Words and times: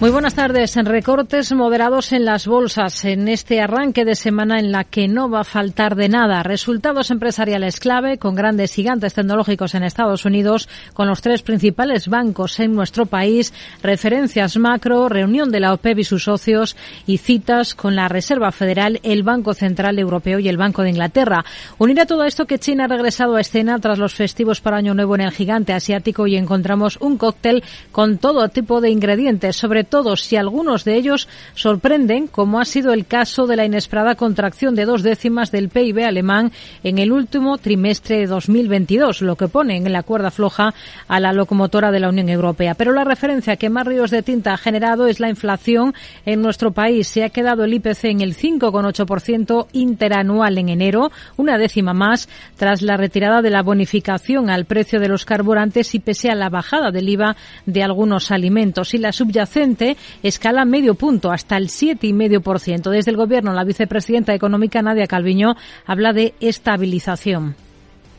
Muy 0.00 0.08
buenas 0.08 0.32
tardes. 0.32 0.76
Recortes 0.76 1.52
moderados 1.52 2.14
en 2.14 2.24
las 2.24 2.46
bolsas 2.46 3.04
en 3.04 3.28
este 3.28 3.60
arranque 3.60 4.06
de 4.06 4.14
semana 4.14 4.58
en 4.58 4.72
la 4.72 4.84
que 4.84 5.08
no 5.08 5.28
va 5.28 5.40
a 5.40 5.44
faltar 5.44 5.94
de 5.94 6.08
nada. 6.08 6.42
Resultados 6.42 7.10
empresariales 7.10 7.78
clave 7.78 8.16
con 8.16 8.34
grandes 8.34 8.72
gigantes 8.72 9.12
tecnológicos 9.12 9.74
en 9.74 9.82
Estados 9.82 10.24
Unidos, 10.24 10.70
con 10.94 11.06
los 11.06 11.20
tres 11.20 11.42
principales 11.42 12.08
bancos 12.08 12.60
en 12.60 12.72
nuestro 12.72 13.04
país, 13.04 13.52
referencias 13.82 14.56
macro, 14.56 15.10
reunión 15.10 15.50
de 15.50 15.60
la 15.60 15.74
OPEP 15.74 15.98
y 15.98 16.04
sus 16.04 16.24
socios 16.24 16.78
y 17.06 17.18
citas 17.18 17.74
con 17.74 17.94
la 17.94 18.08
Reserva 18.08 18.52
Federal, 18.52 19.00
el 19.02 19.22
Banco 19.22 19.52
Central 19.52 19.98
Europeo 19.98 20.38
y 20.38 20.48
el 20.48 20.56
Banco 20.56 20.80
de 20.80 20.90
Inglaterra. 20.90 21.44
Unir 21.76 22.00
a 22.00 22.06
todo 22.06 22.24
esto 22.24 22.46
que 22.46 22.58
China 22.58 22.84
ha 22.84 22.88
regresado 22.88 23.36
a 23.36 23.42
escena 23.42 23.78
tras 23.80 23.98
los 23.98 24.14
festivos 24.14 24.62
para 24.62 24.78
Año 24.78 24.94
Nuevo 24.94 25.14
en 25.16 25.20
el 25.20 25.32
gigante 25.32 25.74
asiático 25.74 26.26
y 26.26 26.38
encontramos 26.38 26.96
un 27.02 27.18
cóctel 27.18 27.62
con 27.92 28.16
todo 28.16 28.48
tipo 28.48 28.80
de 28.80 28.88
ingredientes, 28.88 29.56
sobre 29.56 29.89
todos 29.90 30.22
si 30.22 30.36
algunos 30.36 30.84
de 30.84 30.94
ellos 30.94 31.28
sorprenden, 31.54 32.26
como 32.26 32.60
ha 32.60 32.64
sido 32.64 32.92
el 32.92 33.04
caso 33.04 33.46
de 33.46 33.56
la 33.56 33.66
inesperada 33.66 34.14
contracción 34.14 34.74
de 34.74 34.86
dos 34.86 35.02
décimas 35.02 35.50
del 35.50 35.68
PIB 35.68 36.04
alemán 36.06 36.52
en 36.82 36.98
el 36.98 37.12
último 37.12 37.58
trimestre 37.58 38.18
de 38.18 38.26
2022, 38.26 39.22
lo 39.22 39.36
que 39.36 39.48
pone 39.48 39.76
en 39.76 39.92
la 39.92 40.02
cuerda 40.02 40.30
floja 40.30 40.72
a 41.08 41.20
la 41.20 41.32
locomotora 41.32 41.90
de 41.90 42.00
la 42.00 42.08
Unión 42.08 42.28
Europea. 42.28 42.74
Pero 42.74 42.92
la 42.92 43.04
referencia 43.04 43.56
que 43.56 43.68
más 43.68 43.86
ríos 43.86 44.10
de 44.10 44.22
tinta 44.22 44.54
ha 44.54 44.56
generado 44.56 45.06
es 45.06 45.20
la 45.20 45.28
inflación 45.28 45.94
en 46.24 46.40
nuestro 46.40 46.70
país. 46.72 47.08
Se 47.08 47.24
ha 47.24 47.30
quedado 47.30 47.64
el 47.64 47.74
IPC 47.74 48.04
en 48.04 48.20
el 48.20 48.36
5,8% 48.36 49.66
interanual 49.72 50.58
en 50.58 50.68
enero, 50.68 51.10
una 51.36 51.58
décima 51.58 51.92
más 51.92 52.28
tras 52.56 52.82
la 52.82 52.96
retirada 52.96 53.42
de 53.42 53.50
la 53.50 53.62
bonificación 53.62 54.50
al 54.50 54.64
precio 54.64 55.00
de 55.00 55.08
los 55.08 55.24
carburantes 55.24 55.94
y 55.94 55.98
pese 55.98 56.30
a 56.30 56.34
la 56.34 56.48
bajada 56.48 56.90
del 56.90 57.08
IVA 57.08 57.36
de 57.66 57.82
algunos 57.82 58.30
alimentos. 58.30 58.94
Y 58.94 58.98
la 58.98 59.12
subyacente 59.12 59.79
escala 60.22 60.64
medio 60.64 60.94
punto 60.94 61.30
hasta 61.30 61.56
el 61.56 61.68
7,5%. 61.68 62.90
Desde 62.90 63.10
el 63.10 63.16
Gobierno, 63.16 63.52
la 63.52 63.64
vicepresidenta 63.64 64.34
económica 64.34 64.82
Nadia 64.82 65.06
Calviño 65.06 65.56
habla 65.86 66.12
de 66.12 66.34
estabilización. 66.40 67.54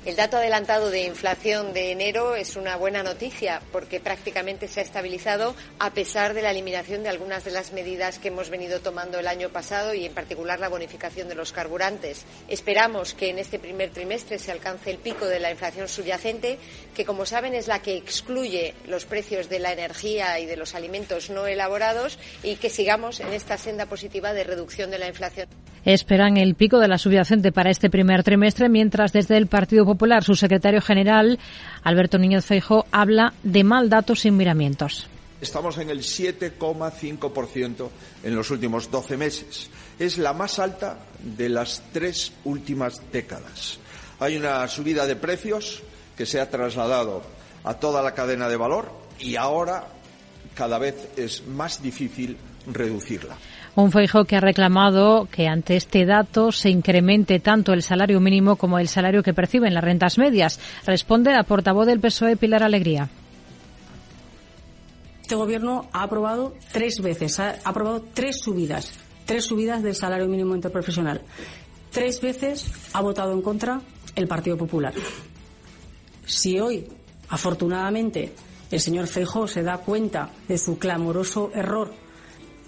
El 0.03 0.15
dato 0.15 0.37
adelantado 0.37 0.89
de 0.89 1.03
inflación 1.03 1.73
de 1.73 1.91
enero 1.91 2.35
es 2.35 2.55
una 2.55 2.75
buena 2.75 3.03
noticia 3.03 3.61
porque 3.71 3.99
prácticamente 3.99 4.67
se 4.67 4.79
ha 4.79 4.83
estabilizado 4.83 5.55
a 5.77 5.93
pesar 5.93 6.33
de 6.33 6.41
la 6.41 6.49
eliminación 6.49 7.03
de 7.03 7.09
algunas 7.09 7.43
de 7.43 7.51
las 7.51 7.71
medidas 7.71 8.17
que 8.17 8.29
hemos 8.29 8.49
venido 8.49 8.79
tomando 8.79 9.19
el 9.19 9.27
año 9.27 9.49
pasado 9.49 9.93
y 9.93 10.03
en 10.03 10.15
particular 10.15 10.59
la 10.59 10.69
bonificación 10.69 11.29
de 11.29 11.35
los 11.35 11.51
carburantes. 11.51 12.25
Esperamos 12.47 13.13
que 13.13 13.29
en 13.29 13.37
este 13.37 13.59
primer 13.59 13.91
trimestre 13.91 14.39
se 14.39 14.51
alcance 14.51 14.89
el 14.89 14.97
pico 14.97 15.27
de 15.27 15.39
la 15.39 15.51
inflación 15.51 15.87
subyacente, 15.87 16.57
que 16.95 17.05
como 17.05 17.27
saben 17.27 17.53
es 17.53 17.67
la 17.67 17.83
que 17.83 17.95
excluye 17.95 18.73
los 18.87 19.05
precios 19.05 19.49
de 19.49 19.59
la 19.59 19.71
energía 19.71 20.39
y 20.39 20.47
de 20.47 20.57
los 20.57 20.73
alimentos 20.73 21.29
no 21.29 21.45
elaborados 21.45 22.17
y 22.41 22.55
que 22.55 22.71
sigamos 22.71 23.19
en 23.19 23.33
esta 23.33 23.59
senda 23.59 23.85
positiva 23.85 24.33
de 24.33 24.45
reducción 24.45 24.89
de 24.89 24.97
la 24.97 25.07
inflación. 25.07 25.47
Esperan 25.85 26.37
el 26.37 26.55
pico 26.55 26.79
de 26.79 26.87
la 26.87 26.99
subyacente 26.99 27.51
para 27.51 27.71
este 27.71 27.89
primer 27.89 28.23
trimestre, 28.23 28.69
mientras 28.69 29.13
desde 29.13 29.37
el 29.37 29.47
Partido 29.47 29.83
Popular 29.83 30.23
su 30.23 30.35
secretario 30.35 30.79
general, 30.79 31.39
Alberto 31.83 32.19
Niñez 32.19 32.45
Feijo, 32.45 32.85
habla 32.91 33.33
de 33.41 33.63
mal 33.63 33.89
datos 33.89 34.19
sin 34.19 34.37
miramientos. 34.37 35.07
Estamos 35.41 35.79
en 35.79 35.89
el 35.89 36.01
7,5% 36.01 37.89
en 38.23 38.35
los 38.35 38.51
últimos 38.51 38.91
12 38.91 39.17
meses. 39.17 39.71
Es 39.97 40.19
la 40.19 40.33
más 40.33 40.59
alta 40.59 40.99
de 41.19 41.49
las 41.49 41.81
tres 41.91 42.31
últimas 42.43 43.01
décadas. 43.11 43.79
Hay 44.19 44.37
una 44.37 44.67
subida 44.67 45.07
de 45.07 45.15
precios 45.15 45.81
que 46.15 46.27
se 46.27 46.39
ha 46.39 46.51
trasladado 46.51 47.23
a 47.63 47.73
toda 47.73 48.03
la 48.03 48.13
cadena 48.13 48.47
de 48.49 48.57
valor 48.57 48.91
y 49.19 49.35
ahora 49.35 49.87
cada 50.53 50.77
vez 50.77 51.09
es 51.17 51.47
más 51.47 51.81
difícil 51.81 52.37
reducirla. 52.67 53.35
Un 53.73 53.91
Feijo 53.91 54.25
que 54.25 54.35
ha 54.35 54.41
reclamado 54.41 55.29
que 55.31 55.47
ante 55.47 55.77
este 55.77 56.05
dato 56.05 56.51
se 56.51 56.69
incremente 56.69 57.39
tanto 57.39 57.71
el 57.71 57.81
salario 57.81 58.19
mínimo 58.19 58.57
como 58.57 58.79
el 58.79 58.89
salario 58.89 59.23
que 59.23 59.33
perciben 59.33 59.73
las 59.73 59.83
rentas 59.83 60.17
medias. 60.17 60.59
Responde 60.85 61.31
la 61.31 61.43
portavoz 61.43 61.87
del 61.87 62.01
PSOE, 62.01 62.35
Pilar 62.35 62.63
Alegría. 62.63 63.09
Este 65.21 65.35
gobierno 65.35 65.87
ha 65.93 66.03
aprobado 66.03 66.53
tres 66.73 66.99
veces, 67.01 67.39
ha 67.39 67.55
aprobado 67.63 68.03
tres 68.13 68.39
subidas, 68.41 68.91
tres 69.25 69.45
subidas 69.45 69.81
del 69.81 69.95
salario 69.95 70.27
mínimo 70.27 70.53
interprofesional. 70.53 71.21
Tres 71.91 72.19
veces 72.19 72.69
ha 72.91 72.99
votado 72.99 73.31
en 73.31 73.41
contra 73.41 73.79
el 74.15 74.27
Partido 74.27 74.57
Popular. 74.57 74.93
Si 76.25 76.59
hoy, 76.59 76.85
afortunadamente, 77.29 78.33
el 78.69 78.81
señor 78.81 79.07
Feijóo 79.07 79.47
se 79.47 79.63
da 79.63 79.77
cuenta 79.77 80.29
de 80.49 80.57
su 80.57 80.77
clamoroso 80.77 81.51
error 81.53 81.93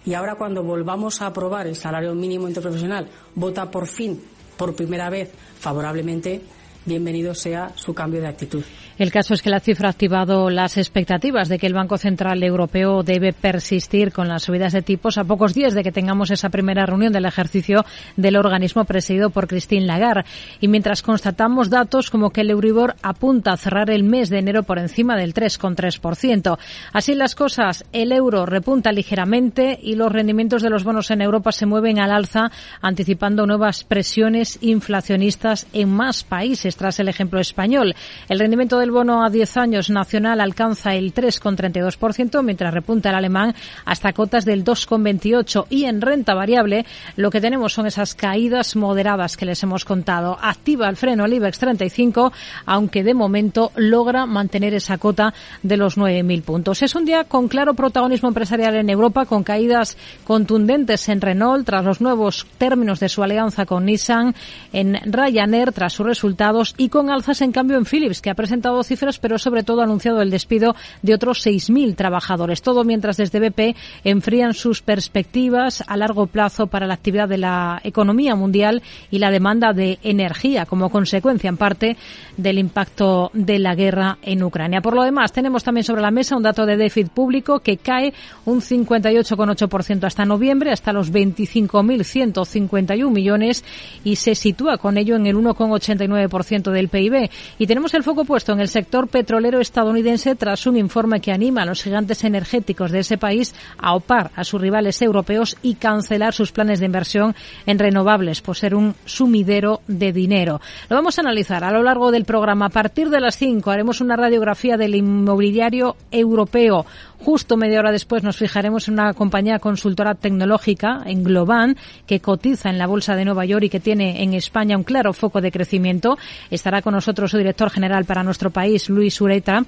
y 0.06 0.14
ahora 0.14 0.36
cuando 0.36 0.64
volvamos 0.64 1.22
a 1.22 1.28
aprobar 1.28 1.68
el 1.68 1.75
salario 1.75 2.14
mínimo 2.14 2.47
interprofesional, 2.47 3.09
vota 3.36 3.69
por 3.72 3.88
fin, 3.88 4.22
por 4.58 4.75
primera 4.75 5.09
vez, 5.09 5.31
favorablemente, 5.59 6.41
bienvenido 6.86 7.34
sea 7.34 7.72
su 7.75 7.94
cambio 7.94 8.22
de 8.22 8.28
actitud. 8.28 8.64
El 8.98 9.12
caso 9.12 9.34
es 9.34 9.42
que 9.42 9.50
la 9.50 9.59
cifra 9.59 9.88
ha 9.88 9.92
activado 9.92 10.50
las 10.50 10.78
expectativas 10.78 11.50
de 11.50 11.58
que 11.58 11.68
el 11.68 11.74
Banco 11.74 11.98
Central 11.98 12.44
Europeo 12.44 13.02
debe 13.04 13.34
persistir 13.34 14.12
con 14.12 14.28
las 14.28 14.44
subidas 14.44 14.74
de 14.74 14.81
tipos 14.81 15.18
a 15.18 15.24
pocos 15.24 15.54
días 15.54 15.74
de 15.74 15.84
que 15.84 15.92
tengamos 15.92 16.30
esa 16.30 16.50
primera 16.50 16.86
reunión 16.86 17.12
del 17.12 17.26
ejercicio 17.26 17.86
del 18.18 18.36
organismo 18.36 18.86
presidido 18.86 19.32
por 19.32 19.48
Christine 19.48 19.86
Lagarde. 19.86 20.26
Y 20.62 20.68
mientras 20.68 21.02
constatamos 21.02 21.70
datos 21.70 22.09
como 22.09 22.30
que 22.30 22.42
el 22.42 22.52
Euribor 22.52 22.96
apunta 23.02 23.53
a 23.53 23.58
cerrar 23.58 23.90
el 23.90 24.03
mes 24.03 24.30
de 24.30 24.40
enero 24.40 24.64
por 24.64 24.78
encima 24.78 25.16
del 25.16 25.34
3,3%. 25.34 26.58
Así 26.92 27.16
las 27.16 27.36
cosas, 27.36 27.86
el 27.92 28.12
euro 28.12 28.46
repunta 28.46 28.92
ligeramente 28.92 29.80
y 29.82 29.96
los 29.96 30.12
rendimientos 30.12 30.62
de 30.62 30.70
los 30.70 30.84
bonos 30.84 31.12
en 31.12 31.22
Europa 31.22 31.52
se 31.52 31.66
mueven 31.66 32.00
al 32.00 32.12
alza, 32.12 32.52
anticipando 32.82 33.46
nuevas 33.46 33.84
presiones 33.84 34.59
inflacionistas 34.62 35.68
en 35.74 35.90
más 35.90 36.24
países 36.24 36.76
tras 36.76 37.00
el 37.00 37.08
ejemplo 37.08 37.40
español. 37.40 37.96
El 38.30 38.40
rendimiento 38.40 38.83
del 38.84 38.92
bono 38.92 39.24
a 39.24 39.30
10 39.30 39.56
años 39.56 39.90
nacional 39.90 40.42
alcanza 40.42 40.94
el 40.94 41.14
3,32%, 41.14 42.44
mientras 42.44 42.74
repunta 42.74 43.12
el 43.12 43.16
alemán 43.16 43.56
hasta 43.86 44.12
cotas 44.12 44.44
del 44.44 44.66
2,28%. 44.66 45.68
Y 45.70 45.86
en 45.86 46.02
renta 46.02 46.34
variable 46.34 46.86
lo 47.16 47.32
que 47.32 47.40
tenemos 47.40 47.72
son 47.72 47.88
esas 47.88 48.14
caídas 48.14 48.76
moderadas 48.76 49.38
que 49.38 49.46
les 49.46 49.64
hemos 49.64 49.86
contado. 49.86 50.38
Activa 50.42 50.90
el 50.90 50.98
freno 50.98 51.24
el 51.24 51.32
IBEX 51.32 51.60
35, 51.60 52.34
aunque 52.66 53.06
de 53.06 53.14
momento 53.14 53.72
logra 53.78 54.26
mantener 54.26 54.74
esa 54.74 54.98
cota 54.98 55.34
de 55.62 55.78
los 55.78 55.98
9.000 55.98 56.44
puntos. 56.44 56.82
Es 56.82 56.94
un 56.94 57.06
día 57.06 57.24
con 57.24 57.48
claro 57.48 57.76
protagonismo 57.76 58.28
empresarial 58.28 58.76
en 58.76 58.90
Europa, 58.90 59.26
con 59.26 59.44
caídas 59.44 59.98
contundentes 60.26 61.08
en 61.08 61.22
Renault 61.22 61.66
tras 61.66 61.86
los 61.86 62.02
nuevos 62.02 62.46
términos 62.58 63.00
de 63.00 63.08
su 63.08 63.24
alianza 63.24 63.66
con 63.66 63.86
Nissan, 63.86 64.36
en 64.74 65.00
Ryanair 65.06 65.72
tras 65.72 65.94
sus 65.94 66.06
resultados 66.06 66.76
y 66.78 66.90
con 66.90 67.10
alzas 67.10 67.40
en 67.42 67.54
cambio 67.54 67.78
en 67.78 67.86
Philips, 67.86 68.22
que 68.22 68.30
ha 68.30 68.36
presentado 68.36 68.72
cifras, 68.81 69.19
pero 69.19 69.38
sobre 69.38 69.63
todo 69.63 69.81
ha 69.81 69.84
anunciado 69.84 70.22
el 70.22 70.31
despido 70.31 70.75
de 71.03 71.13
otros 71.13 71.45
6.000 71.45 71.95
trabajadores. 71.95 72.63
Todo 72.63 72.84
mientras 72.84 73.17
desde 73.17 73.39
BP 73.39 73.75
enfrían 74.03 74.53
sus 74.53 74.81
perspectivas 74.81 75.84
a 75.85 75.97
largo 75.97 76.25
plazo 76.25 76.67
para 76.67 76.88
la 76.88 76.95
actividad 76.95 77.29
de 77.29 77.38
la 77.38 77.79
economía 77.84 78.35
mundial 78.35 78.81
y 79.11 79.19
la 79.19 79.29
demanda 79.29 79.73
de 79.73 80.00
energía 80.01 80.66
como 80.66 80.90
consecuencia 80.90 81.49
en 81.49 81.58
parte 81.58 81.97
del 82.37 82.58
impacto 82.58 83.29
de 83.34 83.59
la 83.59 83.75
guerra 83.75 84.17
en 84.22 84.43
Ucrania. 84.43 84.81
Por 84.81 84.96
lo 84.96 85.03
demás, 85.03 85.31
tenemos 85.31 85.64
también 85.64 85.84
sobre 85.84 86.02
la 86.02 86.11
mesa 86.11 86.35
un 86.35 86.43
dato 86.43 86.66
de 86.66 86.78
déficit 86.78 87.11
público 87.11 87.59
que 87.59 87.78
cae 87.78 88.14
un 88.46 88.61
58,8% 88.61 90.05
hasta 90.05 90.26
noviembre, 90.26 90.72
hasta 90.72 90.93
los 90.93 91.11
25.151 91.11 93.11
millones 93.11 93.64
y 94.03 94.16
se 94.16 94.34
sitúa 94.35 94.78
con 94.78 94.97
ello 94.97 95.16
en 95.16 95.28
el 95.28 95.35
1,89% 95.35 96.72
del 96.72 96.90
PIB. 96.90 97.29
Y 97.59 97.67
tenemos 97.67 97.93
el 97.93 98.03
foco 98.03 98.26
puesto 98.26 98.53
en 98.53 98.61
el 98.64 98.70
sector 98.70 99.10
petrolero 99.10 99.60
estadounidense 99.60 100.36
tras 100.36 100.66
un 100.66 100.78
informe 100.78 101.20
que 101.20 101.34
anima 101.34 101.62
a 101.62 101.66
los 101.66 101.84
gigantes 101.84 102.24
energéticos 102.24 102.92
de 102.92 103.00
ese 103.00 103.18
país 103.18 103.54
a 103.78 103.94
opar 103.94 104.32
a 104.36 104.44
sus 104.46 104.62
rivales 104.62 105.02
europeos 105.02 105.58
y 105.62 105.76
cancelar 105.76 106.34
sus 106.34 106.54
planes 106.54 106.80
de 106.80 106.86
inversión 106.86 107.36
en 107.66 107.78
renovables 107.78 108.42
por 108.42 108.56
ser 108.56 108.74
un 108.74 108.96
sumidero 109.06 109.82
de 109.88 110.14
dinero. 110.14 110.62
Lo 110.90 110.96
vamos 110.96 111.18
a 111.18 111.22
analizar 111.22 111.64
a 111.64 111.72
lo 111.72 111.84
largo 111.84 112.10
del 112.12 112.24
programa. 112.24 112.68
A 112.68 112.70
partir 112.70 113.10
de 113.10 113.20
las 113.20 113.38
5 113.38 113.70
haremos 113.70 114.00
una 114.00 114.16
radiografía 114.16 114.78
del 114.78 114.96
inmobiliario 114.96 115.98
europeo 116.10 116.86
Justo 117.23 117.55
media 117.55 117.79
hora 117.79 117.93
después 117.93 118.22
nos 118.22 118.35
fijaremos 118.35 118.90
en 118.90 118.96
una 118.96 119.14
compañía 119.14 119.59
consultora 119.59 120.14
tecnológica, 120.14 121.03
en 121.05 121.23
Globan, 121.23 121.78
que 122.05 122.20
cotiza 122.20 122.70
en 122.70 122.78
la 122.78 122.85
Bolsa 122.85 123.16
de 123.16 123.23
Nueva 123.23 123.46
York 123.46 123.64
y 123.64 123.70
que 123.70 123.79
tiene 123.79 124.23
en 124.23 124.34
España 124.34 124.75
un 124.75 124.84
claro 124.84 125.14
foco 125.14 125.40
de 125.40 125.49
crecimiento. 125.49 126.17
Estará 126.52 126.81
con 126.81 126.93
nosotros 126.93 127.31
su 127.31 127.37
director 127.37 127.70
general 127.70 128.03
para 128.03 128.23
nuestro 128.23 128.52
país, 128.52 128.90
Luis 128.90 129.22
Ureta. 129.22 129.64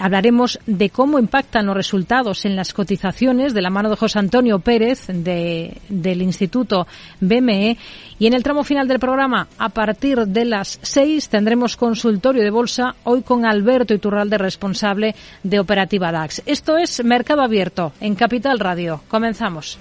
Hablaremos 0.00 0.58
de 0.66 0.90
cómo 0.90 1.18
impactan 1.18 1.66
los 1.66 1.76
resultados 1.76 2.44
en 2.46 2.56
las 2.56 2.72
cotizaciones 2.72 3.52
de 3.52 3.62
la 3.62 3.70
mano 3.70 3.90
de 3.90 3.96
José 3.96 4.18
Antonio 4.18 4.58
Pérez 4.58 5.06
de, 5.08 5.76
del 5.88 6.22
Instituto 6.22 6.86
BME. 7.20 7.76
Y 8.18 8.26
en 8.26 8.34
el 8.34 8.42
tramo 8.42 8.64
final 8.64 8.88
del 8.88 8.98
programa, 8.98 9.46
a 9.58 9.68
partir 9.68 10.26
de 10.26 10.44
las 10.46 10.78
seis, 10.82 11.28
tendremos 11.28 11.76
consultorio 11.76 12.42
de 12.42 12.50
bolsa, 12.50 12.94
hoy 13.04 13.22
con 13.22 13.44
Alberto 13.44 13.92
Iturralde, 13.92 14.38
responsable 14.38 15.14
de 15.42 15.60
Operativa 15.60 16.10
DAX. 16.10 16.42
Esto 16.46 16.78
es 16.78 17.04
Mercado 17.04 17.42
Abierto 17.42 17.92
en 18.00 18.14
Capital 18.14 18.58
Radio. 18.58 19.02
Comenzamos. 19.08 19.78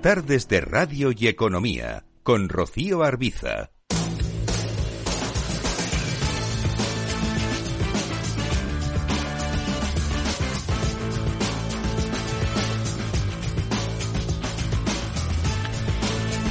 Tardes 0.00 0.46
de 0.48 0.60
Radio 0.60 1.10
y 1.16 1.26
Economía 1.26 2.04
con 2.26 2.48
Rocío 2.48 3.04
Arbiza. 3.04 3.75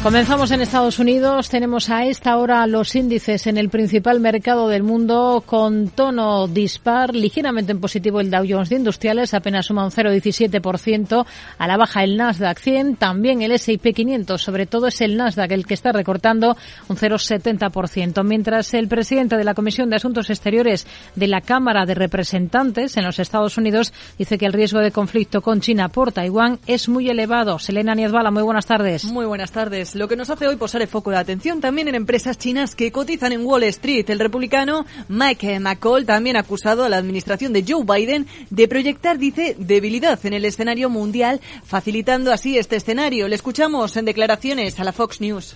Comenzamos 0.06 0.52
en 0.52 0.62
Estados 0.62 1.00
Unidos. 1.00 1.50
Tenemos 1.50 1.90
a 1.90 2.06
esta 2.06 2.38
hora 2.38 2.68
los 2.68 2.96
índices 2.96 3.48
en 3.48 3.58
el 3.58 3.70
principal 3.70 4.20
mercado 4.20 4.68
del 4.68 4.84
mundo 4.84 5.42
con 5.44 5.90
tono 5.90 6.48
dispar, 6.48 7.16
ligeramente 7.16 7.72
en 7.72 7.82
positivo 7.82 8.20
el 8.20 8.30
Dow 8.30 8.46
Jones 8.48 8.70
de 8.70 8.76
Industriales, 8.76 9.34
apenas 9.34 9.66
suma 9.66 9.84
un 9.84 9.90
0,17%. 9.90 11.26
A 11.58 11.68
la 11.68 11.78
baja 11.78 12.04
el 12.04 12.18
Nasdaq 12.18 12.60
100, 12.60 12.98
también 12.98 13.42
el 13.42 13.54
S&P 13.54 13.94
500, 13.94 14.40
sobre 14.40 14.68
todo 14.68 14.86
es 14.86 15.02
el 15.02 15.18
Nasdaq 15.18 15.52
el 15.52 15.66
que 15.66 15.74
está 15.74 15.92
recortando 15.92 16.56
un 16.88 16.98
0,70%. 16.98 18.24
Mientras 18.24 18.76
el 18.76 18.88
presidente 18.88 19.38
de 19.38 19.44
la 19.44 19.56
Comisión 19.56 19.90
de 19.90 19.96
Asuntos 19.96 20.30
Exteriores 20.30 20.86
de 21.16 21.28
la 21.28 21.42
Cámara 21.42 21.88
de 21.88 21.96
Representantes 21.96 22.96
en 22.96 23.06
los 23.06 23.18
Estados 23.18 23.58
Unidos 23.58 23.92
dice 24.20 24.38
que 24.38 24.46
el 24.46 24.54
riesgo 24.54 24.82
de 24.82 24.92
conflicto 24.92 25.42
con 25.42 25.62
China 25.62 25.90
por 25.90 26.12
Taiwán 26.12 26.60
es 26.68 26.90
muy 26.90 27.10
elevado. 27.10 27.58
Selena 27.58 27.96
Niezbala, 27.96 28.30
muy 28.30 28.44
buenas 28.44 28.68
tardes. 28.68 29.06
Muy 29.06 29.26
buenas 29.26 29.52
tardes 29.52 29.95
lo 29.96 30.08
que 30.08 30.16
nos 30.16 30.30
hace 30.30 30.48
hoy 30.48 30.58
posar 30.58 30.82
el 30.82 30.88
foco 30.88 31.10
de 31.12 31.18
atención 31.18 31.62
también 31.62 31.88
en 31.88 31.96
empresas 31.96 32.38
chinas 32.38 32.76
que 32.76 32.92
cotizan 32.92 33.32
en 33.32 33.46
Wall 33.46 33.64
Street. 33.64 34.10
El 34.10 34.20
republicano 34.20 34.86
Mike 35.08 35.60
McCall 35.60 36.06
también 36.06 36.36
ha 36.36 36.42
acusado 36.42 36.84
a 36.84 36.90
la 36.90 36.98
administración 36.98 37.54
de 37.54 37.64
Joe 37.68 37.84
Biden 37.86 38.28
de 38.50 38.68
proyectar, 38.68 39.18
dice, 39.18 39.56
debilidad 39.58 40.24
en 40.26 40.34
el 40.34 40.46
escenario 40.46 40.90
mundial, 40.90 41.40
facilitando 41.64 42.32
así 42.32 42.58
este 42.58 42.76
escenario. 42.76 43.28
Le 43.28 43.36
escuchamos 43.36 43.96
en 43.96 44.06
declaraciones 44.06 44.80
a 44.80 44.84
la 44.84 44.92
Fox 44.92 45.22
News. 45.22 45.56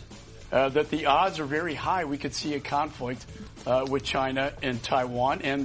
China 4.01 4.51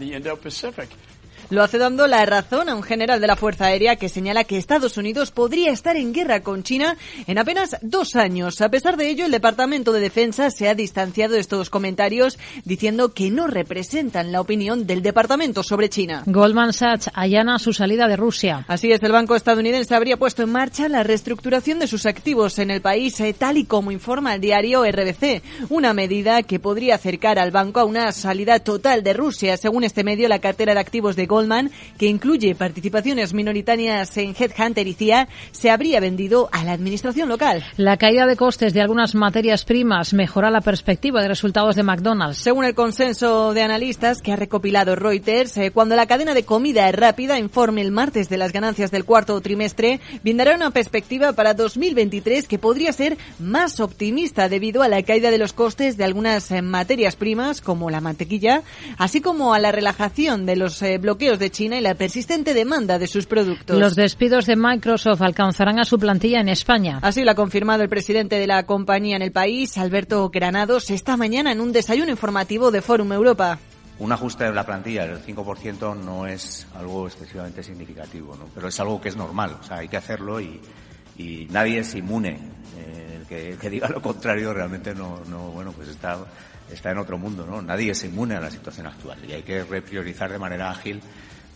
Indo-Pacific. 0.03 0.89
Lo 1.51 1.63
hace 1.63 1.79
dando 1.79 2.07
la 2.07 2.25
razón 2.27 2.69
a 2.69 2.75
un 2.75 2.83
general 2.83 3.21
de 3.21 3.27
la 3.27 3.37
Fuerza 3.37 3.67
Aérea 3.67 3.97
que 3.97 4.09
señala 4.09 4.45
que 4.45 4.57
Estados 4.57 4.97
Unidos 4.97 5.31
podría 5.31 5.73
estar 5.73 5.97
en 5.97 6.13
guerra 6.13 6.41
con 6.41 6.63
China 6.63 6.97
en 7.27 7.39
apenas 7.39 7.77
dos 7.83 8.17
años. 8.17 8.61
A 8.61 8.69
pesar 8.69 8.97
de 8.97 9.09
ello, 9.09 9.27
el 9.27 9.31
Departamento 9.31 9.93
de 9.93 10.01
Defensa 10.01 10.51
se 10.51 10.69
ha 10.69 10.75
distanciado 10.75 11.35
de 11.35 11.41
estos 11.41 11.71
comentarios 11.71 12.39
diciendo 12.65 13.13
que 13.13 13.31
no 13.31 13.47
representan 13.47 14.33
la 14.33 14.41
opinión 14.41 14.87
del 14.87 15.03
Departamento 15.03 15.63
sobre 15.63 15.89
China. 15.89 16.23
Goldman 16.27 16.73
Sachs 16.73 17.11
allana 17.15 17.59
su 17.59 17.73
salida 17.73 18.09
de 18.09 18.17
Rusia. 18.17 18.65
Así 18.69 18.91
es, 18.91 19.03
el 19.03 19.13
banco 19.13 19.37
estadounidense 19.37 19.95
habría 19.95 20.17
puesto 20.17 20.43
en 20.43 20.51
marcha 20.51 20.89
la 20.89 21.03
reestructuración 21.03 21.79
de 21.79 21.87
sus 21.87 22.07
activos 22.07 22.59
en 22.59 22.71
el 22.71 22.81
país, 22.81 23.21
eh, 23.21 23.35
tal 23.37 23.59
y 23.59 23.65
como 23.65 23.91
informa 23.91 24.35
el 24.35 24.41
diario 24.41 24.85
RBC, 24.85 25.43
una 25.71 25.93
medida 25.93 26.43
que 26.43 26.59
podría 26.59 26.95
acercar 26.95 27.39
al 27.39 27.51
banco 27.51 27.81
a 27.81 27.85
una 27.85 28.13
salida 28.13 28.59
total 28.61 29.03
de 29.03 29.13
Rusia. 29.13 29.57
Según 29.57 29.85
este 29.85 30.05
medio, 30.05 30.29
la 30.29 30.39
cartera 30.39 30.75
de 30.75 30.81
activos 30.81 31.17
de 31.17 31.27
Goldman, 31.27 31.34
que 31.99 32.07
incluye 32.07 32.55
participaciones 32.55 33.35
minoritarias 33.35 34.17
en 34.17 34.35
Headhunter 34.39 34.87
y 34.87 34.95
CIA, 34.95 35.29
se 35.51 35.71
habría 35.71 36.01
vendido 36.01 36.49
a 36.53 36.65
la 36.65 36.73
administración 36.73 37.29
local. 37.29 37.65
La 37.77 37.97
caída 37.97 38.27
de 38.27 38.37
costes 38.37 38.75
de 38.75 38.81
algunas 38.81 39.15
materias 39.15 39.65
primas 39.65 40.15
mejora 40.15 40.51
la 40.51 40.61
perspectiva 40.61 41.23
de 41.23 41.29
resultados 41.29 41.77
de 41.77 41.83
McDonald's. 41.83 42.39
Según 42.39 42.65
el 42.65 42.75
consenso 42.75 43.53
de 43.55 43.63
analistas 43.63 44.23
que 44.23 44.33
ha 44.33 44.37
recopilado 44.37 44.97
Reuters, 44.97 45.57
eh, 45.57 45.71
cuando 45.71 45.97
la 45.97 46.07
cadena 46.07 46.35
de 46.35 46.45
comida 46.45 46.91
rápida 46.93 47.39
informe 47.39 47.83
el 47.83 47.91
martes 47.91 48.29
de 48.29 48.37
las 48.37 48.53
ganancias 48.53 48.91
del 48.91 49.05
cuarto 49.05 49.41
trimestre, 49.41 50.01
brindará 50.23 50.55
una 50.55 50.71
perspectiva 50.71 51.33
para 51.33 51.55
2023 51.55 52.47
que 52.47 52.59
podría 52.59 52.93
ser 52.93 53.19
más 53.39 53.81
optimista 53.81 54.49
debido 54.49 54.83
a 54.83 54.89
la 54.89 55.03
caída 55.03 55.31
de 55.31 55.39
los 55.39 55.53
costes 55.53 55.97
de 55.97 56.05
algunas 56.05 56.51
eh, 56.51 56.63
materias 56.63 57.17
primas 57.17 57.61
como 57.61 57.91
la 57.91 58.01
mantequilla, 58.01 58.63
así 58.99 59.21
como 59.21 59.55
a 59.55 59.59
la 59.59 59.73
relajación 59.73 60.47
de 60.47 60.57
los 60.57 60.81
eh, 60.83 60.99
bloqueos 60.99 61.24
de 61.25 61.51
China 61.51 61.79
y 61.79 61.81
la 61.81 61.95
persistente 61.95 62.53
demanda 62.53 62.99
de 62.99 63.07
sus 63.07 63.25
productos. 63.25 63.79
Los 63.79 63.97
despidos 63.97 64.45
de 64.45 64.57
Microsoft 64.57 65.23
alcanzarán 65.23 65.81
a 65.81 65.85
su 65.85 65.99
plantilla 65.99 66.41
en 66.41 66.51
España. 66.51 66.99
Así 67.01 67.25
lo 67.25 67.31
ha 67.31 67.35
confirmado 67.35 67.83
el 67.83 67.89
presidente 67.89 68.39
de 68.39 68.47
la 68.47 68.67
compañía 68.67 69.17
en 69.17 69.23
el 69.23 69.33
país, 69.33 69.79
Alberto 69.79 70.29
Granados, 70.29 70.91
esta 70.91 71.17
mañana 71.17 71.51
en 71.53 71.61
un 71.61 71.73
desayuno 71.73 72.11
informativo 72.11 72.71
de 72.71 72.83
Forum 72.83 73.13
Europa. 73.15 73.59
Un 73.99 74.13
ajuste 74.13 74.45
de 74.45 74.53
la 74.53 74.67
plantilla 74.67 75.07
del 75.07 75.25
5% 75.25 75.97
no 75.97 76.27
es 76.27 76.67
algo 76.75 77.07
excesivamente 77.07 77.63
significativo, 77.63 78.37
¿no? 78.37 78.47
pero 78.55 78.69
es 78.69 78.79
algo 78.79 79.01
que 79.01 79.09
es 79.09 79.17
normal, 79.17 79.57
o 79.61 79.63
sea, 79.63 79.79
hay 79.79 79.89
que 79.89 79.97
hacerlo 79.97 80.41
y, 80.41 80.61
y 81.17 81.47
nadie 81.51 81.79
es 81.79 81.95
inmune. 81.95 82.39
Eh, 82.77 83.19
el 83.21 83.27
que, 83.27 83.57
que, 83.57 83.71
diga 83.71 83.89
lo 83.89 84.03
contrario 84.03 84.53
realmente 84.53 84.95
no, 84.95 85.21
no 85.31 85.53
bueno, 85.53 85.73
pues 85.73 85.89
está 85.89 86.19
está 86.71 86.91
en 86.91 86.99
otro 86.99 87.19
mundo, 87.19 87.47
¿no? 87.47 87.63
Nadie 87.63 87.93
es 87.93 88.05
inmune 88.05 88.35
a 88.37 88.41
la 88.41 88.51
situación 88.51 88.87
actual 88.87 89.19
y 89.29 89.33
hay 89.33 89.43
que 89.43 89.65
repriorizar 89.65 90.31
de 90.31 90.39
manera 90.39 90.71
ágil 90.71 91.01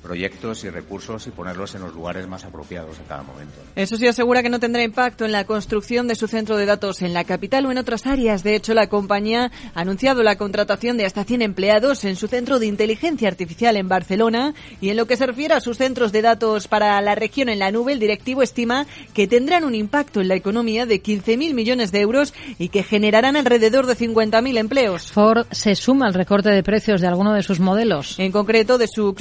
proyectos 0.02 0.64
y 0.64 0.70
recursos 0.70 1.26
y 1.26 1.30
ponerlos 1.30 1.74
en 1.74 1.82
los 1.82 1.94
lugares 1.94 2.26
más 2.26 2.44
apropiados 2.44 2.98
en 2.98 3.04
cada 3.04 3.22
momento. 3.22 3.54
Eso 3.74 3.96
sí 3.96 4.06
asegura 4.06 4.42
que 4.42 4.50
no 4.50 4.60
tendrá 4.60 4.82
impacto 4.82 5.24
en 5.24 5.32
la 5.32 5.44
construcción 5.44 6.08
de 6.08 6.14
su 6.14 6.28
centro 6.28 6.56
de 6.56 6.66
datos 6.66 7.02
en 7.02 7.12
la 7.12 7.24
capital 7.24 7.66
o 7.66 7.70
en 7.70 7.78
otras 7.78 8.06
áreas. 8.06 8.42
De 8.42 8.54
hecho, 8.54 8.74
la 8.74 8.88
compañía 8.88 9.50
ha 9.74 9.80
anunciado 9.80 10.22
la 10.22 10.36
contratación 10.36 10.96
de 10.96 11.04
hasta 11.04 11.24
100 11.24 11.42
empleados 11.42 12.04
en 12.04 12.16
su 12.16 12.28
centro 12.28 12.58
de 12.58 12.66
inteligencia 12.66 13.28
artificial 13.28 13.76
en 13.76 13.88
Barcelona 13.88 14.54
y 14.80 14.90
en 14.90 14.96
lo 14.96 15.06
que 15.06 15.16
se 15.16 15.26
refiere 15.26 15.54
a 15.54 15.60
sus 15.60 15.78
centros 15.78 16.12
de 16.12 16.22
datos 16.22 16.68
para 16.68 17.00
la 17.00 17.14
región 17.14 17.48
en 17.48 17.58
la 17.58 17.70
nube, 17.70 17.92
el 17.92 17.98
directivo 17.98 18.42
estima 18.42 18.86
que 19.14 19.26
tendrán 19.26 19.64
un 19.64 19.74
impacto 19.74 20.20
en 20.20 20.28
la 20.28 20.34
economía 20.34 20.86
de 20.86 21.02
15.000 21.02 21.54
millones 21.54 21.92
de 21.92 22.00
euros 22.00 22.34
y 22.58 22.68
que 22.68 22.82
generarán 22.82 23.36
alrededor 23.36 23.86
de 23.86 23.96
50.000 23.96 24.58
empleos. 24.58 25.12
Ford 25.12 25.46
se 25.50 25.74
suma 25.74 26.06
al 26.06 26.14
recorte 26.14 26.50
de 26.50 26.62
precios 26.62 27.00
de 27.00 27.06
alguno 27.06 27.34
de 27.34 27.42
sus 27.42 27.60
modelos. 27.60 28.18
En 28.18 28.32
concreto, 28.32 28.78
de 28.78 28.88
su 28.88 29.14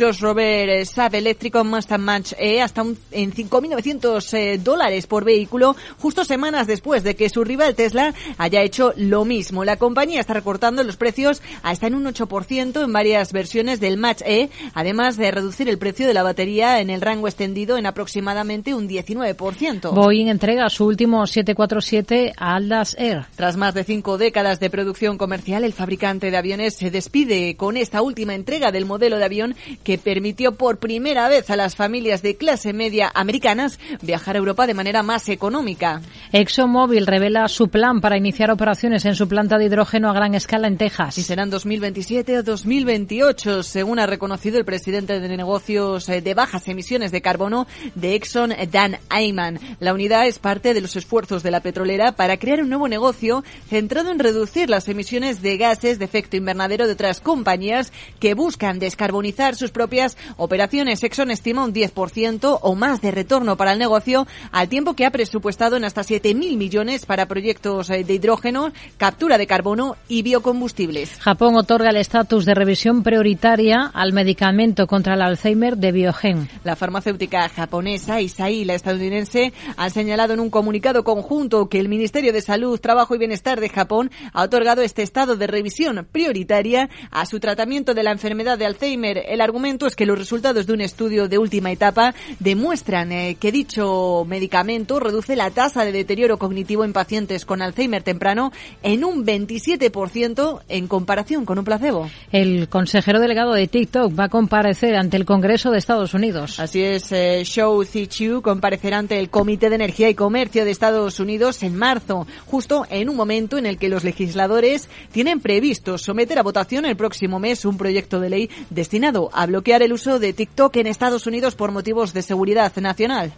crossover 0.67 0.85
SAP 0.85 1.15
eléctrico 1.15 1.63
Mustang 1.63 2.01
Match 2.01 2.33
E 2.37 2.61
hasta 2.61 2.81
un, 2.81 2.97
en 3.11 3.33
5.900 3.33 4.33
eh, 4.37 4.57
dólares 4.57 5.07
por 5.07 5.23
vehículo, 5.23 5.75
justo 5.99 6.25
semanas 6.25 6.67
después 6.67 7.03
de 7.03 7.15
que 7.15 7.29
su 7.29 7.43
rival 7.43 7.75
Tesla 7.75 8.13
haya 8.37 8.61
hecho 8.61 8.93
lo 8.95 9.25
mismo. 9.25 9.63
La 9.63 9.77
compañía 9.77 10.19
está 10.19 10.33
recortando 10.33 10.83
los 10.83 10.97
precios 10.97 11.41
hasta 11.63 11.87
en 11.87 11.95
un 11.95 12.05
8% 12.05 12.83
en 12.83 12.93
varias 12.93 13.31
versiones 13.31 13.79
del 13.79 13.97
Match 13.97 14.21
E, 14.25 14.49
además 14.73 15.17
de 15.17 15.31
reducir 15.31 15.69
el 15.69 15.77
precio 15.77 16.07
de 16.07 16.13
la 16.13 16.23
batería 16.23 16.79
en 16.81 16.89
el 16.89 17.01
rango 17.01 17.27
extendido 17.27 17.77
en 17.77 17.85
aproximadamente 17.85 18.73
un 18.73 18.87
19%. 18.87 19.93
Boeing 19.93 20.27
entrega 20.27 20.69
su 20.69 20.85
último 20.85 21.25
747 21.25 22.33
a 22.37 22.55
Aldas 22.55 22.95
Air. 22.99 23.25
Tras 23.35 23.57
más 23.57 23.73
de 23.73 23.83
cinco 23.83 24.17
décadas 24.17 24.59
de 24.59 24.69
producción 24.69 25.17
comercial, 25.17 25.63
el 25.63 25.73
fabricante 25.73 26.31
de 26.31 26.37
aviones 26.37 26.75
se 26.75 26.91
despide 26.91 27.55
con 27.55 27.77
esta 27.77 28.01
última 28.01 28.35
entrega 28.35 28.71
del 28.71 28.85
modelo 28.85 29.17
de 29.17 29.25
avión 29.25 29.55
que 29.83 29.97
permitió 29.97 30.56
por 30.57 30.77
primera 30.77 31.29
vez 31.29 31.49
a 31.49 31.55
las 31.55 31.75
familias 31.75 32.21
de 32.21 32.35
clase 32.35 32.73
media 32.73 33.11
americanas 33.13 33.79
viajar 34.01 34.35
a 34.35 34.39
Europa 34.39 34.67
de 34.67 34.73
manera 34.73 35.03
más 35.03 35.29
económica. 35.29 36.01
ExxonMobil 36.31 37.07
revela 37.07 37.47
su 37.47 37.69
plan 37.69 38.01
para 38.01 38.17
iniciar 38.17 38.51
operaciones 38.51 39.05
en 39.05 39.15
su 39.15 39.27
planta 39.27 39.57
de 39.57 39.65
hidrógeno 39.65 40.09
a 40.09 40.13
gran 40.13 40.35
escala 40.35 40.67
en 40.67 40.77
Texas. 40.77 41.17
Y 41.17 41.23
serán 41.23 41.49
2027 41.49 42.39
o 42.39 42.43
2028, 42.43 43.63
según 43.63 43.99
ha 43.99 44.07
reconocido 44.07 44.57
el 44.57 44.65
presidente 44.65 45.19
de 45.19 45.37
negocios 45.37 46.09
eh, 46.09 46.21
de 46.21 46.33
bajas 46.33 46.67
emisiones 46.67 47.11
de 47.11 47.21
carbono 47.21 47.67
de 47.95 48.15
Exxon, 48.15 48.53
Dan 48.71 48.97
Ayman. 49.09 49.59
La 49.79 49.93
unidad 49.93 50.27
es 50.27 50.39
parte 50.39 50.73
de 50.73 50.81
los 50.81 50.95
esfuerzos 50.95 51.43
de 51.43 51.51
la 51.51 51.61
petrolera 51.61 52.13
para 52.13 52.37
crear 52.37 52.61
un 52.61 52.69
nuevo 52.69 52.87
negocio 52.87 53.43
centrado 53.69 54.11
en 54.11 54.19
reducir 54.19 54.69
las 54.69 54.87
emisiones 54.87 55.41
de 55.41 55.57
gases 55.57 55.99
de 55.99 56.05
efecto 56.05 56.35
invernadero 56.35 56.87
de 56.87 56.93
otras 56.93 57.21
compañías 57.21 57.93
que 58.19 58.33
buscan 58.33 58.79
descarbonizar 58.79 59.55
sus 59.55 59.71
propias 59.71 60.17
operaciones 60.35 60.46
operaciones. 60.47 61.03
Exxon 61.03 61.29
estima 61.29 61.63
un 61.63 61.73
10% 61.73 62.59
o 62.61 62.75
más 62.75 63.01
de 63.01 63.11
retorno 63.11 63.57
para 63.57 63.73
el 63.73 63.79
negocio, 63.79 64.25
al 64.51 64.69
tiempo 64.69 64.93
que 64.93 65.05
ha 65.05 65.11
presupuestado 65.11 65.75
en 65.75 65.83
hasta 65.83 66.01
7.000 66.01 66.57
millones 66.57 67.05
para 67.05 67.25
proyectos 67.25 67.89
eh, 67.89 68.05
de 68.05 68.13
hidrógeno, 68.13 68.71
captura 68.97 69.37
de 69.37 69.45
carbono 69.45 69.97
y 70.07 70.21
biocombustibles. 70.21 71.19
Japón 71.19 71.57
otorga 71.57 71.89
el 71.89 71.97
estatus 71.97 72.45
de 72.45 72.53
revisión 72.53 73.03
prioritaria 73.03 73.91
al 73.93 74.13
medicamento 74.13 74.87
contra 74.87 75.15
el 75.15 75.21
Alzheimer 75.21 75.75
de 75.75 75.91
Biogen. 75.91 76.49
La 76.63 76.77
farmacéutica 76.77 77.49
japonesa 77.49 78.21
Isai 78.21 78.63
la 78.63 78.75
estadounidense 78.75 79.51
han 79.75 79.91
señalado 79.91 80.33
en 80.33 80.39
un 80.39 80.49
comunicado 80.49 81.03
conjunto 81.03 81.67
que 81.67 81.79
el 81.79 81.89
Ministerio 81.89 82.31
de 82.31 82.41
Salud, 82.41 82.79
Trabajo 82.79 83.15
y 83.15 83.17
Bienestar 83.17 83.59
de 83.59 83.67
Japón 83.67 84.11
ha 84.31 84.43
otorgado 84.43 84.81
este 84.81 85.03
estado 85.03 85.35
de 85.35 85.47
revisión 85.47 86.07
prioritaria 86.09 86.89
a 87.11 87.25
su 87.25 87.41
tratamiento 87.41 87.93
de 87.93 88.03
la 88.03 88.11
enfermedad 88.11 88.57
de 88.57 88.65
Alzheimer. 88.65 89.23
El 89.27 89.41
argumento 89.41 89.87
es 89.87 89.95
que 89.95 90.05
los 90.05 90.17
resultados 90.17 90.36
de 90.41 90.71
un 90.71 90.81
estudio 90.81 91.27
de 91.27 91.39
última 91.39 91.71
etapa 91.71 92.13
demuestran 92.39 93.11
eh, 93.11 93.37
que 93.39 93.51
dicho 93.51 94.23
medicamento 94.27 94.99
reduce 94.99 95.35
la 95.35 95.49
tasa 95.49 95.83
de 95.83 95.91
deterioro 95.91 96.37
cognitivo 96.37 96.85
en 96.85 96.93
pacientes 96.93 97.43
con 97.43 97.63
Alzheimer 97.63 98.03
temprano 98.03 98.51
en 98.83 99.03
un 99.03 99.25
27% 99.25 100.61
en 100.69 100.87
comparación 100.87 101.43
con 101.43 101.57
un 101.57 101.65
placebo. 101.65 102.07
El 102.31 102.69
consejero 102.69 103.19
delegado 103.19 103.53
de 103.53 103.67
TikTok 103.67 104.17
va 104.17 104.25
a 104.25 104.29
comparecer 104.29 104.95
ante 104.95 105.17
el 105.17 105.25
Congreso 105.25 105.71
de 105.71 105.79
Estados 105.79 106.13
Unidos. 106.13 106.59
Así 106.59 106.83
es, 106.83 107.11
eh, 107.11 107.41
Shou 107.43 107.83
Zichu 107.83 108.43
comparecerá 108.43 108.99
ante 108.99 109.17
el 109.17 109.31
Comité 109.31 109.69
de 109.69 109.75
Energía 109.75 110.07
y 110.07 110.13
Comercio 110.13 110.65
de 110.65 110.71
Estados 110.71 111.19
Unidos 111.19 111.63
en 111.63 111.75
marzo, 111.75 112.27
justo 112.45 112.85
en 112.91 113.09
un 113.09 113.15
momento 113.15 113.57
en 113.57 113.65
el 113.65 113.79
que 113.79 113.89
los 113.89 114.03
legisladores 114.03 114.87
tienen 115.11 115.39
previsto 115.39 115.97
someter 115.97 116.37
a 116.37 116.43
votación 116.43 116.85
el 116.85 116.95
próximo 116.95 117.39
mes 117.39 117.65
un 117.65 117.77
proyecto 117.77 118.19
de 118.19 118.29
ley 118.29 118.49
destinado 118.69 119.31
a 119.33 119.47
bloquear 119.47 119.81
el 119.81 119.93
uso 119.93 120.19
de 120.19 120.26
TikTok 120.33 120.75
en 120.77 120.87
Estados 120.87 121.27
Unidos 121.27 121.55
por 121.55 121.71
motivos 121.71 122.13
de 122.13 122.21
seguridad 122.21 122.75
nacional. 122.77 123.33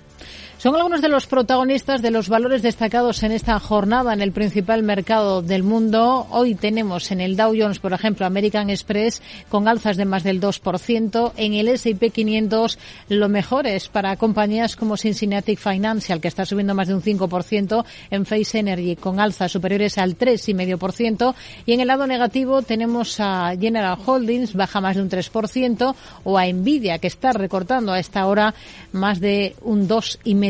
Son 0.60 0.76
algunos 0.76 1.02
de 1.02 1.08
los 1.08 1.26
protagonistas 1.26 2.02
de 2.02 2.12
los 2.12 2.28
valores 2.28 2.62
destacados 2.62 3.24
en 3.24 3.32
esta 3.32 3.58
jornada 3.62 4.12
en 4.12 4.22
el 4.22 4.34
principal 4.34 4.84
mercado 4.84 5.42
del 5.42 5.64
mundo. 5.64 6.28
Hoy 6.32 6.54
tenemos 6.54 7.12
en 7.12 7.22
el 7.22 7.38
Dow 7.38 7.56
Jones, 7.58 7.80
por 7.80 7.94
ejemplo, 7.94 8.26
American 8.26 8.70
Express 8.70 9.22
con 9.48 9.70
alzas 9.70 9.96
de 9.96 10.04
más 10.04 10.26
del 10.26 10.42
2%. 10.42 11.32
En 11.38 11.54
el 11.54 11.70
S&P 11.70 12.10
500 12.10 12.78
lo 13.08 13.30
mejor 13.30 13.68
es 13.68 13.88
para 13.88 14.18
compañías 14.18 14.76
como 14.76 14.98
Cincinnati 14.98 15.56
Financial, 15.56 16.20
que 16.20 16.28
está 16.28 16.46
subiendo 16.46 16.76
más 16.76 16.90
de 16.90 16.96
un 16.96 17.02
5%, 17.02 17.86
en 18.12 18.26
Face 18.26 18.60
Energy 18.60 18.98
con 18.98 19.22
alzas 19.22 19.54
superiores 19.54 19.98
al 19.98 20.18
3,5%. 20.18 21.36
Y 21.66 21.72
en 21.72 21.80
el 21.80 21.88
lado 21.88 22.06
negativo 22.06 22.64
tenemos 22.64 23.22
a 23.22 23.56
General 23.58 23.98
Holdings, 24.06 24.56
baja 24.56 24.82
más 24.82 24.98
de 24.98 25.04
un 25.04 25.10
3%, 25.10 25.96
o 26.26 26.38
a 26.38 26.48
Nvidia, 26.48 27.00
que 27.00 27.08
está 27.08 27.32
recortando 27.32 27.94
a 27.94 28.00
esta 28.00 28.28
hora 28.28 28.54
más 28.92 29.22
de 29.22 29.56
un 29.62 29.88
2,5%. 29.88 30.49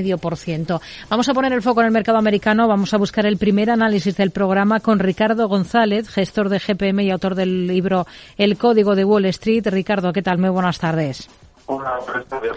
Vamos 1.10 1.30
a 1.30 1.34
poner 1.34 1.54
el 1.54 1.62
foco 1.62 1.82
en 1.82 1.88
el 1.88 1.94
mercado 1.94 2.18
americano. 2.18 2.68
Vamos 2.68 2.94
a 2.94 2.98
buscar 2.98 3.26
el 3.26 3.38
primer 3.38 3.70
análisis 3.70 4.16
del 4.16 4.32
programa 4.32 4.80
con 4.80 5.00
Ricardo 5.00 5.48
González, 5.48 6.10
gestor 6.10 6.50
de 6.50 6.60
GPM 6.60 7.02
y 7.02 7.12
autor 7.12 7.36
del 7.36 7.68
libro 7.68 8.06
El 8.38 8.58
Código 8.58 8.96
de 8.96 9.06
Wall 9.06 9.26
Street. 9.26 9.68
Ricardo, 9.68 10.14
¿qué 10.14 10.22
tal? 10.22 10.38
Muy 10.38 10.50
buenas 10.50 10.80
tardes. 10.80 11.30
Hola, 11.66 12.00
buenas 12.04 12.26
tardes, 12.28 12.52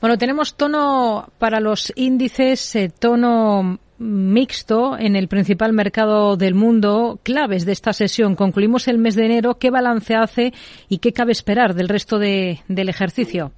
Bueno, 0.00 0.18
tenemos 0.18 0.56
tono 0.56 1.28
para 1.38 1.60
los 1.60 1.92
índices, 1.94 2.74
eh, 2.74 2.90
tono 2.98 3.78
mixto 3.98 4.98
en 4.98 5.14
el 5.14 5.28
principal 5.28 5.72
mercado 5.72 6.36
del 6.36 6.54
mundo. 6.54 7.20
Claves 7.22 7.64
de 7.64 7.72
esta 7.72 7.92
sesión. 7.92 8.34
Concluimos 8.34 8.88
el 8.88 8.98
mes 8.98 9.14
de 9.14 9.26
enero. 9.26 9.58
¿Qué 9.58 9.70
balance 9.70 10.16
hace 10.16 10.52
y 10.88 10.98
qué 10.98 11.12
cabe 11.12 11.30
esperar 11.30 11.74
del 11.74 11.88
resto 11.88 12.18
de, 12.18 12.60
del 12.66 12.88
ejercicio? 12.88 13.52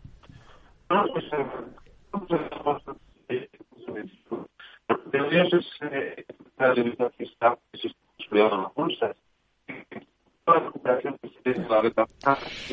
Pues, 0.89 1.25
eh, 1.33 1.65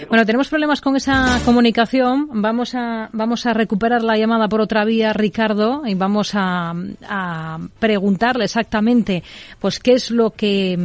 bueno, 0.09 0.25
tenemos 0.25 0.49
problemas 0.49 0.81
con 0.81 0.95
esa 0.95 1.39
comunicación. 1.45 2.41
Vamos 2.41 2.75
a, 2.75 3.09
vamos 3.13 3.45
a 3.45 3.53
recuperar 3.53 4.03
la 4.03 4.17
llamada 4.17 4.49
por 4.49 4.59
otra 4.59 4.83
vía, 4.83 5.13
Ricardo, 5.13 5.83
y 5.85 5.95
vamos 5.95 6.31
a, 6.35 6.73
a 7.07 7.59
preguntarle 7.79 8.45
exactamente, 8.45 9.23
pues, 9.59 9.79
qué 9.79 9.93
es 9.93 10.11
lo 10.11 10.31
que 10.31 10.77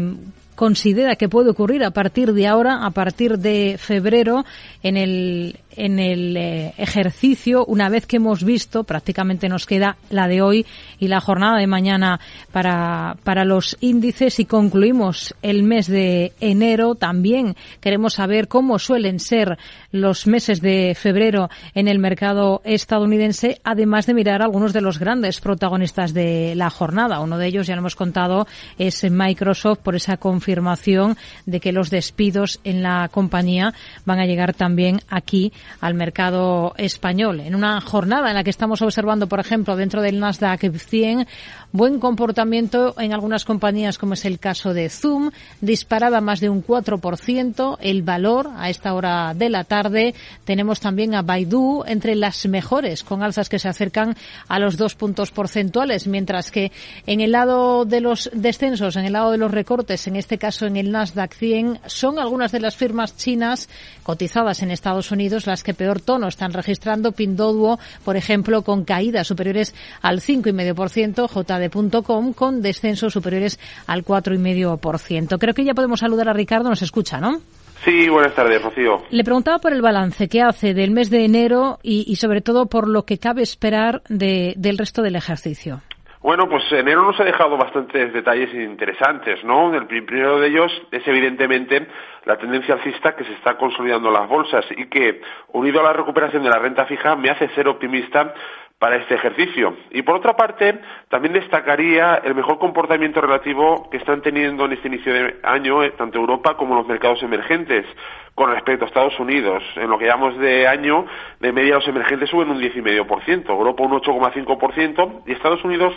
considera 0.55 1.17
que 1.17 1.29
puede 1.29 1.51
ocurrir 1.51 1.85
a 1.85 1.91
partir 1.91 2.33
de 2.33 2.47
ahora, 2.47 2.85
a 2.85 2.91
partir 2.91 3.39
de 3.39 3.77
febrero, 3.79 4.45
en 4.83 4.97
el, 4.97 5.59
en 5.77 5.99
el 5.99 6.37
eh, 6.37 6.75
ejercicio, 6.79 7.65
una 7.67 7.89
vez 7.89 8.07
que 8.07 8.17
hemos 8.17 8.45
visto, 8.45 8.85
prácticamente 8.85 9.49
nos 9.49 9.67
queda 9.67 9.97
la 10.11 10.29
de 10.29 10.43
hoy 10.43 10.67
y 10.99 11.09
la 11.09 11.21
jornada 11.21 11.59
de 11.59 11.67
mañana 11.67 12.21
para, 12.53 13.17
para 13.25 13.45
los 13.45 13.77
índices 13.81 14.41
y 14.41 14.45
concluimos 14.45 15.35
el 15.43 15.63
mes 15.63 15.87
de 15.87 16.33
enero. 16.41 16.95
También 16.95 17.57
queremos 17.81 18.15
saber 18.15 18.49
cómo 18.49 18.79
suelen 18.79 19.21
ser 19.21 19.59
los 19.93 20.27
meses 20.27 20.61
de 20.61 20.95
febrero 20.95 21.49
en 21.75 21.89
el 21.89 21.99
mercado 21.99 22.63
estadounidense, 22.65 23.61
además 23.65 24.07
de 24.07 24.15
mirar 24.15 24.43
algunos 24.43 24.73
de 24.73 24.81
los 24.81 24.99
grandes 24.99 25.41
protagonistas 25.41 26.13
de 26.15 26.55
la 26.57 26.71
jornada. 26.71 27.21
Uno 27.21 27.39
de 27.39 27.47
ellos, 27.47 27.67
ya 27.67 27.75
lo 27.75 27.81
hemos 27.81 27.97
contado, 27.97 28.47
es 28.79 29.05
Microsoft 29.11 29.81
por 29.81 29.97
esa 29.97 30.17
confirmación 30.17 31.17
de 31.45 31.61
que 31.61 31.73
los 31.73 31.91
despidos 31.91 32.61
en 32.65 32.83
la 32.83 33.09
compañía 33.09 33.75
van 34.05 34.19
a 34.19 34.27
llegar 34.27 34.55
también 34.55 35.01
aquí 35.09 35.53
al 35.81 35.95
mercado 35.95 36.75
español. 36.77 37.41
En 37.41 37.55
una 37.55 37.81
jornada 37.81 38.29
en 38.29 38.35
la 38.35 38.45
que 38.45 38.51
estamos 38.51 38.83
observando, 38.83 39.29
por 39.29 39.41
ejemplo, 39.41 39.77
dentro 39.77 40.03
del 40.03 40.21
Nasdaq 40.21 40.61
100, 40.61 41.27
buen 41.73 41.99
comportamiento 42.01 42.95
en 42.99 43.13
algunas 43.13 43.45
compañías, 43.45 43.99
como 43.99 44.15
es 44.15 44.25
el 44.25 44.39
caso 44.39 44.75
de 44.75 44.89
Zoom, 44.89 45.31
disparada 45.61 46.21
más 46.21 46.41
de 46.41 46.49
un 46.49 46.65
4%, 46.65 47.79
el 47.81 48.03
valor 48.03 48.51
a 48.57 48.71
esta 48.71 48.95
hora 48.95 49.35
de 49.35 49.51
la 49.51 49.65
tarde. 49.65 50.15
Tenemos 50.45 50.81
también 50.81 51.15
a 51.15 51.23
Baidu 51.23 51.85
entre 51.87 52.15
las 52.15 52.47
mejores, 52.47 53.03
con 53.03 53.23
alzas 53.23 53.49
que 53.49 53.59
se 53.59 53.69
acercan 53.69 54.17
a 54.49 54.59
los 54.59 54.77
dos 54.77 54.95
puntos 54.95 55.31
porcentuales, 55.31 56.07
mientras 56.07 56.51
que 56.51 56.73
en 57.07 57.21
el 57.21 57.33
lado 57.33 57.85
de 57.85 58.01
los 58.01 58.31
descensos, 58.33 58.97
en 58.97 59.05
el 59.05 59.13
lado 59.13 59.31
de 59.31 59.39
los 59.39 59.51
recortes, 59.51 60.07
en 60.07 60.17
este 60.17 60.39
caso 60.39 60.67
en 60.67 60.77
el 60.77 60.91
Nasdaq 60.91 61.35
100, 61.35 61.81
son 61.87 62.19
algunas 62.19 62.53
de 62.53 62.61
las 62.61 62.77
firmas 62.77 63.17
chinas 63.17 63.69
cotizadas 64.03 64.63
en 64.63 64.71
Estados 64.71 65.11
Unidos 65.11 65.47
las 65.47 65.63
que 65.63 65.75
peor 65.75 66.01
tono 66.01 66.29
están 66.29 66.53
registrando. 66.53 67.13
Pindoduo, 67.13 67.79
por 68.05 68.17
ejemplo, 68.17 68.63
con 68.63 68.85
caídas 68.85 69.27
superiores 69.27 69.75
al 70.01 70.21
5,5%, 70.21 71.29
JD.com 71.59 72.33
con 72.33 72.63
descensos 72.63 73.13
superiores 73.13 73.59
al 73.87 74.05
4,5%. 74.05 75.39
Creo 75.39 75.55
que 75.55 75.65
ya 75.65 75.75
podemos 75.75 76.01
saludar 76.01 76.29
a 76.29 76.33
Ricardo, 76.33 76.69
nos 76.69 76.83
escucha, 76.83 77.21
¿no? 77.21 77.39
Sí, 77.85 78.09
buenas 78.09 78.35
tardes, 78.35 78.63
Rocío. 78.63 79.03
Le 79.11 79.23
preguntaba 79.23 79.59
por 79.59 79.73
el 79.73 79.83
balance 79.83 80.29
que 80.29 80.43
hace 80.43 80.75
del 80.75 80.91
mes 80.91 81.11
de 81.11 81.25
enero 81.25 81.79
y, 81.83 82.17
sobre 82.17 82.41
todo 82.41 82.67
por 82.67 82.89
lo 82.89 83.05
que 83.05 83.19
cabe 83.19 83.43
esperar 83.43 84.03
del 84.09 84.79
resto 84.79 85.03
del 85.03 85.17
ejercicio. 85.17 85.83
Bueno, 86.23 86.49
pues 86.49 86.65
enero 86.73 87.05
nos 87.05 87.21
ha 87.21 87.25
dejado 87.25 87.57
bastantes 87.57 88.13
detalles 88.13 88.53
interesantes, 88.53 89.45
¿no? 89.45 89.73
El 89.73 89.87
primero 89.87 90.41
de 90.41 90.49
ellos 90.49 90.73
es 90.91 91.07
evidentemente 91.07 91.87
la 92.25 92.37
tendencia 92.37 92.75
alcista 92.75 93.15
que 93.15 93.23
se 93.23 93.35
está 93.35 93.57
consolidando 93.57 94.09
en 94.09 94.15
las 94.15 94.29
bolsas 94.29 94.65
y 94.77 94.87
que, 94.87 95.21
unido 95.53 95.79
a 95.79 95.85
la 95.85 95.93
recuperación 95.93 96.43
de 96.43 96.51
la 96.51 96.59
renta 96.59 96.87
fija, 96.87 97.15
me 97.15 97.31
hace 97.31 97.49
ser 97.51 97.69
optimista 97.69 98.35
para 98.79 98.97
este 98.97 99.15
ejercicio. 99.15 99.75
Y 99.91 100.03
por 100.03 100.17
otra 100.17 100.37
parte, 100.37 100.79
también 101.09 101.33
destacaría 101.33 102.17
el 102.17 102.35
mejor 102.35 102.59
comportamiento 102.59 103.21
relativo 103.21 103.89
que 103.91 103.97
están 103.97 104.21
teniendo 104.21 104.67
en 104.67 104.73
este 104.73 104.89
inicio 104.89 105.15
de 105.15 105.37
año 105.43 105.83
eh, 105.83 105.93
tanto 105.93 106.19
Europa 106.19 106.57
como 106.57 106.75
los 106.75 106.87
mercados 106.87 107.23
emergentes 107.23 107.87
con 108.35 108.51
respecto 108.51 108.85
a 108.85 108.89
Estados 108.89 109.19
Unidos. 109.19 109.63
En 109.77 109.89
lo 109.89 109.99
que 109.99 110.05
llamamos 110.05 110.39
de 110.39 110.69
año, 110.69 111.07
de 111.41 111.53
media 111.53 111.77
los 111.77 111.89
emergentes 111.89 112.29
suben 112.29 112.51
un 112.51 112.61
10,5%, 112.61 113.49
Europa 113.49 113.83
un 113.83 113.93
8,5% 113.93 115.23
y 115.27 115.33
Estados 115.33 115.65
Unidos 115.65 115.95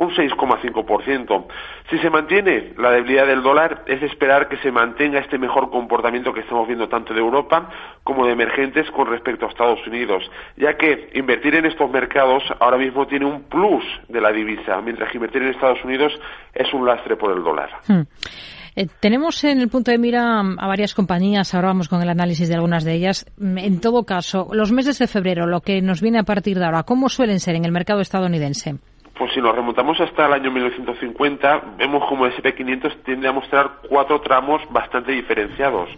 un 0.00 0.08
6,5%. 0.10 1.44
Si 1.90 1.98
se 1.98 2.08
mantiene 2.08 2.72
la 2.78 2.90
debilidad 2.90 3.26
del 3.26 3.42
dólar, 3.42 3.84
es 3.86 4.02
esperar 4.02 4.48
que 4.48 4.56
se 4.58 4.72
mantenga 4.72 5.20
este 5.20 5.36
mejor 5.36 5.70
comportamiento 5.70 6.32
que 6.32 6.40
estamos 6.40 6.66
viendo 6.66 6.88
tanto 6.88 7.12
de 7.12 7.20
Europa 7.20 7.68
como 8.02 8.24
de 8.24 8.32
emergentes 8.32 8.90
con 8.92 9.08
respecto 9.08 9.44
a 9.44 9.50
Estados 9.50 9.86
Unidos, 9.86 10.22
ya 10.56 10.78
que 10.78 11.10
invertir 11.14 11.54
en 11.54 11.66
estos 11.66 11.90
mercados 11.90 12.42
ahora 12.60 12.78
mismo 12.78 13.06
tiene 13.06 13.26
un 13.26 13.42
plus 13.42 13.84
de 14.08 14.22
la 14.22 14.32
divisa, 14.32 14.80
mientras 14.80 15.10
que 15.10 15.18
invertir 15.18 15.42
en 15.42 15.50
Estados 15.50 15.84
Unidos 15.84 16.18
es 16.54 16.72
un 16.72 16.86
lastre 16.86 17.16
por 17.16 17.36
el 17.36 17.44
dólar. 17.44 17.68
Hmm. 17.86 18.00
Eh, 18.76 18.86
tenemos 19.00 19.44
en 19.44 19.60
el 19.60 19.68
punto 19.68 19.90
de 19.90 19.98
mira 19.98 20.40
a 20.40 20.66
varias 20.66 20.94
compañías, 20.94 21.52
ahora 21.54 21.68
vamos 21.68 21.90
con 21.90 22.00
el 22.00 22.08
análisis 22.08 22.48
de 22.48 22.54
algunas 22.54 22.84
de 22.84 22.94
ellas. 22.94 23.26
En 23.38 23.82
todo 23.82 24.04
caso, 24.04 24.48
los 24.52 24.72
meses 24.72 24.98
de 24.98 25.06
febrero, 25.06 25.46
lo 25.46 25.60
que 25.60 25.82
nos 25.82 26.00
viene 26.00 26.20
a 26.20 26.22
partir 26.22 26.58
de 26.58 26.64
ahora, 26.64 26.84
¿cómo 26.84 27.10
suelen 27.10 27.38
ser 27.38 27.54
en 27.56 27.66
el 27.66 27.72
mercado 27.72 28.00
estadounidense? 28.00 28.76
Pues 29.14 29.32
si 29.32 29.40
nos 29.40 29.54
remontamos 29.54 30.00
hasta 30.00 30.26
el 30.26 30.32
año 30.32 30.50
1950, 30.50 31.74
vemos 31.76 32.08
como 32.08 32.26
el 32.26 32.32
SP500 32.32 33.02
tiende 33.04 33.28
a 33.28 33.32
mostrar 33.32 33.80
cuatro 33.88 34.20
tramos 34.20 34.62
bastante 34.70 35.12
diferenciados. 35.12 35.90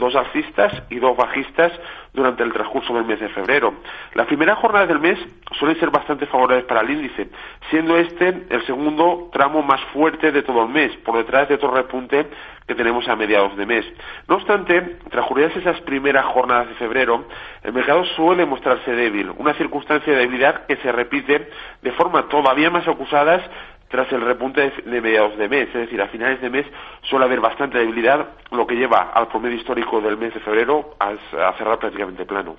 Dos 0.00 0.16
alcistas 0.16 0.82
y 0.90 0.96
dos 0.96 1.16
bajistas 1.16 1.72
durante 2.12 2.42
el 2.42 2.52
transcurso 2.52 2.92
del 2.94 3.04
mes 3.04 3.20
de 3.20 3.28
febrero. 3.28 3.74
Las 4.14 4.26
primeras 4.26 4.58
jornadas 4.58 4.88
del 4.88 4.98
mes 4.98 5.18
suelen 5.58 5.78
ser 5.78 5.90
bastante 5.90 6.26
favorables 6.26 6.64
para 6.64 6.80
el 6.80 6.90
índice, 6.90 7.28
siendo 7.70 7.96
este 7.96 8.46
el 8.50 8.66
segundo 8.66 9.30
tramo 9.32 9.62
más 9.62 9.80
fuerte 9.92 10.32
de 10.32 10.42
todo 10.42 10.64
el 10.64 10.70
mes, 10.70 10.96
por 11.04 11.16
detrás 11.16 11.48
de 11.48 11.54
otro 11.54 11.70
repunte 11.70 12.26
que 12.66 12.74
tenemos 12.74 13.06
a 13.08 13.14
mediados 13.14 13.56
de 13.56 13.66
mes. 13.66 13.84
No 14.26 14.36
obstante, 14.36 14.98
transcurridas 15.10 15.56
esas 15.56 15.80
primeras 15.82 16.24
jornadas 16.26 16.68
de 16.68 16.74
febrero, 16.74 17.26
el 17.62 17.72
mercado 17.72 18.04
suele 18.16 18.46
mostrarse 18.46 18.92
débil, 18.92 19.32
una 19.36 19.54
circunstancia 19.54 20.12
de 20.12 20.20
debilidad 20.20 20.66
que 20.66 20.76
se 20.76 20.90
repite 20.90 21.48
de 21.82 21.92
forma 21.92 22.28
todavía 22.28 22.70
más 22.70 22.86
acusada 22.88 23.44
tras 23.90 24.10
el 24.12 24.20
repunte 24.20 24.72
de 24.86 25.00
mediados 25.00 25.36
de 25.36 25.48
mes, 25.48 25.68
es 25.68 25.74
decir, 25.74 26.00
a 26.00 26.08
finales 26.08 26.40
de 26.40 26.48
mes 26.48 26.64
suele 27.02 27.24
haber 27.24 27.40
bastante 27.40 27.78
debilidad, 27.78 28.28
lo 28.52 28.64
que 28.64 28.76
lleva 28.76 29.10
al 29.12 29.26
promedio 29.26 29.56
histórico 29.56 30.00
del 30.00 30.16
mes 30.16 30.32
de 30.32 30.40
febrero 30.40 30.94
a, 31.00 31.16
cerrar 31.58 31.78
prácticamente 31.78 32.24
plano. 32.24 32.54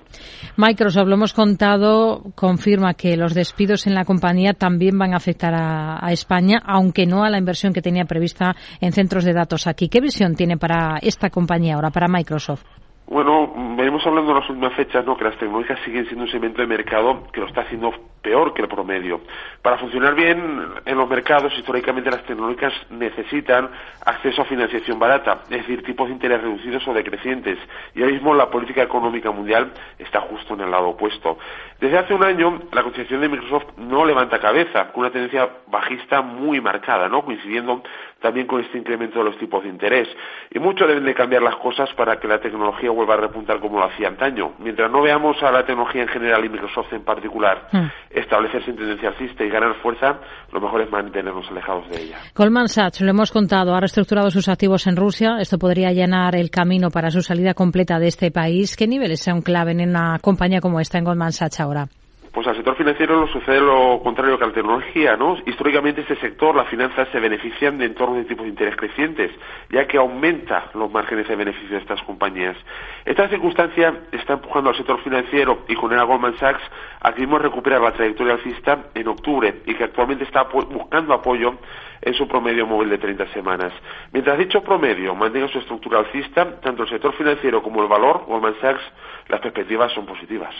Microsoft, 0.56 1.08
lo 1.08 1.14
hemos 1.14 1.32
contado, 1.32 2.22
confirma 2.34 2.92
que 2.92 3.16
los 3.16 3.32
despidos 3.34 3.86
en 3.86 3.94
la 3.94 4.04
compañía 4.04 4.52
también 4.52 4.98
van 4.98 5.14
a 5.14 5.16
afectar 5.16 5.54
a, 5.54 6.04
a 6.04 6.12
España, 6.12 6.60
aunque 6.66 7.06
no 7.06 7.24
a 7.24 7.30
la 7.30 7.38
inversión 7.38 7.72
que 7.72 7.80
tenía 7.80 8.04
prevista 8.04 8.54
en 8.80 8.92
centros 8.92 9.24
de 9.24 9.32
datos 9.32 9.66
aquí. 9.66 9.88
¿Qué 9.88 10.00
visión 10.00 10.34
tiene 10.34 10.58
para 10.58 10.98
esta 11.00 11.30
compañía 11.30 11.76
ahora, 11.76 11.90
para 11.90 12.08
Microsoft? 12.08 12.81
Bueno, 13.06 13.52
venimos 13.76 14.06
hablando 14.06 14.30
en 14.30 14.38
las 14.38 14.48
últimas 14.48 14.72
fechas, 14.74 15.04
¿no? 15.04 15.16
Que 15.16 15.24
las 15.24 15.36
tecnológicas 15.36 15.80
siguen 15.84 16.06
siendo 16.06 16.24
un 16.24 16.30
segmento 16.30 16.62
de 16.62 16.66
mercado 16.66 17.24
que 17.32 17.40
lo 17.40 17.46
está 17.46 17.62
haciendo 17.62 17.92
peor 18.22 18.54
que 18.54 18.62
el 18.62 18.68
promedio. 18.68 19.20
Para 19.60 19.76
funcionar 19.78 20.14
bien 20.14 20.64
en 20.84 20.96
los 20.96 21.08
mercados, 21.08 21.52
históricamente 21.58 22.10
las 22.10 22.22
tecnológicas 22.22 22.72
necesitan 22.90 23.68
acceso 24.06 24.42
a 24.42 24.44
financiación 24.44 24.98
barata, 24.98 25.40
es 25.50 25.58
decir, 25.58 25.82
tipos 25.82 26.06
de 26.06 26.14
interés 26.14 26.40
reducidos 26.40 26.86
o 26.86 26.94
decrecientes. 26.94 27.58
Y 27.94 28.00
ahora 28.00 28.12
mismo 28.12 28.34
la 28.34 28.48
política 28.48 28.82
económica 28.82 29.30
mundial 29.32 29.72
está 29.98 30.20
justo 30.20 30.54
en 30.54 30.60
el 30.60 30.70
lado 30.70 30.90
opuesto. 30.90 31.36
Desde 31.80 31.98
hace 31.98 32.14
un 32.14 32.22
año, 32.22 32.62
la 32.72 32.84
concesión 32.84 33.20
de 33.20 33.28
Microsoft 33.28 33.76
no 33.76 34.06
levanta 34.06 34.38
cabeza, 34.38 34.92
con 34.92 35.00
una 35.00 35.10
tendencia 35.10 35.48
bajista 35.66 36.22
muy 36.22 36.60
marcada, 36.60 37.08
¿no? 37.08 37.24
Coincidiendo 37.24 37.82
también 38.20 38.46
con 38.46 38.60
este 38.60 38.78
incremento 38.78 39.18
de 39.18 39.24
los 39.24 39.36
tipos 39.36 39.64
de 39.64 39.68
interés. 39.68 40.08
Y 40.50 40.60
mucho 40.60 40.86
deben 40.86 41.04
de 41.04 41.12
cambiar 41.12 41.42
las 41.42 41.56
cosas 41.56 41.92
para 41.94 42.20
que 42.20 42.28
la 42.28 42.40
tecnología 42.40 42.91
vuelva 42.94 43.14
a 43.14 43.18
repuntar 43.18 43.60
como 43.60 43.78
lo 43.78 43.86
hacía 43.86 44.08
antaño. 44.08 44.52
Mientras 44.58 44.90
no 44.90 45.02
veamos 45.02 45.42
a 45.42 45.50
la 45.50 45.64
tecnología 45.64 46.02
en 46.02 46.08
general 46.08 46.44
y 46.44 46.48
Microsoft 46.48 46.92
en 46.92 47.04
particular 47.04 47.68
hmm. 47.72 47.86
establecerse 48.10 48.70
en 48.70 48.76
tendencia 48.76 49.08
alcista 49.10 49.44
y 49.44 49.48
ganar 49.48 49.74
fuerza, 49.82 50.18
lo 50.52 50.60
mejor 50.60 50.82
es 50.82 50.90
mantenernos 50.90 51.48
alejados 51.50 51.88
de 51.88 52.02
ella. 52.02 52.18
Goldman 52.34 52.68
Sachs, 52.68 53.00
lo 53.00 53.10
hemos 53.10 53.30
contado, 53.30 53.74
ha 53.74 53.80
reestructurado 53.80 54.30
sus 54.30 54.48
activos 54.48 54.86
en 54.86 54.96
Rusia. 54.96 55.36
Esto 55.40 55.58
podría 55.58 55.92
llenar 55.92 56.36
el 56.36 56.50
camino 56.50 56.90
para 56.90 57.10
su 57.10 57.22
salida 57.22 57.54
completa 57.54 57.98
de 57.98 58.08
este 58.08 58.30
país. 58.30 58.76
¿Qué 58.76 58.86
niveles 58.86 59.22
son 59.22 59.42
clave 59.42 59.72
en 59.72 59.88
una 59.88 60.18
compañía 60.20 60.60
como 60.60 60.80
esta 60.80 60.98
en 60.98 61.04
Goldman 61.04 61.32
Sachs 61.32 61.60
ahora? 61.60 61.86
Pues 62.32 62.46
al 62.46 62.56
sector 62.56 62.74
financiero 62.76 63.20
lo 63.20 63.26
sucede 63.26 63.60
lo 63.60 64.00
contrario 64.02 64.38
que 64.38 64.44
a 64.44 64.46
la 64.46 64.54
tecnología, 64.54 65.18
¿no? 65.18 65.36
Históricamente 65.44 66.00
este 66.00 66.16
sector, 66.16 66.56
las 66.56 66.66
finanzas 66.68 67.06
se 67.12 67.20
benefician 67.20 67.76
de 67.76 67.84
entornos 67.84 68.16
de 68.16 68.24
tipos 68.24 68.44
de 68.44 68.50
interés 68.50 68.74
crecientes, 68.74 69.30
ya 69.68 69.86
que 69.86 69.98
aumenta 69.98 70.70
los 70.72 70.90
márgenes 70.90 71.28
de 71.28 71.36
beneficio 71.36 71.68
de 71.76 71.82
estas 71.82 72.02
compañías. 72.04 72.56
Esta 73.04 73.28
circunstancia 73.28 74.04
está 74.12 74.32
empujando 74.32 74.70
al 74.70 74.76
sector 74.76 74.98
financiero 75.02 75.64
y 75.68 75.74
con 75.74 75.92
a 75.92 76.02
Goldman 76.04 76.38
Sachs 76.38 76.62
a 77.02 77.12
que 77.12 77.26
recuperar 77.26 77.82
la 77.82 77.92
trayectoria 77.92 78.32
alcista 78.32 78.86
en 78.94 79.08
octubre 79.08 79.60
y 79.66 79.74
que 79.74 79.84
actualmente 79.84 80.24
está 80.24 80.44
buscando 80.44 81.12
apoyo 81.12 81.58
en 82.00 82.14
su 82.14 82.26
promedio 82.26 82.66
móvil 82.66 82.88
de 82.88 82.96
30 82.96 83.26
semanas. 83.34 83.74
Mientras 84.10 84.38
dicho 84.38 84.62
promedio 84.62 85.14
mantenga 85.14 85.48
su 85.48 85.58
estructura 85.58 85.98
alcista, 85.98 86.60
tanto 86.62 86.84
el 86.84 86.88
sector 86.88 87.12
financiero 87.12 87.62
como 87.62 87.82
el 87.82 87.88
valor, 87.88 88.24
Goldman 88.26 88.54
Sachs, 88.62 88.82
las 89.28 89.40
perspectivas 89.40 89.92
son 89.92 90.06
positivas. 90.06 90.54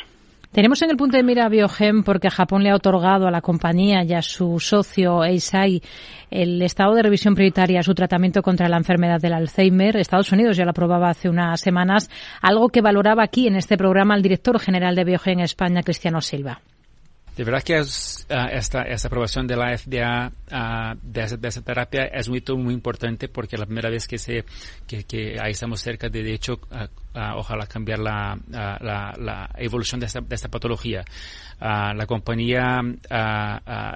Tenemos 0.52 0.82
en 0.82 0.90
el 0.90 0.98
punto 0.98 1.16
de 1.16 1.22
mira 1.22 1.48
Biogen 1.48 2.02
porque 2.02 2.28
Japón 2.28 2.62
le 2.62 2.68
ha 2.68 2.76
otorgado 2.76 3.26
a 3.26 3.30
la 3.30 3.40
compañía 3.40 4.04
y 4.04 4.12
a 4.12 4.20
su 4.20 4.60
socio 4.60 5.24
Eisai 5.24 5.80
el 6.30 6.60
estado 6.60 6.94
de 6.94 7.02
revisión 7.02 7.34
prioritaria 7.34 7.80
a 7.80 7.82
su 7.82 7.94
tratamiento 7.94 8.42
contra 8.42 8.68
la 8.68 8.76
enfermedad 8.76 9.18
del 9.18 9.32
Alzheimer. 9.32 9.96
Estados 9.96 10.30
Unidos 10.30 10.58
ya 10.58 10.64
lo 10.64 10.72
aprobaba 10.72 11.08
hace 11.08 11.30
unas 11.30 11.58
semanas, 11.58 12.10
algo 12.42 12.68
que 12.68 12.82
valoraba 12.82 13.24
aquí 13.24 13.46
en 13.46 13.56
este 13.56 13.78
programa 13.78 14.14
el 14.14 14.20
director 14.20 14.60
general 14.60 14.94
de 14.94 15.04
Biogen 15.04 15.40
España, 15.40 15.82
Cristiano 15.82 16.20
Silva. 16.20 16.60
De 17.36 17.44
verdad 17.44 17.62
que 17.62 17.80
uh, 17.80 17.84
esta, 18.52 18.82
esta 18.82 19.08
aprobación 19.08 19.46
de 19.46 19.56
la 19.56 19.76
FDA 19.76 20.28
uh, 20.28 20.98
de, 21.02 21.22
esa, 21.22 21.36
de, 21.38 21.48
esa, 21.48 21.62
terapia 21.62 22.04
es 22.04 22.28
muy, 22.28 22.42
muy 22.58 22.74
importante 22.74 23.28
porque 23.28 23.56
la 23.56 23.64
primera 23.64 23.88
vez 23.88 24.06
que 24.06 24.18
se 24.18 24.44
estamos 24.86 25.80
cerca 25.80 26.10
de, 26.10 26.22
de 26.22 26.34
hecho 26.34 26.54
uh, 26.54 26.86
ojalá 27.36 27.66
cambiar 27.66 28.00
la, 28.00 29.48
evolución 29.56 30.00
de 30.00 30.06
esta, 30.06 30.20
de 30.20 30.34
esta 30.34 30.48
patología. 30.48 31.04
la 31.60 32.06
compañía 32.06 32.80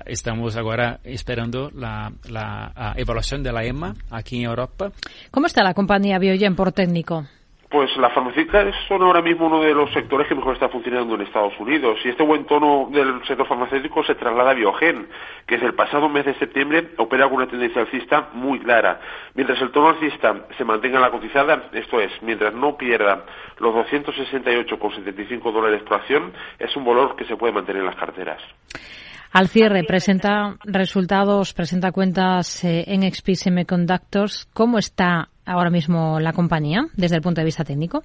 estamos 0.06 0.56
ahora 0.56 1.00
esperando 1.04 1.70
la, 1.74 2.12
la 2.28 2.94
evaluación 2.96 3.42
de 3.42 3.52
la 3.52 3.64
EMA 3.64 3.94
aquí 4.11 4.38
en 4.38 4.44
Europa. 4.44 4.92
¿Cómo 5.30 5.46
está 5.46 5.62
la 5.62 5.74
compañía 5.74 6.18
Biogen 6.18 6.56
por 6.56 6.72
técnico? 6.72 7.26
Pues 7.68 7.96
las 7.96 8.12
farmacéuticas 8.12 8.74
son 8.87 9.02
ahora 9.02 9.20
mismo 9.20 9.46
uno 9.46 9.61
de 9.61 9.74
los 9.74 9.92
sectores 9.92 10.29
que 10.29 10.37
mejor 10.37 10.55
está 10.55 10.68
funcionando 10.68 11.16
en 11.16 11.22
Estados 11.22 11.59
Unidos 11.59 11.98
y 12.05 12.11
este 12.11 12.22
buen 12.22 12.44
tono 12.44 12.88
del 12.92 13.26
sector 13.26 13.46
farmacéutico 13.46 14.05
se 14.05 14.14
traslada 14.14 14.52
a 14.52 14.55
Biogen, 14.55 15.09
que 15.46 15.57
desde 15.57 15.66
el 15.66 15.74
pasado 15.74 16.09
mes 16.09 16.26
de 16.26 16.35
septiembre 16.35 16.90
opera 16.96 17.24
con 17.24 17.38
una 17.38 17.48
tendencia 17.48 17.83
alcista 17.83 18.29
muy 18.35 18.61
clara. 18.61 19.00
Mientras 19.35 19.61
el 19.61 19.72
tono 19.72 19.88
alcista 19.88 20.46
se 20.57 20.64
mantenga 20.64 20.96
en 20.96 21.02
la 21.02 21.11
cotizada, 21.11 21.68
esto 21.72 22.00
es, 22.00 22.12
mientras 22.22 22.55
no 22.55 22.76
pierda 22.76 23.24
los 23.59 23.74
268,75 23.74 25.52
dólares 25.52 25.83
por 25.83 25.94
acción, 25.94 26.33
es 26.61 26.76
un 26.76 26.85
valor 26.85 27.16
que 27.16 27.24
se 27.24 27.37
puede 27.37 27.52
mantener 27.52 27.83
en 27.83 27.87
las 27.87 27.96
carteras. 27.96 28.40
Al 29.33 29.48
cierre, 29.48 29.83
presenta 29.83 30.57
resultados, 30.64 31.52
presenta 31.52 31.90
cuentas 31.90 32.64
eh, 32.64 32.85
en 32.87 33.02
XP 33.02 33.35
Semiconductors. 33.35 34.48
¿Cómo 34.55 34.79
está 34.79 35.29
ahora 35.46 35.70
mismo 35.70 36.20
la 36.20 36.32
compañía 36.32 36.87
desde 36.94 37.16
el 37.16 37.22
punto 37.22 37.40
de 37.40 37.46
vista 37.46 37.64
técnico? 37.64 38.02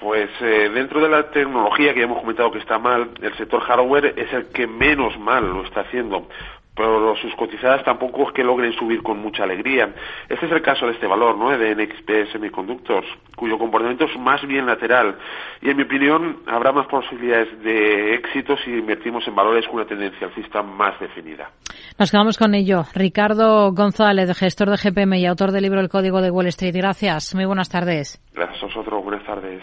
Pues 0.00 0.30
eh, 0.40 0.70
dentro 0.74 1.00
de 1.00 1.08
la 1.08 1.30
tecnología 1.30 1.92
que 1.92 2.00
ya 2.00 2.06
hemos 2.06 2.20
comentado 2.20 2.50
que 2.50 2.58
está 2.58 2.78
mal, 2.78 3.10
el 3.20 3.36
sector 3.36 3.60
hardware 3.60 4.14
es 4.16 4.32
el 4.32 4.46
que 4.46 4.66
menos 4.66 5.18
mal 5.18 5.44
lo 5.48 5.64
está 5.64 5.80
haciendo 5.80 6.28
pero 6.74 7.14
sus 7.16 7.34
cotizadas 7.36 7.84
tampoco 7.84 8.28
es 8.28 8.34
que 8.34 8.42
logren 8.42 8.72
subir 8.72 9.02
con 9.02 9.18
mucha 9.18 9.44
alegría. 9.44 9.94
Este 10.28 10.46
es 10.46 10.52
el 10.52 10.62
caso 10.62 10.86
de 10.86 10.92
este 10.92 11.06
valor, 11.06 11.36
¿no? 11.38 11.56
De 11.56 11.74
NXP 11.74 12.32
Semiconductors, 12.32 13.06
cuyo 13.36 13.58
comportamiento 13.58 14.06
es 14.06 14.18
más 14.18 14.44
bien 14.46 14.66
lateral. 14.66 15.16
Y 15.62 15.70
en 15.70 15.76
mi 15.76 15.84
opinión, 15.84 16.38
habrá 16.46 16.72
más 16.72 16.86
posibilidades 16.86 17.62
de 17.62 18.14
éxito 18.14 18.56
si 18.64 18.70
invertimos 18.70 19.26
en 19.28 19.34
valores 19.34 19.66
con 19.66 19.76
una 19.76 19.86
tendencia 19.86 20.26
alcista 20.26 20.62
más 20.62 20.98
definida. 20.98 21.50
Nos 21.98 22.10
quedamos 22.10 22.38
con 22.38 22.54
ello. 22.54 22.84
Ricardo 22.94 23.72
González, 23.72 24.36
gestor 24.36 24.70
de 24.70 24.76
GPM 24.76 25.16
y 25.18 25.26
autor 25.26 25.52
del 25.52 25.62
libro 25.62 25.80
El 25.80 25.88
Código 25.88 26.20
de 26.20 26.30
Wall 26.30 26.46
Street. 26.48 26.74
Gracias. 26.74 27.34
Muy 27.34 27.44
buenas 27.44 27.68
tardes. 27.68 28.20
Gracias 28.34 28.62
a 28.62 28.66
vosotros. 28.66 29.04
Buenas 29.04 29.24
tardes. 29.24 29.62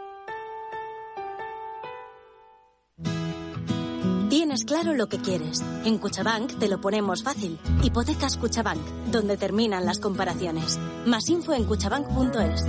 Claro 4.71 4.93
lo 4.93 5.07
que 5.07 5.17
quieres. 5.17 5.61
En 5.83 5.97
Cuchabank 5.97 6.57
te 6.57 6.69
lo 6.69 6.79
ponemos 6.79 7.23
fácil. 7.23 7.59
Hipotecas 7.83 8.37
Cuchabank, 8.37 8.81
donde 9.11 9.35
terminan 9.35 9.85
las 9.85 9.99
comparaciones. 9.99 10.79
Más 11.05 11.27
info 11.27 11.53
en 11.53 11.65
cuchabank.es. 11.65 12.65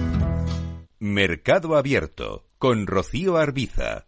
Mercado 0.99 1.77
Abierto 1.77 2.49
con 2.59 2.89
Rocío 2.89 3.37
Arbiza. 3.37 4.07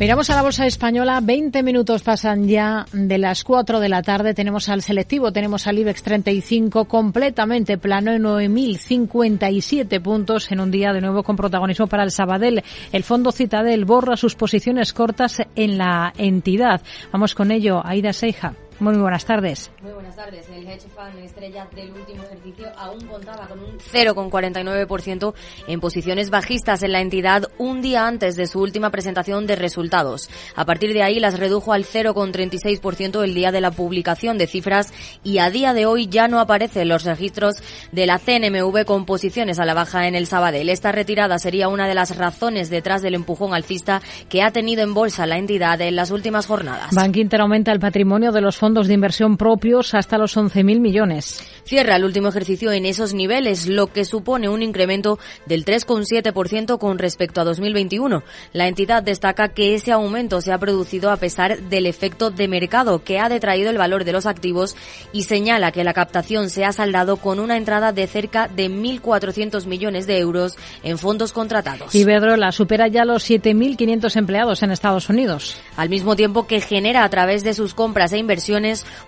Miramos 0.00 0.30
a 0.30 0.36
la 0.36 0.42
bolsa 0.42 0.64
española, 0.64 1.18
20 1.20 1.60
minutos 1.64 2.04
pasan 2.04 2.46
ya 2.46 2.86
de 2.92 3.18
las 3.18 3.42
4 3.42 3.80
de 3.80 3.88
la 3.88 4.00
tarde, 4.00 4.32
tenemos 4.32 4.68
al 4.68 4.80
selectivo, 4.80 5.32
tenemos 5.32 5.66
al 5.66 5.76
IBEX 5.76 6.04
35 6.04 6.84
completamente 6.84 7.78
plano 7.78 8.12
en 8.12 8.22
9.057 8.22 10.00
puntos 10.00 10.52
en 10.52 10.60
un 10.60 10.70
día 10.70 10.92
de 10.92 11.00
nuevo 11.00 11.24
con 11.24 11.34
protagonismo 11.34 11.88
para 11.88 12.04
el 12.04 12.12
Sabadell. 12.12 12.62
El 12.92 13.02
fondo 13.02 13.32
Citadel 13.32 13.86
borra 13.86 14.16
sus 14.16 14.36
posiciones 14.36 14.92
cortas 14.92 15.42
en 15.56 15.78
la 15.78 16.12
entidad. 16.16 16.80
Vamos 17.10 17.34
con 17.34 17.50
ello, 17.50 17.84
Aida 17.84 18.12
Seija. 18.12 18.54
Muy 18.80 18.96
buenas 18.96 19.24
tardes. 19.24 19.72
Muy 19.82 19.90
buenas 19.90 20.14
tardes. 20.14 20.48
El 20.50 20.64
hedge 20.64 20.86
fund 20.94 21.18
estrella 21.24 21.66
del 21.74 21.90
último 21.90 22.22
ejercicio 22.22 22.68
aún 22.76 23.00
contaba 23.08 23.48
con 23.48 23.58
un 23.58 23.78
0,49% 23.78 25.34
en 25.66 25.80
posiciones 25.80 26.30
bajistas 26.30 26.84
en 26.84 26.92
la 26.92 27.00
entidad 27.00 27.48
un 27.58 27.82
día 27.82 28.06
antes 28.06 28.36
de 28.36 28.46
su 28.46 28.60
última 28.60 28.90
presentación 28.90 29.48
de 29.48 29.56
resultados. 29.56 30.30
A 30.54 30.64
partir 30.64 30.92
de 30.92 31.02
ahí 31.02 31.18
las 31.18 31.40
redujo 31.40 31.72
al 31.72 31.84
0,36% 31.84 33.24
el 33.24 33.34
día 33.34 33.50
de 33.50 33.60
la 33.60 33.72
publicación 33.72 34.38
de 34.38 34.46
cifras 34.46 34.92
y 35.24 35.38
a 35.38 35.50
día 35.50 35.74
de 35.74 35.86
hoy 35.86 36.06
ya 36.06 36.28
no 36.28 36.38
aparecen 36.38 36.88
los 36.88 37.02
registros 37.02 37.56
de 37.90 38.06
la 38.06 38.20
CNMV 38.20 38.84
con 38.84 39.06
posiciones 39.06 39.58
a 39.58 39.64
la 39.64 39.74
baja 39.74 40.06
en 40.06 40.14
el 40.14 40.28
Sabadell. 40.28 40.68
Esta 40.68 40.92
retirada 40.92 41.40
sería 41.40 41.66
una 41.66 41.88
de 41.88 41.96
las 41.96 42.16
razones 42.16 42.70
detrás 42.70 43.02
del 43.02 43.16
empujón 43.16 43.54
alcista 43.54 44.02
que 44.28 44.42
ha 44.42 44.52
tenido 44.52 44.84
en 44.84 44.94
bolsa 44.94 45.26
la 45.26 45.36
entidad 45.36 45.80
en 45.80 45.96
las 45.96 46.12
últimas 46.12 46.46
jornadas. 46.46 46.94
Bank 46.94 47.16
Inter 47.16 47.40
aumenta 47.40 47.72
el 47.72 47.80
patrimonio 47.80 48.30
de 48.30 48.40
los 48.40 48.56
fondos 48.56 48.67
de 48.68 48.92
inversión 48.92 49.38
propios 49.38 49.94
hasta 49.94 50.18
los 50.18 50.36
11.000 50.36 50.78
millones. 50.78 51.42
Cierra 51.64 51.96
el 51.96 52.04
último 52.04 52.28
ejercicio 52.28 52.70
en 52.70 52.84
esos 52.84 53.14
niveles, 53.14 53.66
lo 53.66 53.86
que 53.88 54.04
supone 54.04 54.48
un 54.48 54.62
incremento 54.62 55.18
del 55.46 55.64
3,7% 55.64 56.78
con 56.78 56.98
respecto 56.98 57.40
a 57.40 57.44
2021. 57.44 58.22
La 58.52 58.68
entidad 58.68 59.02
destaca 59.02 59.48
que 59.48 59.74
ese 59.74 59.92
aumento 59.92 60.42
se 60.42 60.52
ha 60.52 60.58
producido 60.58 61.10
a 61.10 61.16
pesar 61.16 61.62
del 61.62 61.86
efecto 61.86 62.30
de 62.30 62.46
mercado 62.46 63.02
que 63.02 63.18
ha 63.18 63.30
detraído 63.30 63.70
el 63.70 63.78
valor 63.78 64.04
de 64.04 64.12
los 64.12 64.26
activos 64.26 64.76
y 65.12 65.24
señala 65.24 65.72
que 65.72 65.82
la 65.82 65.94
captación 65.94 66.50
se 66.50 66.66
ha 66.66 66.72
saldado 66.72 67.16
con 67.16 67.40
una 67.40 67.56
entrada 67.56 67.92
de 67.92 68.06
cerca 68.06 68.48
de 68.48 68.70
1.400 68.70 69.66
millones 69.66 70.06
de 70.06 70.18
euros 70.18 70.56
en 70.82 70.98
fondos 70.98 71.32
contratados. 71.32 71.94
Iberdrola 71.94 72.52
supera 72.52 72.86
ya 72.88 73.06
los 73.06 73.28
7.500 73.28 74.16
empleados 74.16 74.62
en 74.62 74.72
Estados 74.72 75.08
Unidos. 75.08 75.56
Al 75.76 75.88
mismo 75.88 76.16
tiempo 76.16 76.46
que 76.46 76.60
genera 76.60 77.04
a 77.04 77.08
través 77.08 77.44
de 77.44 77.54
sus 77.54 77.72
compras 77.72 78.12
e 78.12 78.18
inversiones 78.18 78.57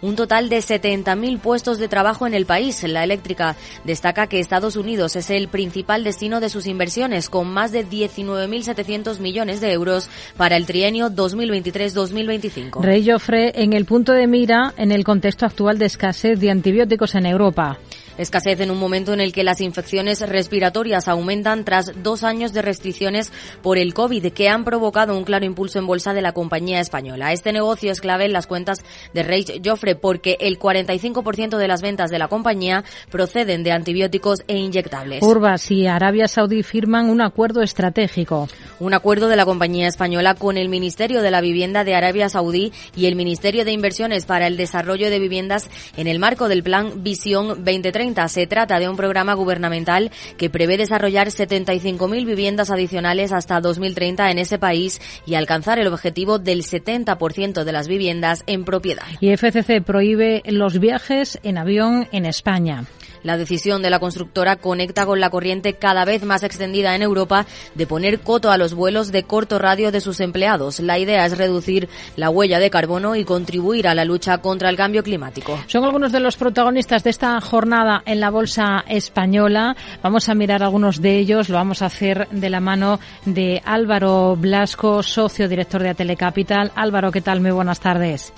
un 0.03 0.17
total 0.17 0.49
de 0.49 0.59
70.000 0.59 1.41
puestos 1.41 1.79
de 1.79 1.89
trabajo 1.89 2.27
en 2.27 2.35
el 2.35 2.47
país. 2.47 2.83
La 2.85 3.05
eléctrica 3.05 3.57
destaca 3.85 4.27
que 4.27 4.41
Estados 4.41 4.77
Unidos 4.77 5.17
es 5.17 5.31
el 5.31 5.49
principal 5.49 6.05
destino 6.05 6.41
de 6.41 6.49
sus 6.49 6.67
inversiones, 6.67 7.29
con 7.29 7.49
más 7.49 7.73
de 7.73 7.87
19.700 7.87 9.19
millones 9.21 9.61
de 9.61 9.73
euros 9.73 10.09
para 10.37 10.57
el 10.57 10.67
trienio 10.67 11.11
2023-2025. 11.11 12.81
Rey 12.83 13.09
Joffre 13.09 13.53
en 13.63 13.73
el 13.73 13.85
punto 13.85 14.13
de 14.13 14.27
mira 14.27 14.73
en 14.77 14.93
el 14.93 15.05
contexto 15.05 15.47
actual 15.47 15.79
de 15.79 15.87
escasez 15.87 16.39
de 16.39 16.51
antibióticos 16.51 17.15
en 17.15 17.27
Europa. 17.27 17.79
Escasez 18.18 18.61
en 18.61 18.70
un 18.70 18.79
momento 18.79 19.12
en 19.12 19.20
el 19.20 19.33
que 19.33 19.44
las 19.44 19.61
infecciones 19.61 20.20
respiratorias 20.29 21.09
aumentan 21.09 21.64
tras 21.64 22.03
dos 22.03 22.25
años 22.25 22.53
de 22.53 22.62
restricciones 22.62 23.33
por 23.62 23.79
el 23.79 23.94
COVID 23.94 24.33
que 24.33 24.49
han 24.49 24.64
provocado 24.64 25.16
un 25.16 25.25
claro 25.25 25.44
impulso 25.44 25.79
en 25.79 25.87
bolsa 25.87 26.12
de 26.14 26.23
la 26.23 26.33
compañía 26.33 26.81
española. 26.81 27.33
Este 27.33 27.53
negocio 27.53 27.92
es 27.92 28.01
clave 28.01 28.25
en 28.25 28.33
las 28.33 28.46
cuentas 28.46 28.79
de 29.14 29.23
Rey 29.23 29.44
Joffre 29.64 29.94
porque 29.94 30.37
el 30.40 30.59
45% 30.59 31.57
de 31.57 31.68
las 31.68 31.83
ventas 31.83 32.11
de 32.11 32.18
la 32.18 32.29
compañía 32.29 32.85
proceden 33.11 33.62
de 33.62 33.73
antibióticos 33.73 34.40
e 34.49 34.57
inyectables. 34.57 35.23
Urbas 35.23 35.70
y 35.70 35.87
Arabia 35.87 36.29
Saudí 36.29 36.62
firman 36.62 37.11
un 37.11 37.20
acuerdo 37.20 37.62
estratégico. 37.62 38.49
Un 38.79 38.94
acuerdo 38.94 39.29
de 39.29 39.37
la 39.37 39.44
compañía 39.44 39.88
española 39.88 40.35
con 40.35 40.57
el 40.57 40.68
Ministerio 40.68 41.23
de 41.23 41.31
la 41.31 41.40
Vivienda 41.40 41.85
de 41.85 41.94
Arabia 41.94 42.29
Saudí 42.29 42.73
y 42.96 43.07
el 43.07 43.16
Ministerio 43.16 43.64
de 43.64 43.73
Inversiones 43.73 44.25
para 44.25 44.46
el 44.46 44.57
Desarrollo 44.57 45.11
de 45.11 45.18
Viviendas 45.18 45.68
en 45.96 46.07
el 46.07 46.18
marco 46.18 46.49
del 46.49 46.62
Plan 46.62 47.03
Visión 47.03 47.49
2030 47.49 48.00
se 48.29 48.47
trata 48.47 48.79
de 48.79 48.89
un 48.89 48.97
programa 48.97 49.35
gubernamental 49.35 50.11
que 50.39 50.49
prevé 50.49 50.79
desarrollar 50.79 51.29
75.000 51.29 52.25
viviendas 52.25 52.71
adicionales 52.71 53.31
hasta 53.31 53.61
2030 53.61 54.31
en 54.31 54.39
ese 54.39 54.59
país 54.59 55.01
y 55.27 55.35
alcanzar 55.35 55.79
el 55.79 55.87
objetivo 55.87 56.39
del 56.39 56.63
70% 56.63 57.63
de 57.63 57.73
las 57.73 57.89
viviendas 57.89 58.43
en 58.47 58.65
propiedad. 58.65 59.05
Y 59.21 59.37
FCC 59.37 59.83
prohíbe 59.85 60.43
los 60.47 60.81
viajes 60.81 61.39
en 61.43 61.59
avión 61.59 62.09
en 62.11 62.25
España. 62.25 62.85
La 63.22 63.37
decisión 63.37 63.83
de 63.83 63.90
la 63.90 63.98
constructora 63.98 64.56
conecta 64.56 65.06
con 65.06 65.20
la 65.20 65.30
corriente 65.30 65.74
cada 65.74 66.04
vez 66.04 66.24
más 66.24 66.42
extendida 66.42 66.94
en 66.94 67.02
Europa 67.02 67.46
de 67.74 67.87
poner 67.87 68.20
coto 68.20 68.50
a 68.50 68.56
los 68.56 68.74
vuelos 68.74 69.12
de 69.12 69.24
corto 69.24 69.59
radio 69.59 69.92
de 69.92 70.00
sus 70.00 70.20
empleados. 70.20 70.80
La 70.80 70.98
idea 70.98 71.26
es 71.26 71.37
reducir 71.37 71.88
la 72.16 72.30
huella 72.30 72.59
de 72.59 72.70
carbono 72.70 73.16
y 73.16 73.24
contribuir 73.24 73.88
a 73.88 73.94
la 73.94 74.04
lucha 74.04 74.38
contra 74.38 74.70
el 74.70 74.76
cambio 74.76 75.02
climático. 75.02 75.59
Son 75.66 75.85
algunos 75.85 76.12
de 76.12 76.20
los 76.20 76.37
protagonistas 76.37 77.04
de 77.04 77.11
esta 77.11 77.40
jornada 77.40 78.02
en 78.06 78.20
la 78.20 78.30
Bolsa 78.30 78.85
Española. 78.88 79.76
Vamos 80.02 80.28
a 80.28 80.35
mirar 80.35 80.62
algunos 80.62 81.00
de 81.00 81.18
ellos. 81.18 81.48
Lo 81.48 81.56
vamos 81.56 81.83
a 81.83 81.87
hacer 81.87 82.28
de 82.30 82.50
la 82.50 82.61
mano 82.61 83.00
de 83.24 83.62
Álvaro 83.64 84.37
Blasco, 84.37 85.02
socio 85.02 85.48
director 85.48 85.83
de 85.83 85.90
Atelecapital. 85.90 86.72
Álvaro, 86.74 87.12
¿qué 87.12 87.20
tal? 87.20 87.40
Muy 87.40 87.50
buenas 87.50 87.80
tardes. 87.80 88.33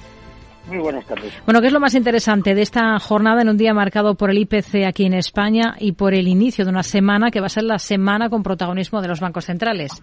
Muy 0.66 0.78
buenas 0.78 1.06
tardes. 1.06 1.32
Bueno, 1.44 1.60
¿qué 1.60 1.66
es 1.66 1.72
lo 1.72 1.80
más 1.80 1.94
interesante 1.94 2.54
de 2.54 2.62
esta 2.62 2.98
jornada 2.98 3.42
en 3.42 3.48
un 3.48 3.56
día 3.56 3.74
marcado 3.74 4.14
por 4.14 4.30
el 4.30 4.38
IPC 4.38 4.84
aquí 4.86 5.04
en 5.04 5.14
España 5.14 5.74
y 5.78 5.92
por 5.92 6.14
el 6.14 6.28
inicio 6.28 6.64
de 6.64 6.70
una 6.70 6.82
semana 6.82 7.30
que 7.30 7.40
va 7.40 7.46
a 7.46 7.50
ser 7.50 7.64
la 7.64 7.78
semana 7.78 8.30
con 8.30 8.42
protagonismo 8.42 9.02
de 9.02 9.08
los 9.08 9.20
bancos 9.20 9.46
centrales? 9.46 10.02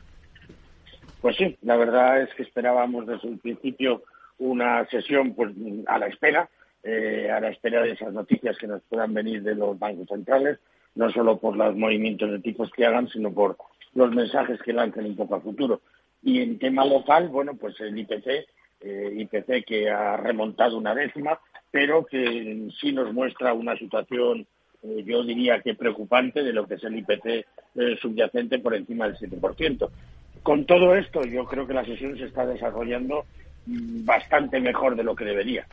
Pues 1.22 1.36
sí, 1.38 1.58
la 1.62 1.78
verdad 1.78 2.22
es 2.22 2.30
que 2.36 2.43
esperábamos 2.43 3.08
desde 3.08 3.30
el 3.30 3.38
principio 3.39 4.04
una 4.38 4.86
sesión 4.88 5.34
pues 5.34 5.52
a 5.88 5.98
la 5.98 6.08
espera, 6.08 6.50
eh, 6.84 7.30
a 7.30 7.39
la 7.39 7.50
espera 7.50 7.82
de 7.82 7.91
esas 7.91 8.13
noticias 8.13 8.58
que 8.58 8.67
nos 8.67 8.82
puedan 8.84 9.13
venir 9.13 9.43
de 9.43 9.56
los 9.56 9.78
bancos 9.78 10.08
centrales, 10.08 10.60
no 10.95 11.10
solo 11.12 11.38
por 11.38 11.56
los 11.56 11.76
movimientos 11.76 12.32
de 12.32 12.39
tipos 12.39 12.72
que 12.72 12.86
hagan, 12.86 13.08
sino 13.10 13.32
por 13.32 13.58
los 13.93 14.12
mensajes 14.12 14.62
que 14.62 14.74
lancen 14.74 15.06
un 15.06 15.15
poco 15.15 15.36
a 15.36 15.41
futuro. 15.41 15.82
Y 16.22 16.41
en 16.41 16.60
tema 16.60 16.86
local, 16.86 17.30
bueno, 17.30 17.54
pues 17.56 17.80
el 17.80 17.98
IPC 17.98 18.48
eh, 18.81 19.13
IPC 19.17 19.65
que 19.65 19.89
ha 19.89 20.17
remontado 20.17 20.77
una 20.77 20.95
décima, 20.95 21.39
pero 21.71 22.05
que 22.05 22.69
sí 22.79 22.91
nos 22.91 23.13
muestra 23.13 23.53
una 23.53 23.77
situación, 23.77 24.47
eh, 24.83 25.03
yo 25.05 25.23
diría 25.23 25.61
que 25.61 25.75
preocupante 25.75 26.43
de 26.43 26.53
lo 26.53 26.65
que 26.65 26.75
es 26.75 26.83
el 26.83 26.97
IPC 26.97 27.25
eh, 27.25 27.45
subyacente 28.01 28.59
por 28.59 28.75
encima 28.75 29.07
del 29.07 29.17
7%. 29.17 29.89
Con 30.43 30.65
todo 30.65 30.95
esto, 30.95 31.23
yo 31.25 31.45
creo 31.45 31.67
que 31.67 31.73
la 31.73 31.85
sesión 31.85 32.17
se 32.17 32.25
está 32.25 32.45
desarrollando 32.45 33.25
mm, 33.65 34.05
bastante 34.05 34.59
mejor 34.59 34.95
de 34.95 35.03
lo 35.03 35.15
que 35.15 35.25
debería. 35.25 35.67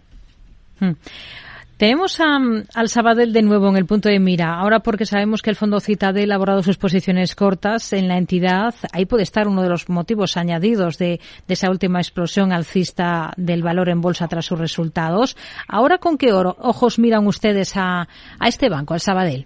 Tenemos 1.76 2.18
al 2.20 2.88
Sabadell 2.88 3.34
de 3.34 3.42
nuevo 3.42 3.68
en 3.68 3.76
el 3.76 3.84
punto 3.84 4.08
de 4.08 4.18
mira. 4.18 4.54
Ahora 4.54 4.80
porque 4.80 5.04
sabemos 5.04 5.42
que 5.42 5.50
el 5.50 5.56
Fondo 5.56 5.78
Citadel 5.78 6.22
ha 6.22 6.24
elaborado 6.24 6.62
sus 6.62 6.78
posiciones 6.78 7.34
cortas 7.34 7.92
en 7.92 8.08
la 8.08 8.16
entidad. 8.16 8.74
Ahí 8.94 9.04
puede 9.04 9.24
estar 9.24 9.46
uno 9.46 9.62
de 9.62 9.68
los 9.68 9.90
motivos 9.90 10.38
añadidos 10.38 10.96
de, 10.96 11.20
esa 11.46 11.68
última 11.68 11.98
explosión 11.98 12.50
alcista 12.50 13.34
del 13.36 13.62
valor 13.62 13.90
en 13.90 14.00
bolsa 14.00 14.26
tras 14.26 14.46
sus 14.46 14.58
resultados. 14.58 15.36
Ahora, 15.68 15.98
¿con 15.98 16.16
qué 16.16 16.32
ojos 16.32 16.98
miran 16.98 17.26
ustedes 17.26 17.74
a, 17.76 18.08
este 18.42 18.70
banco, 18.70 18.94
al 18.94 19.00
Sabadell? 19.00 19.44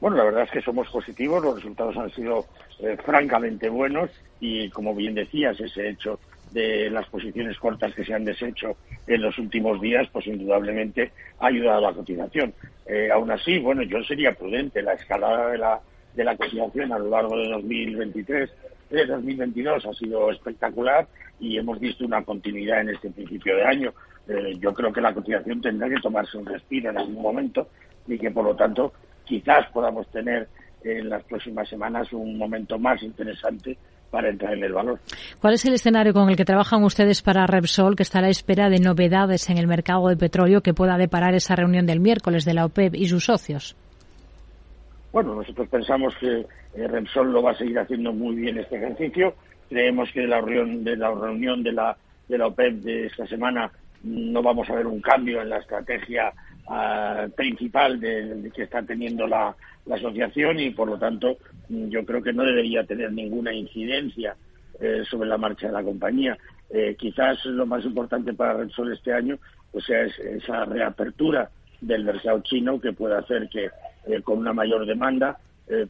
Bueno, 0.00 0.16
la 0.16 0.24
verdad 0.26 0.44
es 0.44 0.50
que 0.52 0.62
somos 0.62 0.88
positivos. 0.90 1.42
Los 1.42 1.56
resultados 1.56 1.96
han 1.96 2.10
sido 2.12 2.46
eh, 2.78 2.96
francamente 3.04 3.68
buenos 3.68 4.10
y, 4.38 4.70
como 4.70 4.94
bien 4.94 5.16
decías, 5.16 5.58
ese 5.58 5.88
hecho 5.88 6.20
de 6.52 6.90
las 6.90 7.06
posiciones 7.08 7.58
cortas 7.58 7.94
que 7.94 8.04
se 8.04 8.14
han 8.14 8.24
deshecho 8.24 8.76
en 9.06 9.22
los 9.22 9.38
últimos 9.38 9.80
días, 9.80 10.08
pues 10.12 10.26
indudablemente 10.26 11.12
ha 11.38 11.46
ayudado 11.46 11.78
a 11.78 11.90
la 11.90 11.96
cotización. 11.96 12.54
Eh, 12.86 13.10
aún 13.12 13.30
así, 13.30 13.58
bueno, 13.58 13.82
yo 13.82 14.02
sería 14.04 14.32
prudente. 14.34 14.82
La 14.82 14.94
escalada 14.94 15.50
de 15.50 15.58
la, 15.58 15.80
de 16.14 16.24
la 16.24 16.36
cotización 16.36 16.92
a 16.92 16.98
lo 16.98 17.10
largo 17.10 17.36
de 17.36 17.48
2023, 17.48 18.50
de 18.90 19.06
2022 19.06 19.86
ha 19.86 19.92
sido 19.94 20.30
espectacular 20.30 21.06
y 21.40 21.58
hemos 21.58 21.78
visto 21.78 22.04
una 22.04 22.22
continuidad 22.22 22.80
en 22.80 22.90
este 22.90 23.10
principio 23.10 23.56
de 23.56 23.64
año. 23.64 23.92
Eh, 24.28 24.54
yo 24.58 24.72
creo 24.74 24.92
que 24.92 25.00
la 25.00 25.14
cotización 25.14 25.60
tendrá 25.60 25.88
que 25.88 26.00
tomarse 26.00 26.36
un 26.36 26.46
respiro 26.46 26.90
en 26.90 26.98
algún 26.98 27.22
momento 27.22 27.68
y 28.06 28.18
que, 28.18 28.30
por 28.30 28.44
lo 28.44 28.56
tanto, 28.56 28.92
quizás 29.24 29.66
podamos 29.70 30.06
tener 30.08 30.48
en 30.82 31.08
las 31.08 31.24
próximas 31.24 31.68
semanas 31.68 32.12
un 32.12 32.38
momento 32.38 32.78
más 32.78 33.02
interesante 33.02 33.76
para 34.10 34.30
entrar 34.30 34.54
en 34.54 34.64
el 34.64 34.72
valor. 34.72 34.98
¿Cuál 35.40 35.54
es 35.54 35.64
el 35.66 35.74
escenario 35.74 36.12
con 36.12 36.30
el 36.30 36.36
que 36.36 36.44
trabajan 36.44 36.82
ustedes 36.82 37.22
para 37.22 37.46
Repsol, 37.46 37.96
que 37.96 38.02
está 38.02 38.18
a 38.18 38.22
la 38.22 38.28
espera 38.28 38.68
de 38.68 38.78
novedades 38.78 39.50
en 39.50 39.58
el 39.58 39.66
mercado 39.66 40.08
de 40.08 40.16
petróleo 40.16 40.62
que 40.62 40.74
pueda 40.74 40.96
deparar 40.96 41.34
esa 41.34 41.56
reunión 41.56 41.86
del 41.86 42.00
miércoles 42.00 42.44
de 42.44 42.54
la 42.54 42.64
OPEP 42.64 42.94
y 42.94 43.06
sus 43.06 43.24
socios? 43.24 43.76
Bueno, 45.12 45.34
nosotros 45.34 45.68
pensamos 45.68 46.14
que 46.20 46.46
eh, 46.74 46.88
Repsol 46.88 47.32
lo 47.32 47.42
va 47.42 47.52
a 47.52 47.56
seguir 47.56 47.78
haciendo 47.78 48.12
muy 48.12 48.36
bien 48.36 48.58
este 48.58 48.76
ejercicio. 48.76 49.34
Creemos 49.68 50.10
que 50.12 50.20
de 50.20 50.28
la 50.28 50.40
reunión 50.40 50.84
de 50.84 50.96
la, 50.96 51.10
reunión 51.10 51.62
de 51.62 51.72
la, 51.72 51.96
de 52.28 52.38
la 52.38 52.46
OPEP 52.46 52.74
de 52.76 53.06
esta 53.06 53.26
semana 53.26 53.70
no 54.02 54.42
vamos 54.42 54.68
a 54.70 54.74
ver 54.74 54.86
un 54.86 55.00
cambio 55.00 55.42
en 55.42 55.50
la 55.50 55.58
estrategia 55.58 56.32
ah, 56.68 57.26
principal 57.36 57.98
de, 58.00 58.50
que 58.54 58.62
está 58.62 58.82
teniendo 58.82 59.26
la, 59.26 59.54
la 59.86 59.96
asociación 59.96 60.60
y 60.60 60.70
por 60.70 60.88
lo 60.88 60.98
tanto 60.98 61.36
yo 61.68 62.04
creo 62.04 62.22
que 62.22 62.32
no 62.32 62.44
debería 62.44 62.84
tener 62.84 63.12
ninguna 63.12 63.52
incidencia 63.52 64.36
eh, 64.80 65.02
sobre 65.08 65.28
la 65.28 65.38
marcha 65.38 65.66
de 65.66 65.72
la 65.72 65.82
compañía. 65.82 66.36
Eh, 66.70 66.96
quizás 66.98 67.44
lo 67.46 67.66
más 67.66 67.84
importante 67.84 68.32
para 68.34 68.54
Repsol 68.54 68.92
este 68.92 69.12
año 69.12 69.38
pues 69.72 69.84
sea 69.84 70.04
esa 70.04 70.64
reapertura 70.64 71.50
del 71.80 72.04
mercado 72.04 72.40
chino 72.40 72.80
que 72.80 72.92
pueda 72.92 73.18
hacer 73.18 73.48
que 73.48 73.70
eh, 74.06 74.22
con 74.22 74.38
una 74.38 74.52
mayor 74.52 74.86
demanda 74.86 75.38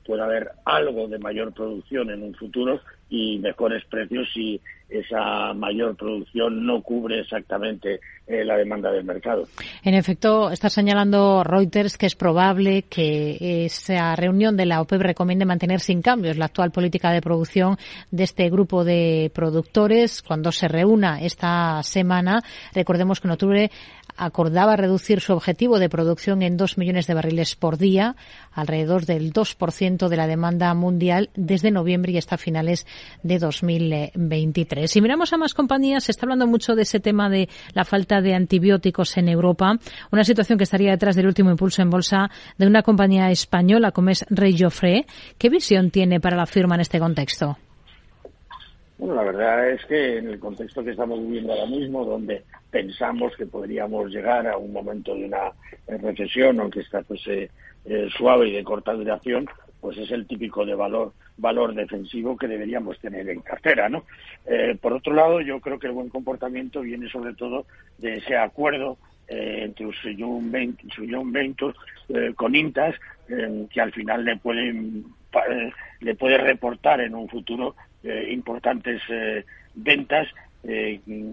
pueda 0.04 0.24
haber 0.24 0.50
algo 0.64 1.08
de 1.08 1.18
mayor 1.18 1.52
producción 1.52 2.10
en 2.10 2.22
un 2.22 2.34
futuro 2.34 2.80
y 3.10 3.38
mejores 3.38 3.84
precios 3.86 4.28
si 4.34 4.60
esa 4.88 5.52
mayor 5.52 5.96
producción 5.96 6.64
no 6.64 6.82
cubre 6.82 7.20
exactamente 7.20 8.00
eh, 8.26 8.44
la 8.44 8.56
demanda 8.56 8.90
del 8.90 9.04
mercado. 9.04 9.46
En 9.82 9.94
efecto, 9.94 10.50
está 10.50 10.70
señalando 10.70 11.44
Reuters 11.44 11.98
que 11.98 12.06
es 12.06 12.14
probable 12.14 12.82
que 12.82 13.64
esa 13.66 14.16
reunión 14.16 14.56
de 14.56 14.66
la 14.66 14.80
OPEP 14.80 15.02
recomiende 15.02 15.44
mantener 15.44 15.80
sin 15.80 16.00
cambios 16.00 16.38
la 16.38 16.46
actual 16.46 16.70
política 16.70 17.10
de 17.10 17.20
producción 17.20 17.76
de 18.10 18.24
este 18.24 18.48
grupo 18.48 18.82
de 18.84 19.30
productores 19.34 20.22
cuando 20.22 20.52
se 20.52 20.68
reúna 20.68 21.20
esta 21.20 21.82
semana. 21.82 22.42
Recordemos 22.74 23.20
que 23.20 23.28
en 23.28 23.32
octubre 23.32 23.70
acordaba 24.18 24.76
reducir 24.76 25.20
su 25.20 25.32
objetivo 25.32 25.78
de 25.78 25.88
producción 25.88 26.42
en 26.42 26.56
dos 26.56 26.76
millones 26.76 27.06
de 27.06 27.14
barriles 27.14 27.56
por 27.56 27.78
día, 27.78 28.16
alrededor 28.52 29.06
del 29.06 29.32
2% 29.32 30.08
de 30.08 30.16
la 30.16 30.26
demanda 30.26 30.74
mundial 30.74 31.30
desde 31.34 31.70
noviembre 31.70 32.12
y 32.12 32.18
hasta 32.18 32.36
finales 32.36 32.86
de 33.22 33.38
2023. 33.38 34.90
Si 34.90 35.00
miramos 35.00 35.32
a 35.32 35.38
más 35.38 35.54
compañías, 35.54 36.04
se 36.04 36.12
está 36.12 36.26
hablando 36.26 36.46
mucho 36.46 36.74
de 36.74 36.82
ese 36.82 37.00
tema 37.00 37.30
de 37.30 37.48
la 37.72 37.84
falta 37.84 38.20
de 38.20 38.34
antibióticos 38.34 39.16
en 39.16 39.28
Europa, 39.28 39.78
una 40.10 40.24
situación 40.24 40.58
que 40.58 40.64
estaría 40.64 40.90
detrás 40.90 41.16
del 41.16 41.26
último 41.26 41.50
impulso 41.50 41.80
en 41.80 41.90
bolsa 41.90 42.30
de 42.58 42.66
una 42.66 42.82
compañía 42.82 43.30
española 43.30 43.92
como 43.92 44.10
es 44.10 44.26
Rey 44.28 44.56
Joffre. 44.58 45.06
¿Qué 45.38 45.48
visión 45.48 45.90
tiene 45.90 46.20
para 46.20 46.36
la 46.36 46.46
firma 46.46 46.74
en 46.74 46.80
este 46.80 46.98
contexto? 46.98 47.56
Bueno, 48.98 49.14
la 49.14 49.22
verdad 49.22 49.70
es 49.70 49.84
que 49.86 50.18
en 50.18 50.28
el 50.28 50.40
contexto 50.40 50.84
que 50.84 50.90
estamos 50.90 51.20
viviendo 51.20 51.52
ahora 51.52 51.66
mismo, 51.66 52.04
donde 52.04 52.44
pensamos 52.70 53.36
que 53.36 53.46
podríamos 53.46 54.10
llegar 54.10 54.46
a 54.46 54.56
un 54.56 54.72
momento 54.72 55.14
de 55.14 55.24
una 55.26 55.52
recesión, 55.86 56.60
aunque 56.60 56.80
esta 56.80 57.04
fuese 57.04 57.50
eh, 57.84 58.08
suave 58.16 58.48
y 58.48 58.52
de 58.52 58.64
corta 58.64 58.92
duración, 58.92 59.48
pues 59.80 59.96
es 59.98 60.10
el 60.10 60.26
típico 60.26 60.66
de 60.66 60.74
valor 60.74 61.12
valor 61.38 61.74
defensivo 61.74 62.36
que 62.36 62.48
deberíamos 62.48 62.98
tener 62.98 63.28
en 63.28 63.40
cartera, 63.40 63.88
¿no? 63.88 64.04
Eh, 64.44 64.76
por 64.80 64.92
otro 64.92 65.14
lado, 65.14 65.40
yo 65.40 65.60
creo 65.60 65.78
que 65.78 65.86
el 65.86 65.92
buen 65.92 66.08
comportamiento 66.08 66.80
viene 66.80 67.08
sobre 67.08 67.34
todo 67.34 67.66
de 67.98 68.16
ese 68.16 68.36
acuerdo 68.36 68.98
eh, 69.28 69.62
entre 69.64 69.86
Usuyun 69.86 70.50
Venture 70.50 71.74
eh, 72.08 72.32
con 72.34 72.54
Intas, 72.54 72.94
que 73.28 73.80
al 73.80 73.92
final 73.92 74.24
le 74.24 74.36
pueden 74.38 75.04
le 76.00 76.14
puede 76.14 76.38
reportar 76.38 77.02
en 77.02 77.14
un 77.14 77.28
futuro 77.28 77.76
importantes 78.02 79.00
ventas 79.74 80.28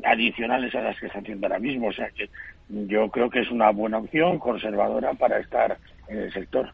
adicionales 0.04 0.74
a 0.76 0.82
las 0.82 1.00
que 1.00 1.08
está 1.08 1.20
haciendo 1.20 1.48
ahora 1.48 1.60
mismo. 1.60 1.88
O 1.88 1.94
sea 1.94 2.10
que 2.10 2.30
yo 2.70 3.10
creo 3.10 3.30
que 3.30 3.42
es 3.42 3.52
una 3.52 3.72
buena 3.72 4.00
opción 4.00 4.40
conservadora 4.40 5.14
para 5.14 5.40
estar 5.40 5.78
en 6.08 6.18
el 6.20 6.34
sector. 6.34 6.72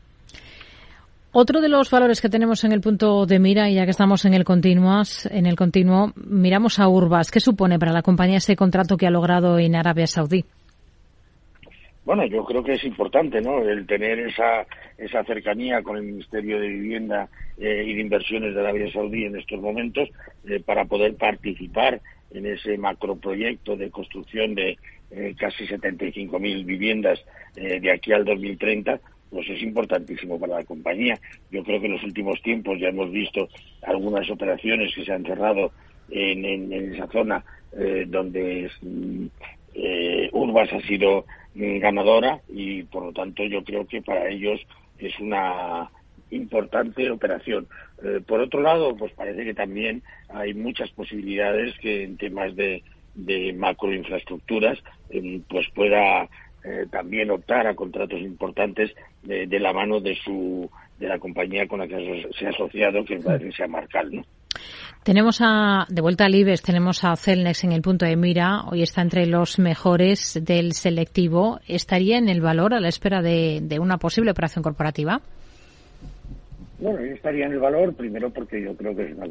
Otro 1.34 1.62
de 1.62 1.70
los 1.70 1.90
valores 1.90 2.20
que 2.20 2.28
tenemos 2.28 2.66
en 2.66 2.74
el 2.74 2.82
punto 2.82 3.26
de 3.26 3.40
mira, 3.40 3.70
y 3.70 3.76
ya 3.76 3.86
que 3.86 3.92
estamos 3.92 4.26
en 4.26 4.34
el 4.34 4.44
continuas, 4.44 5.26
en 5.32 5.46
el 5.46 5.56
continuo, 5.56 6.12
miramos 6.16 6.78
a 6.78 6.90
Urbas. 6.90 7.32
¿Qué 7.32 7.40
supone 7.40 7.80
para 7.80 7.94
la 7.94 8.02
compañía 8.02 8.38
ese 8.38 8.58
contrato 8.58 8.98
que 8.98 9.08
ha 9.08 9.12
logrado 9.12 9.58
en 9.58 9.78
Arabia 9.78 10.08
Saudí? 10.08 10.44
Bueno, 12.04 12.26
yo 12.26 12.44
creo 12.46 12.64
que 12.64 12.74
es 12.74 12.84
importante, 12.84 13.42
¿no? 13.42 13.60
El 13.60 13.86
tener 13.86 14.20
esa, 14.20 14.66
esa 14.98 15.24
cercanía 15.24 15.84
con 15.84 15.98
el 15.98 16.04
Ministerio 16.04 16.60
de 16.60 16.68
Vivienda 16.68 17.30
eh, 17.58 17.84
y 17.86 17.94
de 17.94 18.02
Inversiones 18.02 18.56
de 18.56 18.60
Arabia 18.60 18.92
Saudí 18.92 19.26
en 19.26 19.38
estos 19.38 19.62
momentos 19.62 20.10
eh, 20.48 20.60
para 20.60 20.86
poder 20.86 21.16
participar 21.16 22.02
en 22.32 22.46
ese 22.46 22.78
macroproyecto 22.78 23.76
de 23.76 23.92
construcción 23.92 24.56
de 24.56 24.78
eh, 25.12 25.36
casi 25.38 25.68
75.000 25.68 26.66
viviendas 26.66 27.20
de 27.54 27.92
aquí 27.92 28.14
al 28.14 28.24
2030 28.24 29.02
pues 29.32 29.50
es 29.50 29.64
importantísimo 29.64 30.40
para 30.40 30.58
la 30.58 30.64
compañía. 30.66 31.18
Yo 31.50 31.64
creo 31.64 31.80
que 31.80 31.88
en 31.88 31.94
los 31.94 32.04
últimos 32.04 32.42
tiempos 32.44 32.78
ya 32.80 32.90
hemos 32.90 33.10
visto 33.12 33.48
algunas 33.82 34.30
operaciones 34.30 34.94
que 34.94 35.06
se 35.06 35.14
han 35.14 35.24
cerrado 35.24 35.72
en, 36.10 36.72
esa 36.94 37.08
zona 37.08 37.44
eh, 37.72 38.06
donde 38.08 38.70
eh, 39.74 40.30
Urbas 40.34 40.72
ha 40.74 40.82
sido 40.82 41.26
ganadora 41.54 42.42
y 42.50 42.84
por 42.84 43.04
lo 43.04 43.12
tanto 43.12 43.44
yo 43.44 43.64
creo 43.64 43.86
que 43.86 44.02
para 44.02 44.30
ellos 44.30 44.60
es 44.98 45.20
una 45.20 45.90
importante 46.30 47.10
operación. 47.12 47.68
Eh, 48.04 48.22
por 48.26 48.40
otro 48.40 48.62
lado, 48.62 48.96
pues 48.96 49.12
parece 49.14 49.44
que 49.44 49.54
también 49.54 50.02
hay 50.30 50.54
muchas 50.54 50.90
posibilidades 50.92 51.78
que 51.80 52.04
en 52.04 52.18
temas 52.18 52.56
de, 52.56 52.84
de 53.16 53.54
macroinfraestructuras 53.54 54.80
pues 55.50 55.68
pueda 55.76 56.30
eh, 56.64 56.86
también 56.90 57.32
optar 57.32 57.68
a 57.68 57.76
contratos 57.76 58.20
importantes 58.20 58.92
de, 59.24 59.60
la 59.60 59.74
mano 59.74 60.00
de 60.00 60.16
su 60.16 60.70
de 61.00 61.08
la 61.08 61.20
compañía 61.20 61.68
con 61.68 61.80
la 61.80 61.88
que 61.88 62.28
se 62.38 62.46
ha 62.46 62.50
asociado, 62.50 63.04
que 63.04 63.18
parece 63.18 63.52
sea 63.52 63.68
Marcal, 63.68 64.16
¿no? 64.16 64.24
Tenemos 65.04 65.39
a, 65.41 65.86
de 65.89 66.02
vuelta 66.02 66.26
al 66.26 66.36
IBEX, 66.36 66.62
tenemos 66.62 67.04
a 67.04 67.15
Celnex 67.15 67.63
en 67.63 67.71
el 67.71 67.82
punto 67.82 68.06
de 68.06 68.15
mira. 68.15 68.62
Hoy 68.69 68.84
está 68.84 69.02
entre 69.02 69.26
los 69.26 69.58
mejores 69.58 70.39
del 70.43 70.74
selectivo. 70.74 71.60
¿Estaría 71.67 72.19
en 72.19 72.30
el 72.30 72.39
valor 72.39 72.76
a 72.76 72.80
la 72.80 72.88
espera 72.88 73.21
de, 73.21 73.80
una 73.80 73.97
posible 73.97 74.32
operación 74.32 74.62
corporativa? 74.62 75.19
Bueno, 76.78 77.00
estaría 77.00 77.47
en 77.47 77.54
el 77.54 77.60
valor, 77.60 77.95
primero 77.95 78.30
porque 78.30 78.62
yo 78.62 78.76
creo 78.76 78.95
que 78.95 79.06
es 79.06 79.17
una 79.17 79.28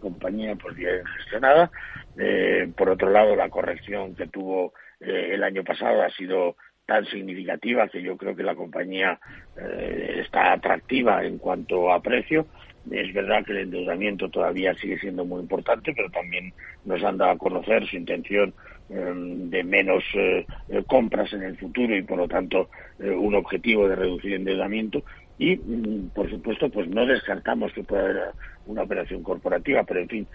compañía 0.00 0.56
pues 0.56 0.74
bien 0.74 1.04
gestionada. 1.18 1.70
Eh, 2.18 2.68
por 2.76 2.90
otro 2.90 3.10
lado, 3.10 3.36
la 3.36 3.48
corrección 3.48 4.14
que 4.16 4.26
tuvo 4.26 4.72
eh, 5.00 5.30
el 5.34 5.44
año 5.44 5.62
pasado 5.62 6.02
ha 6.02 6.10
sido 6.10 6.56
tan 6.86 7.04
significativa 7.06 7.88
que 7.88 8.02
yo 8.02 8.16
creo 8.16 8.36
que 8.36 8.42
la 8.42 8.54
compañía 8.54 9.18
eh, 9.56 10.22
está 10.24 10.52
atractiva 10.52 11.24
en 11.24 11.38
cuanto 11.38 11.92
a 11.92 12.02
precio. 12.02 12.46
Es 12.90 13.12
verdad 13.14 13.44
que 13.44 13.52
el 13.52 13.58
endeudamiento 13.58 14.28
todavía 14.28 14.74
sigue 14.74 14.98
siendo 14.98 15.24
muy 15.24 15.40
importante, 15.40 15.92
pero 15.94 16.10
también 16.10 16.52
nos 16.84 17.02
han 17.02 17.16
dado 17.16 17.32
a 17.32 17.38
conocer 17.38 17.86
su 17.86 17.96
intención 17.96 18.54
em, 18.90 19.48
de 19.48 19.64
menos 19.64 20.04
eh, 20.14 20.46
compras 20.86 21.32
en 21.32 21.42
el 21.42 21.56
futuro 21.56 21.96
y, 21.96 22.02
por 22.02 22.18
lo 22.18 22.28
tanto, 22.28 22.68
un 22.98 23.34
objetivo 23.34 23.88
de 23.88 23.96
reducir 23.96 24.34
endeudamiento. 24.34 25.02
Y, 25.38 25.56
mm, 25.56 26.10
por 26.10 26.28
supuesto, 26.30 26.68
pues 26.68 26.88
no 26.88 27.06
descartamos 27.06 27.72
que 27.72 27.84
pueda 27.84 28.04
haber 28.04 28.22
una 28.66 28.82
operación 28.82 29.22
corporativa, 29.22 29.84
pero 29.84 30.00
en 30.00 30.08
fin, 30.08 30.28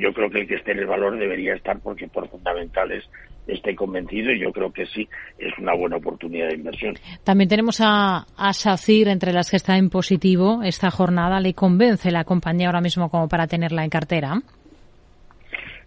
yo 0.00 0.12
creo 0.12 0.30
que 0.30 0.40
el 0.40 0.48
que 0.48 0.54
esté 0.54 0.72
en 0.72 0.78
el 0.80 0.86
valor 0.86 1.18
debería 1.18 1.54
estar 1.54 1.80
porque 1.80 2.08
por 2.08 2.28
fundamentales 2.28 3.04
esté 3.46 3.74
convencido 3.74 4.32
y 4.32 4.40
yo 4.40 4.52
creo 4.52 4.72
que 4.72 4.86
sí 4.86 5.08
es 5.38 5.52
una 5.58 5.74
buena 5.74 5.96
oportunidad 5.96 6.48
de 6.48 6.54
inversión. 6.54 6.94
También 7.24 7.48
tenemos 7.48 7.80
a, 7.80 8.26
a 8.36 8.52
SACIR 8.52 9.08
entre 9.08 9.32
las 9.32 9.50
que 9.50 9.56
está 9.56 9.76
en 9.76 9.90
positivo 9.90 10.62
esta 10.62 10.90
jornada. 10.90 11.40
¿Le 11.40 11.54
convence 11.54 12.10
la 12.10 12.24
compañía 12.24 12.66
ahora 12.68 12.80
mismo 12.80 13.10
como 13.10 13.28
para 13.28 13.46
tenerla 13.46 13.84
en 13.84 13.90
cartera? 13.90 14.40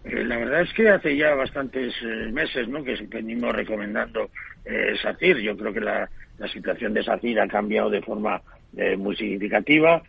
Eh, 0.04 0.24
la 0.24 0.38
verdad 0.38 0.62
es 0.62 0.72
que 0.72 0.88
hace 0.88 1.16
ya 1.16 1.34
bastantes 1.34 1.94
eh, 2.02 2.30
meses 2.32 2.68
¿no? 2.68 2.82
que 2.82 2.96
venimos 3.08 3.54
recomendando 3.54 4.30
eh, 4.64 4.94
SACIR. 5.02 5.38
Yo 5.38 5.56
creo 5.56 5.72
que 5.72 5.80
la, 5.80 6.08
la, 6.38 6.48
situación 6.48 6.94
de 6.94 7.02
SACIR 7.02 7.40
ha 7.40 7.48
cambiado 7.48 7.90
de 7.90 8.02
forma 8.02 8.40
eh, 8.76 8.96
muy 8.96 9.16
significativa. 9.16 10.02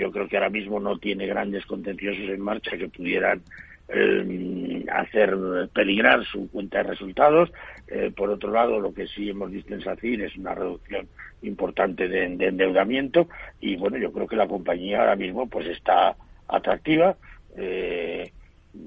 yo 0.00 0.10
creo 0.10 0.26
que 0.26 0.36
ahora 0.36 0.50
mismo 0.50 0.80
no 0.80 0.98
tiene 0.98 1.26
grandes 1.28 1.64
contenciosos 1.66 2.28
en 2.28 2.40
marcha 2.40 2.76
que 2.76 2.88
pudieran 2.88 3.40
eh, 3.88 4.84
hacer 4.90 5.36
peligrar 5.72 6.24
su 6.24 6.50
cuenta 6.50 6.78
de 6.78 6.84
resultados. 6.84 7.52
Eh, 7.88 8.12
por 8.16 8.30
otro 8.30 8.50
lado, 8.50 8.80
lo 8.80 8.94
que 8.94 9.06
sí 9.06 9.28
hemos 9.28 9.50
visto 9.50 9.74
en 9.74 9.82
SACIR 9.82 10.22
es 10.22 10.36
una 10.36 10.54
reducción 10.54 11.06
importante 11.42 12.08
de, 12.08 12.24
endeudamiento 12.24 13.28
y 13.60 13.76
bueno, 13.76 13.98
yo 13.98 14.10
creo 14.10 14.26
que 14.26 14.36
la 14.36 14.48
compañía 14.48 15.00
ahora 15.00 15.16
mismo 15.16 15.46
pues 15.46 15.66
está 15.66 16.16
atractiva 16.48 17.16
eh, 17.56 18.32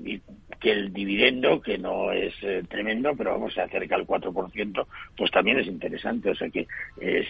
y 0.04 0.20
que 0.60 0.72
el 0.72 0.92
dividendo, 0.92 1.62
que 1.62 1.78
no 1.78 2.12
es 2.12 2.34
eh, 2.42 2.64
tremendo, 2.68 3.16
pero 3.16 3.34
vamos, 3.34 3.54
se 3.54 3.62
acerca 3.62 3.96
al 3.96 4.08
4%, 4.08 4.86
pues 5.16 5.32
también 5.32 5.60
es 5.60 5.68
interesante. 5.68 6.32
O 6.32 6.36
sea 6.36 6.50
que 6.50 6.68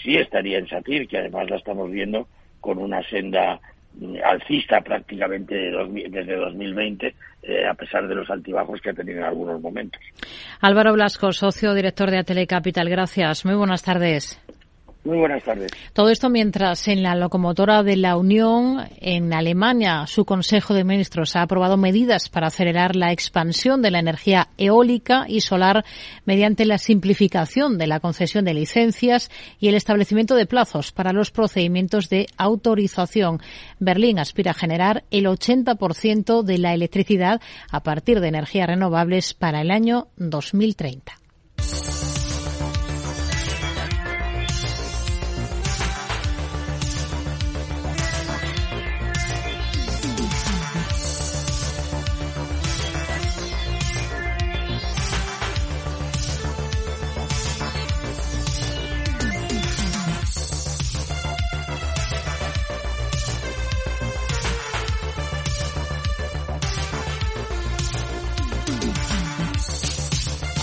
sí 0.01 0.15
estaría 0.15 0.57
en 0.57 0.67
SACIR, 0.67 1.07
que 1.07 1.17
además 1.17 1.49
la 1.49 1.57
estamos 1.57 1.91
viendo 1.91 2.27
con 2.61 2.77
una 2.77 3.03
senda 3.09 3.59
alcista 4.23 4.81
prácticamente 4.81 5.55
desde 6.09 6.35
2020, 6.35 7.15
eh, 7.43 7.65
a 7.67 7.73
pesar 7.73 8.07
de 8.07 8.15
los 8.15 8.29
altibajos 8.29 8.81
que 8.81 8.89
ha 8.89 8.93
tenido 8.93 9.19
en 9.19 9.25
algunos 9.25 9.61
momentos. 9.61 10.01
Álvaro 10.61 10.93
Blasco, 10.93 11.31
socio 11.31 11.73
director 11.73 12.11
de 12.11 12.19
Atele 12.19 12.47
Capital, 12.47 12.89
gracias. 12.89 13.45
Muy 13.45 13.55
buenas 13.55 13.83
tardes. 13.83 14.41
Muy 15.07 15.19
buenas 15.19 15.41
tardes. 15.41 15.71
Todo 15.93 16.09
esto 16.09 16.29
mientras 16.29 16.89
en 16.89 17.01
la 17.01 17.15
locomotora 17.15 17.81
de 17.81 17.95
la 17.95 18.17
Unión, 18.17 18.85
en 18.99 19.33
Alemania, 19.33 20.05
su 20.05 20.25
Consejo 20.25 20.73
de 20.73 20.83
Ministros 20.83 21.37
ha 21.37 21.43
aprobado 21.43 21.77
medidas 21.77 22.27
para 22.27 22.47
acelerar 22.47 22.97
la 22.97 23.13
expansión 23.13 23.81
de 23.81 23.89
la 23.89 23.99
energía 23.99 24.49
eólica 24.57 25.23
y 25.25 25.39
solar 25.39 25.85
mediante 26.25 26.65
la 26.65 26.77
simplificación 26.77 27.77
de 27.77 27.87
la 27.87 28.01
concesión 28.01 28.43
de 28.43 28.53
licencias 28.53 29.31
y 29.61 29.69
el 29.69 29.75
establecimiento 29.75 30.35
de 30.35 30.45
plazos 30.45 30.91
para 30.91 31.13
los 31.13 31.31
procedimientos 31.31 32.09
de 32.09 32.25
autorización. 32.35 33.39
Berlín 33.79 34.19
aspira 34.19 34.51
a 34.51 34.55
generar 34.55 35.05
el 35.09 35.27
80% 35.27 36.43
de 36.43 36.57
la 36.57 36.73
electricidad 36.73 37.39
a 37.71 37.81
partir 37.81 38.19
de 38.19 38.27
energías 38.27 38.67
renovables 38.67 39.33
para 39.33 39.61
el 39.61 39.71
año 39.71 40.09
2030. 40.17 41.13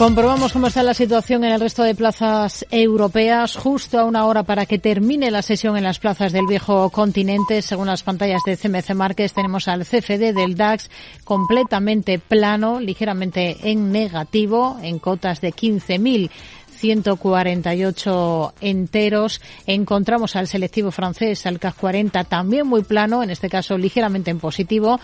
Comprobamos 0.05 0.53
cómo 0.53 0.67
está 0.67 0.83
la 0.83 0.93
situación 0.93 1.45
en 1.45 1.53
el 1.53 1.61
resto 1.61 1.83
de 1.83 1.95
plazas 1.95 2.67
europeas, 2.71 3.57
justo 3.57 3.99
a 3.99 4.05
una 4.05 4.27
hora 4.27 4.43
para 4.43 4.67
que 4.67 4.79
termine 4.79 5.31
la 5.31 5.41
sesión 5.41 5.79
en 5.79 5.85
las 5.85 5.99
plazas 5.99 6.31
del 6.31 6.47
viejo 6.47 6.91
continente. 6.91 7.63
Según 7.63 7.87
las 7.87 8.03
pantallas 8.03 8.43
de 8.45 8.59
CMC 8.59 8.95
Márquez, 8.95 9.33
tenemos 9.33 9.67
al 9.67 9.87
CFD 9.87 10.35
del 10.35 10.57
DAX 10.57 10.91
completamente 11.25 12.19
plano, 12.19 12.81
ligeramente 12.81 13.57
en 13.63 13.93
negativo, 13.93 14.77
en 14.83 14.99
cotas 14.99 15.41
de 15.41 15.55
15.000 15.55 16.31
148 16.75 18.55
enteros. 18.61 19.41
Encontramos 19.67 20.37
al 20.37 20.49
selectivo 20.49 20.91
francés, 20.91 21.47
al 21.47 21.59
CAC 21.59 21.77
40, 21.77 22.25
también 22.25 22.67
muy 22.67 22.83
plano, 22.83 23.23
en 23.23 23.31
este 23.31 23.49
caso 23.49 23.79
ligeramente 23.79 24.31
en 24.31 24.39
positivo. 24.39 25.01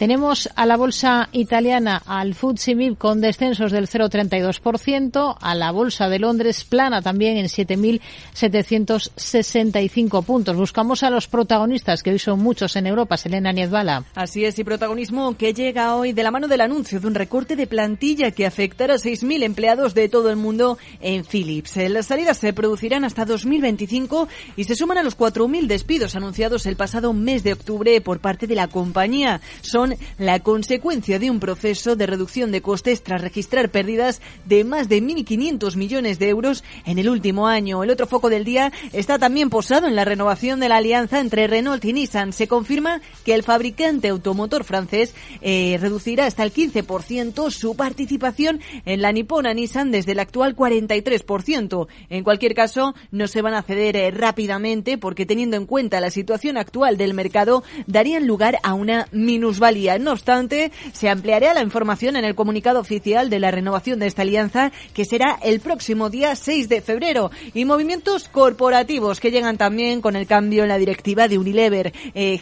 Tenemos 0.00 0.48
a 0.56 0.64
la 0.64 0.78
bolsa 0.78 1.28
italiana, 1.30 2.00
al 2.06 2.34
FTSE 2.34 2.74
MIB 2.74 2.96
con 2.96 3.20
descensos 3.20 3.70
del 3.70 3.86
0,32%, 3.86 5.36
a 5.38 5.54
la 5.54 5.70
bolsa 5.72 6.08
de 6.08 6.18
Londres 6.18 6.64
plana 6.64 7.02
también 7.02 7.36
en 7.36 7.48
7.765 7.48 10.24
puntos. 10.24 10.56
Buscamos 10.56 11.02
a 11.02 11.10
los 11.10 11.28
protagonistas, 11.28 12.02
que 12.02 12.12
hoy 12.12 12.18
son 12.18 12.42
muchos 12.42 12.76
en 12.76 12.86
Europa, 12.86 13.18
Selena 13.18 13.52
Niezbala. 13.52 14.06
Así 14.14 14.46
es, 14.46 14.58
y 14.58 14.64
protagonismo 14.64 15.36
que 15.36 15.52
llega 15.52 15.94
hoy 15.94 16.14
de 16.14 16.22
la 16.22 16.30
mano 16.30 16.48
del 16.48 16.62
anuncio 16.62 16.98
de 16.98 17.06
un 17.06 17.14
recorte 17.14 17.54
de 17.54 17.66
plantilla 17.66 18.30
que 18.30 18.46
afectará 18.46 18.94
a 18.94 18.96
6.000 18.96 19.42
empleados 19.42 19.92
de 19.92 20.08
todo 20.08 20.30
el 20.30 20.36
mundo 20.36 20.78
en 21.02 21.26
Philips. 21.26 21.76
Las 21.76 22.06
salidas 22.06 22.38
se 22.38 22.54
producirán 22.54 23.04
hasta 23.04 23.26
2025 23.26 24.28
y 24.56 24.64
se 24.64 24.76
suman 24.76 24.96
a 24.96 25.02
los 25.02 25.18
4.000 25.18 25.66
despidos 25.66 26.16
anunciados 26.16 26.64
el 26.64 26.76
pasado 26.76 27.12
mes 27.12 27.44
de 27.44 27.52
octubre 27.52 28.00
por 28.00 28.20
parte 28.20 28.46
de 28.46 28.54
la 28.54 28.68
compañía. 28.68 29.42
Son 29.90 29.96
la 30.18 30.40
consecuencia 30.40 31.18
de 31.18 31.30
un 31.30 31.40
proceso 31.40 31.96
de 31.96 32.06
reducción 32.06 32.52
de 32.52 32.60
costes 32.60 33.02
tras 33.02 33.20
registrar 33.20 33.70
pérdidas 33.70 34.20
de 34.44 34.64
más 34.64 34.88
de 34.88 35.02
1.500 35.02 35.76
millones 35.76 36.18
de 36.18 36.28
euros 36.28 36.64
en 36.84 36.98
el 36.98 37.08
último 37.08 37.46
año. 37.46 37.82
El 37.82 37.90
otro 37.90 38.06
foco 38.06 38.30
del 38.30 38.44
día 38.44 38.72
está 38.92 39.18
también 39.18 39.50
posado 39.50 39.86
en 39.86 39.96
la 39.96 40.04
renovación 40.04 40.60
de 40.60 40.68
la 40.68 40.76
alianza 40.76 41.20
entre 41.20 41.46
Renault 41.46 41.84
y 41.84 41.92
Nissan. 41.92 42.32
Se 42.32 42.46
confirma 42.46 43.00
que 43.24 43.34
el 43.34 43.42
fabricante 43.42 44.08
automotor 44.08 44.64
francés 44.64 45.14
eh, 45.40 45.78
reducirá 45.80 46.26
hasta 46.26 46.42
el 46.42 46.52
15% 46.52 47.50
su 47.50 47.74
participación 47.74 48.60
en 48.84 49.02
la 49.02 49.12
nipona 49.12 49.54
Nissan 49.54 49.90
desde 49.90 50.12
el 50.12 50.20
actual 50.20 50.54
43%. 50.56 51.88
En 52.10 52.24
cualquier 52.24 52.54
caso, 52.54 52.94
no 53.10 53.26
se 53.26 53.42
van 53.42 53.54
a 53.54 53.62
ceder 53.62 53.96
eh, 53.96 54.10
rápidamente 54.10 54.98
porque 54.98 55.26
teniendo 55.26 55.56
en 55.56 55.66
cuenta 55.66 56.00
la 56.00 56.10
situación 56.10 56.56
actual 56.56 56.96
del 56.96 57.14
mercado, 57.14 57.62
darían 57.86 58.26
lugar 58.26 58.58
a 58.62 58.74
una 58.74 59.06
minusvalía 59.12 59.79
no 60.00 60.12
obstante, 60.12 60.72
se 60.92 61.08
ampliará 61.08 61.54
la 61.54 61.62
información 61.62 62.16
en 62.16 62.24
el 62.24 62.34
comunicado 62.34 62.80
oficial 62.80 63.30
de 63.30 63.40
la 63.40 63.50
renovación 63.50 63.98
de 63.98 64.06
esta 64.06 64.22
alianza, 64.22 64.72
que 64.94 65.04
será 65.04 65.38
el 65.42 65.60
próximo 65.60 66.10
día 66.10 66.36
6 66.36 66.68
de 66.68 66.80
febrero. 66.80 67.30
Y 67.54 67.64
movimientos 67.64 68.28
corporativos 68.28 69.20
que 69.20 69.30
llegan 69.30 69.56
también 69.56 70.00
con 70.00 70.16
el 70.16 70.26
cambio 70.26 70.62
en 70.62 70.68
la 70.68 70.78
directiva 70.78 71.28
de 71.28 71.38
Unilever. 71.38 71.92
Eh, 72.14 72.40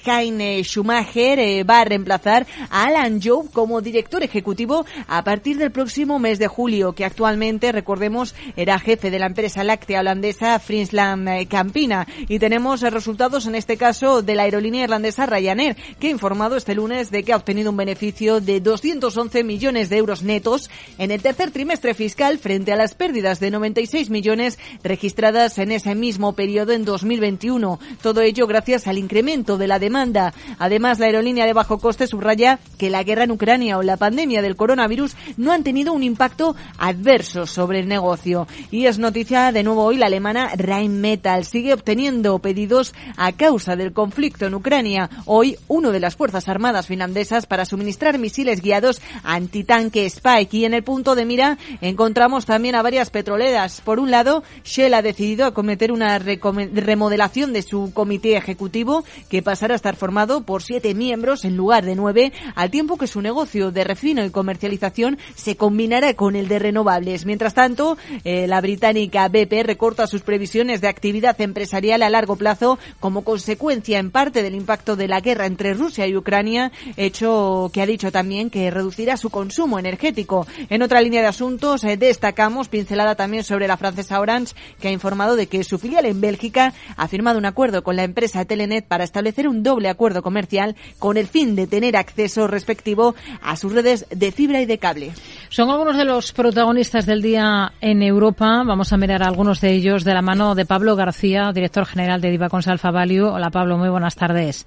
Schumacher 0.63 1.39
eh, 1.39 1.65
va 1.65 1.81
a 1.81 1.85
reemplazar 1.85 2.47
a 2.71 2.85
Alan 2.85 3.21
Job 3.23 3.51
como 3.53 3.81
director 3.81 4.23
ejecutivo 4.23 4.85
a 5.07 5.25
partir 5.25 5.59
del 5.59 5.71
próximo 5.71 6.19
mes 6.19 6.39
de 6.39 6.49
julio, 6.49 6.93
que 6.93 7.05
actualmente, 7.05 7.73
recordemos, 7.73 8.35
era 8.57 8.79
jefe 8.79 9.11
de 9.11 9.19
la 9.19 9.27
empresa 9.27 9.65
láctea 9.65 10.01
holandesa 10.01 10.59
Friesland 10.59 11.29
eh, 11.29 11.47
Campina. 11.47 12.07
Y 12.29 12.39
tenemos 12.39 12.81
resultados, 12.81 13.47
en 13.47 13.55
este 13.55 13.77
caso, 13.77 14.23
de 14.23 14.35
la 14.35 14.43
aerolínea 14.43 14.85
irlandesa 14.85 15.27
Ryanair, 15.27 15.77
que 15.99 16.09
ha 16.09 16.11
informado 16.11 16.57
este 16.57 16.75
lunes 16.75 17.11
de 17.11 17.23
que 17.23 17.28
ha 17.33 17.37
obtenido 17.37 17.71
un 17.71 17.77
beneficio 17.77 18.41
de 18.41 18.61
211 18.61 19.45
millones 19.45 19.89
de 19.89 19.97
euros 19.99 20.23
netos 20.23 20.71
en 20.97 21.11
el 21.11 21.21
tercer 21.21 21.51
trimestre 21.51 21.95
fiscal 21.95 22.39
frente 22.39 22.73
a 22.73 22.77
las 22.77 22.95
pérdidas 22.95 23.41
de 23.41 23.51
96 23.51 24.09
millones 24.11 24.59
registradas 24.83 25.59
en 25.59 25.73
ese 25.73 25.95
mismo 25.95 26.33
periodo 26.33 26.73
en 26.73 26.85
2021. 26.85 27.79
Todo 28.03 28.23
ello 28.23 28.47
gracias 28.47 28.87
al 28.87 28.99
incremento 28.99 29.59
de 29.59 29.69
la 29.69 29.79
demanda. 29.79 30.33
Además, 30.59 30.99
la 30.99 31.07
aerolínea 31.07 31.45
de 31.45 31.53
bajo 31.53 31.79
coste 31.79 32.07
subraya 32.07 32.59
que 32.79 32.91
la 32.91 33.03
guerra 33.03 33.25
en 33.25 33.33
Ucrania 33.33 33.77
o 33.77 33.83
la 33.83 33.97
pandemia 33.97 34.41
del 34.41 34.57
coronavirus 34.57 35.17
no 35.37 35.53
han 35.53 35.65
tenido 35.65 35.93
un 35.93 36.03
impacto 36.03 36.57
adverso 36.79 37.47
sobre 37.47 37.81
el 37.81 37.89
negocio. 37.89 38.47
Y 38.71 38.87
es 38.87 38.99
noticia 38.99 39.53
de 39.53 39.63
nuevo 39.63 39.85
hoy 39.85 39.99
la 39.99 40.07
alemana 40.07 40.53
Rheinmetall 40.57 41.45
sigue 41.45 41.75
obteniendo 41.75 42.39
pedidos 42.39 42.95
a 43.17 43.33
causa 43.33 43.77
del 43.77 43.93
conflicto 43.93 44.47
en 44.47 44.55
Ucrania. 44.55 45.11
Hoy, 45.27 45.57
uno 45.69 45.93
de 45.93 46.01
las 46.01 46.17
Fuerzas 46.17 46.49
Armadas 46.49 46.87
finlandesas 46.87 47.18
para 47.49 47.65
suministrar 47.65 48.17
misiles 48.17 48.63
guiados 48.63 49.03
antitanque 49.25 50.07
Spike. 50.07 50.57
Y 50.57 50.65
en 50.65 50.73
el 50.73 50.85
punto 50.85 51.17
de 51.17 51.25
mira 51.25 51.59
encontramos 51.81 52.47
también 52.47 52.77
a 52.77 52.83
varias 52.83 53.11
petroleras. 53.11 53.81
Por 53.81 53.99
un 53.99 54.13
lado, 54.13 54.45
Shell 54.65 54.95
ha 54.95 55.03
decidido 55.03 55.47
acometer 55.47 55.91
una 55.91 56.19
remodelación 56.19 57.53
de 57.53 57.63
su 57.63 57.93
comité 57.93 58.37
ejecutivo 58.37 59.05
que 59.29 59.43
pasará 59.43 59.75
a 59.75 59.77
estar 59.77 59.97
formado 59.97 60.43
por 60.43 60.63
siete 60.63 60.95
miembros 60.95 61.45
en 61.45 61.57
lugar 61.57 61.85
de 61.85 61.97
nueve, 61.97 62.33
al 62.55 62.71
tiempo 62.71 62.97
que 62.97 63.09
su 63.09 63.21
negocio 63.21 63.73
de 63.73 63.83
refino 63.83 64.25
y 64.25 64.31
comercialización 64.31 65.19
se 65.35 65.57
combinará 65.57 66.15
con 66.15 66.37
el 66.37 66.47
de 66.47 66.61
renovables. 66.61 67.27
Mientras 67.27 67.55
tanto, 67.55 67.99
eh, 68.23 68.47
la 68.47 68.61
británica 68.61 69.29
BP 69.29 69.65
recorta 69.65 70.07
sus 70.07 70.23
previsiones 70.23 70.81
de 70.81 70.89
actividad 70.89 71.41
empresarial 71.41 72.03
a 72.03 72.11
largo 72.11 72.37
plazo 72.37 72.79
como 73.01 73.25
consecuencia 73.25 73.99
en 73.99 74.13
parte 74.13 74.45
del 74.45 74.55
impacto 74.55 74.95
de 74.95 75.09
la 75.09 75.21
guerra 75.21 75.47
entre 75.47 75.75
Rusia 75.75 76.07
y 76.07 76.17
Ucrania, 76.17 76.71
hecho 76.99 77.71
que 77.73 77.83
ha 77.83 77.87
dicho 77.87 78.13
también 78.13 78.51
que 78.51 78.71
reducirá 78.71 79.17
su 79.17 79.31
consumo 79.31 79.79
energético. 79.79 80.47
En 80.69 80.83
otra 80.83 81.01
línea 81.01 81.23
de 81.23 81.29
asuntos, 81.29 81.85
eh, 81.85 81.97
destacamos 81.97 82.69
pincelada 82.69 83.15
también 83.15 83.45
sobre 83.45 83.69
la 83.69 83.77
francesa 83.77 84.21
Orange, 84.21 84.55
que 84.81 84.89
ha 84.89 84.93
informado 84.93 85.37
de 85.37 85.47
que 85.47 85.65
su 85.65 85.79
filial 85.79 86.07
en 86.07 86.21
Bélgica 86.21 86.75
ha 86.97 87.09
firmado 87.09 87.39
un 87.39 87.47
acuerdo 87.47 87.83
con 87.83 87.97
la 87.97 88.05
empresa 88.05 88.45
Telenet 88.45 88.87
para 88.87 89.05
establecer 89.05 89.49
un 89.49 89.63
doble 89.63 89.89
acuerdo 89.89 90.23
comercial 90.23 90.77
con 90.99 91.17
el 91.17 91.27
fin 91.27 91.55
de 91.55 91.67
tener 91.67 91.97
acceso 91.97 92.47
respectivo 92.47 93.15
a 93.43 93.57
sus 93.57 93.73
redes 93.73 94.07
de 94.11 94.33
fibra 94.33 94.61
y 94.61 94.67
de 94.67 94.79
cable. 94.79 95.13
Son 95.49 95.71
algunos 95.71 95.97
de 95.97 96.05
los 96.05 96.33
protagonistas 96.33 97.07
del 97.07 97.23
día 97.23 97.73
en 97.81 98.03
Europa. 98.03 98.63
Vamos 98.67 98.93
a 98.93 98.97
mirar 98.97 99.23
algunos 99.23 99.61
de 99.61 99.73
ellos 99.73 100.05
de 100.05 100.15
la 100.15 100.23
mano 100.23 100.55
de 100.55 100.67
Pablo 100.67 100.97
García, 100.97 101.53
director 101.55 101.87
general 101.87 102.21
de 102.21 102.31
Diva 102.31 102.49
Consalfa 102.49 102.91
Value. 102.91 103.29
Hola 103.29 103.51
Pablo, 103.51 103.79
muy 103.79 103.89
buenas 103.89 104.15
tardes. 104.15 104.67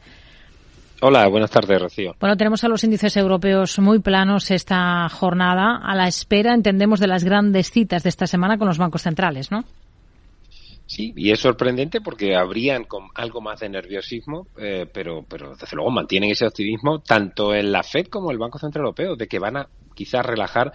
Hola, 1.03 1.27
buenas 1.29 1.49
tardes, 1.49 1.81
Rocío. 1.81 2.15
Bueno, 2.19 2.37
tenemos 2.37 2.63
a 2.63 2.67
los 2.67 2.83
índices 2.83 3.17
europeos 3.17 3.79
muy 3.79 3.97
planos 3.99 4.51
esta 4.51 5.09
jornada, 5.09 5.79
a 5.83 5.95
la 5.95 6.07
espera, 6.07 6.53
entendemos, 6.53 6.99
de 6.99 7.07
las 7.07 7.23
grandes 7.23 7.71
citas 7.71 8.03
de 8.03 8.09
esta 8.09 8.27
semana 8.27 8.59
con 8.59 8.67
los 8.67 8.77
bancos 8.77 9.01
centrales, 9.01 9.49
¿no? 9.49 9.63
Sí, 10.85 11.11
y 11.15 11.31
es 11.31 11.39
sorprendente 11.39 12.01
porque 12.01 12.35
habrían 12.35 12.83
con 12.83 13.07
algo 13.15 13.41
más 13.41 13.61
de 13.61 13.69
nerviosismo, 13.69 14.45
eh, 14.59 14.85
pero, 14.93 15.25
pero 15.27 15.55
desde 15.55 15.75
luego 15.75 15.89
mantienen 15.89 16.29
ese 16.29 16.45
optimismo 16.45 16.99
tanto 16.99 17.55
en 17.55 17.71
la 17.71 17.81
Fed 17.81 18.05
como 18.05 18.29
el 18.29 18.37
Banco 18.37 18.59
Central 18.59 18.83
Europeo 18.83 19.15
de 19.15 19.27
que 19.27 19.39
van 19.39 19.57
a 19.57 19.67
quizás 19.95 20.23
relajar 20.23 20.71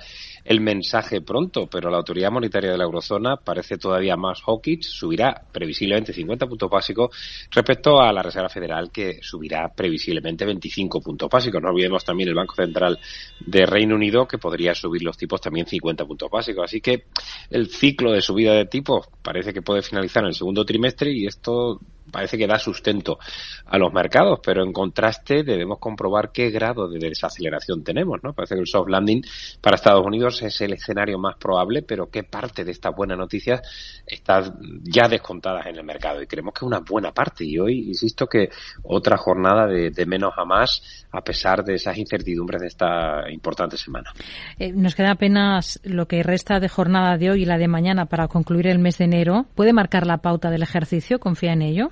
el 0.47 0.61
mensaje 0.61 1.21
pronto, 1.23 1.67
pero 1.67 1.91
la 1.91 1.97
autoridad 1.97 2.31
monetaria 2.31 2.71
de 2.71 2.79
la 2.79 2.85
eurozona 2.85 3.37
parece 3.37 3.79
todavía 3.79 4.17
más 4.17 4.41
hawkish, 4.43 4.83
subirá 4.83 5.43
previsiblemente 5.53 6.13
50 6.13 6.47
puntos 6.47 6.71
básicos 6.71 7.11
respecto 7.51 8.01
a 8.01 8.13
la 8.13 8.23
Reserva 8.23 8.49
Federal 8.49 8.91
que 8.93 9.19
subirá 9.23 9.69
previsiblemente 9.75 10.45
25 10.45 11.01
puntos 11.01 11.29
básicos. 11.29 11.61
No 11.61 11.71
olvidemos 11.71 12.05
también 12.05 12.29
el 12.29 12.35
Banco 12.35 12.55
Central 12.55 12.99
de 13.41 13.67
Reino 13.67 13.97
Unido 13.97 14.27
que 14.29 14.39
podría 14.39 14.75
subir 14.75 15.03
los 15.03 15.17
tipos 15.17 15.41
también 15.41 15.67
50 15.67 16.05
puntos 16.05 16.31
básicos. 16.31 16.65
Así 16.65 16.81
que 16.81 17.07
el 17.51 17.69
ciclo 17.69 18.13
de 18.13 18.23
subida 18.23 18.53
de 18.53 18.67
tipos 18.67 19.09
parece 19.23 19.53
que 19.53 19.63
puede 19.63 19.83
finalizar 19.83 20.23
en 20.23 20.29
el 20.29 20.35
segundo 20.35 20.65
trimestre 20.65 21.11
y 21.13 21.27
esto 21.27 21.81
parece 22.11 22.39
que 22.39 22.47
da 22.47 22.59
sustento 22.59 23.19
a 23.67 23.79
los 23.79 23.93
mercados, 23.93 24.41
pero 24.43 24.63
en 24.63 24.73
contraste 24.73 25.43
debemos 25.43 25.79
comprobar 25.79 26.31
qué 26.33 26.51
grado 26.51 26.89
de 26.89 26.99
desaceleración 26.99 27.83
tenemos, 27.83 28.23
¿no? 28.23 28.33
Parece 28.33 28.55
que 28.55 28.61
el 28.61 28.67
soft 28.67 28.89
landing 28.89 29.23
para 29.61 29.77
Estados 29.77 30.05
Unidos 30.05 30.43
es 30.43 30.61
el 30.61 30.73
escenario 30.73 31.19
más 31.19 31.37
probable, 31.37 31.83
pero 31.83 32.09
qué 32.11 32.23
parte 32.23 32.65
de 32.65 32.73
estas 32.73 32.95
buenas 32.95 33.19
noticias 33.19 33.61
está 34.07 34.43
ya 34.83 35.09
descontadas 35.09 35.67
en 35.67 35.77
el 35.77 35.85
mercado 35.85 36.23
y 36.23 36.27
creemos 36.27 36.55
que 36.55 36.65
una 36.65 36.81
buena 36.81 37.13
parte 37.13 37.45
y 37.45 37.59
hoy 37.59 37.89
insisto 37.89 38.27
que 38.27 38.49
otra 38.83 39.17
jornada 39.17 39.67
de, 39.67 40.07
menos 40.07 40.33
a 40.37 40.45
más 40.45 41.07
a 41.11 41.23
pesar 41.23 41.65
de 41.65 41.75
esas 41.75 41.99
incertidumbres 41.99 42.61
de 42.61 42.69
esta 42.69 43.31
importante 43.31 43.77
semana. 43.77 44.13
Eh, 44.59 44.73
nos 44.73 44.95
queda 44.95 45.13
apenas 45.13 45.81
lo 45.83 46.07
que 46.07 46.23
resta 46.23 46.61
de 46.61 46.69
jornada 46.69 47.17
de 47.17 47.31
hoy 47.31 47.43
y 47.43 47.45
la 47.47 47.59
de 47.59 47.69
mañana 47.69 48.07
para 48.07 48.29
concluir 48.29 48.67
el 48.69 48.79
mes 48.79 48.99
de 48.99 49.07
enero. 49.07 49.47
¿Puede 49.55 49.73
marcar 49.73 50.07
la 50.07 50.19
pauta 50.19 50.51
del 50.51 50.63
ejercicio? 50.63 51.19
¿Confía 51.19 51.53
en 51.53 51.63
ello? 51.63 51.91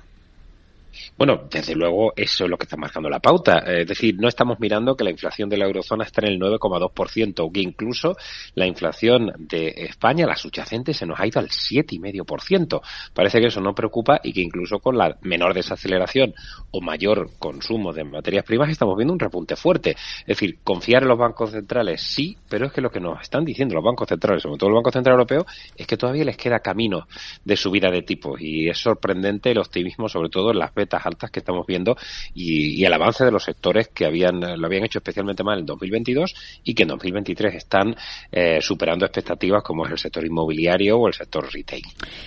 Bueno, 1.17 1.47
desde 1.49 1.75
luego 1.75 2.13
eso 2.15 2.45
es 2.45 2.49
lo 2.49 2.57
que 2.57 2.63
está 2.63 2.77
marcando 2.77 3.09
la 3.09 3.19
pauta. 3.19 3.59
Es 3.59 3.87
decir, 3.87 4.15
no 4.19 4.27
estamos 4.27 4.59
mirando 4.59 4.95
que 4.95 5.03
la 5.03 5.11
inflación 5.11 5.49
de 5.49 5.57
la 5.57 5.65
eurozona 5.65 6.03
está 6.03 6.21
en 6.21 6.33
el 6.33 6.39
9,2%, 6.39 7.39
o 7.39 7.51
que 7.51 7.61
incluso 7.61 8.15
la 8.55 8.65
inflación 8.65 9.31
de 9.37 9.73
España, 9.77 10.25
la 10.25 10.35
subyacente, 10.35 10.93
se 10.93 11.05
nos 11.05 11.19
ha 11.19 11.27
ido 11.27 11.39
al 11.39 11.49
7,5%. 11.49 12.81
Parece 13.13 13.39
que 13.39 13.47
eso 13.47 13.61
no 13.61 13.73
preocupa 13.73 14.19
y 14.23 14.33
que 14.33 14.41
incluso 14.41 14.79
con 14.79 14.97
la 14.97 15.17
menor 15.21 15.53
desaceleración 15.53 16.33
o 16.71 16.81
mayor 16.81 17.31
consumo 17.39 17.93
de 17.93 18.03
materias 18.03 18.45
primas 18.45 18.69
estamos 18.69 18.95
viendo 18.97 19.13
un 19.13 19.19
repunte 19.19 19.55
fuerte. 19.55 19.91
Es 19.91 20.25
decir, 20.27 20.59
confiar 20.63 21.03
en 21.03 21.09
los 21.09 21.17
bancos 21.17 21.51
centrales 21.51 22.01
sí, 22.01 22.37
pero 22.49 22.67
es 22.67 22.73
que 22.73 22.81
lo 22.81 22.89
que 22.89 22.99
nos 22.99 23.21
están 23.21 23.45
diciendo 23.45 23.75
los 23.75 23.83
bancos 23.83 24.07
centrales, 24.07 24.43
sobre 24.43 24.57
todo 24.57 24.69
el 24.69 24.75
Banco 24.75 24.91
Central 24.91 25.13
Europeo, 25.13 25.45
es 25.75 25.87
que 25.87 25.97
todavía 25.97 26.25
les 26.25 26.37
queda 26.37 26.59
camino 26.59 27.07
de 27.43 27.57
subida 27.57 27.89
de 27.91 28.01
tipos 28.01 28.39
y 28.41 28.69
es 28.69 28.77
sorprendente 28.77 29.51
el 29.51 29.57
optimismo, 29.57 30.09
sobre 30.09 30.29
todo 30.29 30.51
en 30.51 30.59
las 30.59 30.71
altas 30.93 31.31
que 31.31 31.39
estamos 31.39 31.65
viendo 31.65 31.95
y, 32.33 32.85
el 32.85 32.93
avance 32.93 33.25
de 33.25 33.31
los 33.31 33.43
sectores 33.43 33.87
que 33.87 34.05
habían 34.05 34.39
lo 34.39 34.67
habían 34.67 34.83
hecho 34.83 34.99
especialmente 34.99 35.43
mal 35.43 35.57
en 35.57 35.65
2022 35.65 36.35
y 36.63 36.75
que 36.75 36.83
en 36.83 36.89
2023 36.89 37.55
están 37.55 37.95
eh, 38.31 38.59
superando 38.61 39.05
expectativas 39.05 39.63
como 39.63 39.85
es 39.85 39.91
el 39.91 39.97
sector 39.97 40.23
inmobiliario 40.23 40.97
o 40.97 41.07
el 41.07 41.13
sector 41.13 41.51
retail. 41.51 41.81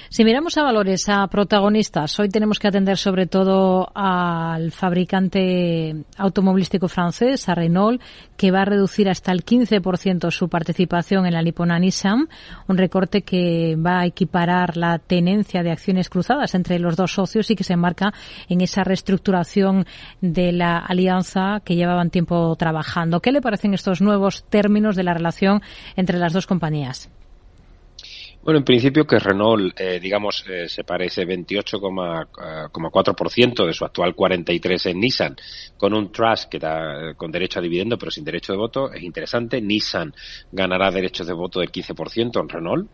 Si 0.08 0.24
miramos 0.24 0.56
a 0.58 0.64
valores, 0.64 1.08
a 1.08 1.26
protagonistas, 1.28 2.18
hoy 2.18 2.28
tenemos 2.28 2.58
que 2.58 2.68
atender 2.68 2.96
sobre 2.96 3.26
todo 3.26 3.88
al 3.94 4.72
fabricante 4.72 5.94
automovilístico 6.16 6.88
francés, 6.88 7.48
a 7.48 7.54
Renault, 7.54 8.02
que 8.38 8.52
va 8.52 8.62
a 8.62 8.64
reducir 8.64 9.10
hasta 9.10 9.32
el 9.32 9.44
15% 9.44 10.30
su 10.30 10.48
participación 10.48 11.26
en 11.26 11.34
la 11.34 11.78
Nissan, 11.78 12.28
un 12.68 12.78
recorte 12.78 13.22
que 13.22 13.76
va 13.76 14.00
a 14.00 14.06
equiparar 14.06 14.76
la 14.76 14.98
tenencia 15.00 15.62
de 15.62 15.72
acciones 15.72 16.08
cruzadas 16.08 16.54
entre 16.54 16.78
los 16.78 16.96
dos 16.96 17.12
socios 17.12 17.50
y 17.50 17.56
que 17.56 17.64
se 17.64 17.74
enmarca 17.74 18.14
en 18.48 18.60
esa 18.60 18.84
reestructuración 18.84 19.86
de 20.20 20.52
la 20.52 20.78
alianza 20.78 21.60
que 21.64 21.74
llevaban 21.74 22.10
tiempo 22.10 22.54
trabajando. 22.56 23.20
¿Qué 23.20 23.32
le 23.32 23.42
parecen 23.42 23.74
estos 23.74 24.00
nuevos 24.00 24.44
términos 24.48 24.94
de 24.94 25.02
la 25.02 25.14
relación 25.14 25.60
entre 25.96 26.18
las 26.18 26.32
dos 26.32 26.46
compañías? 26.46 27.10
Bueno, 28.48 28.60
en 28.60 28.64
principio 28.64 29.06
que 29.06 29.18
Renault, 29.18 29.78
eh, 29.78 30.00
digamos, 30.00 30.42
eh, 30.48 30.70
se 30.70 30.82
parece 30.82 31.26
28,4% 31.26 33.66
de 33.66 33.74
su 33.74 33.84
actual 33.84 34.14
43 34.14 34.86
en 34.86 35.00
Nissan, 35.00 35.36
con 35.76 35.92
un 35.92 36.10
trust 36.10 36.48
que 36.48 36.58
da 36.58 37.12
con 37.14 37.30
derecho 37.30 37.58
a 37.58 37.62
dividendo 37.62 37.98
pero 37.98 38.10
sin 38.10 38.24
derecho 38.24 38.54
de 38.54 38.58
voto, 38.58 38.90
es 38.90 39.02
interesante. 39.02 39.60
Nissan 39.60 40.14
ganará 40.50 40.90
derechos 40.90 41.26
de 41.26 41.34
voto 41.34 41.60
del 41.60 41.70
15% 41.70 42.40
en 42.40 42.48
Renault, 42.48 42.88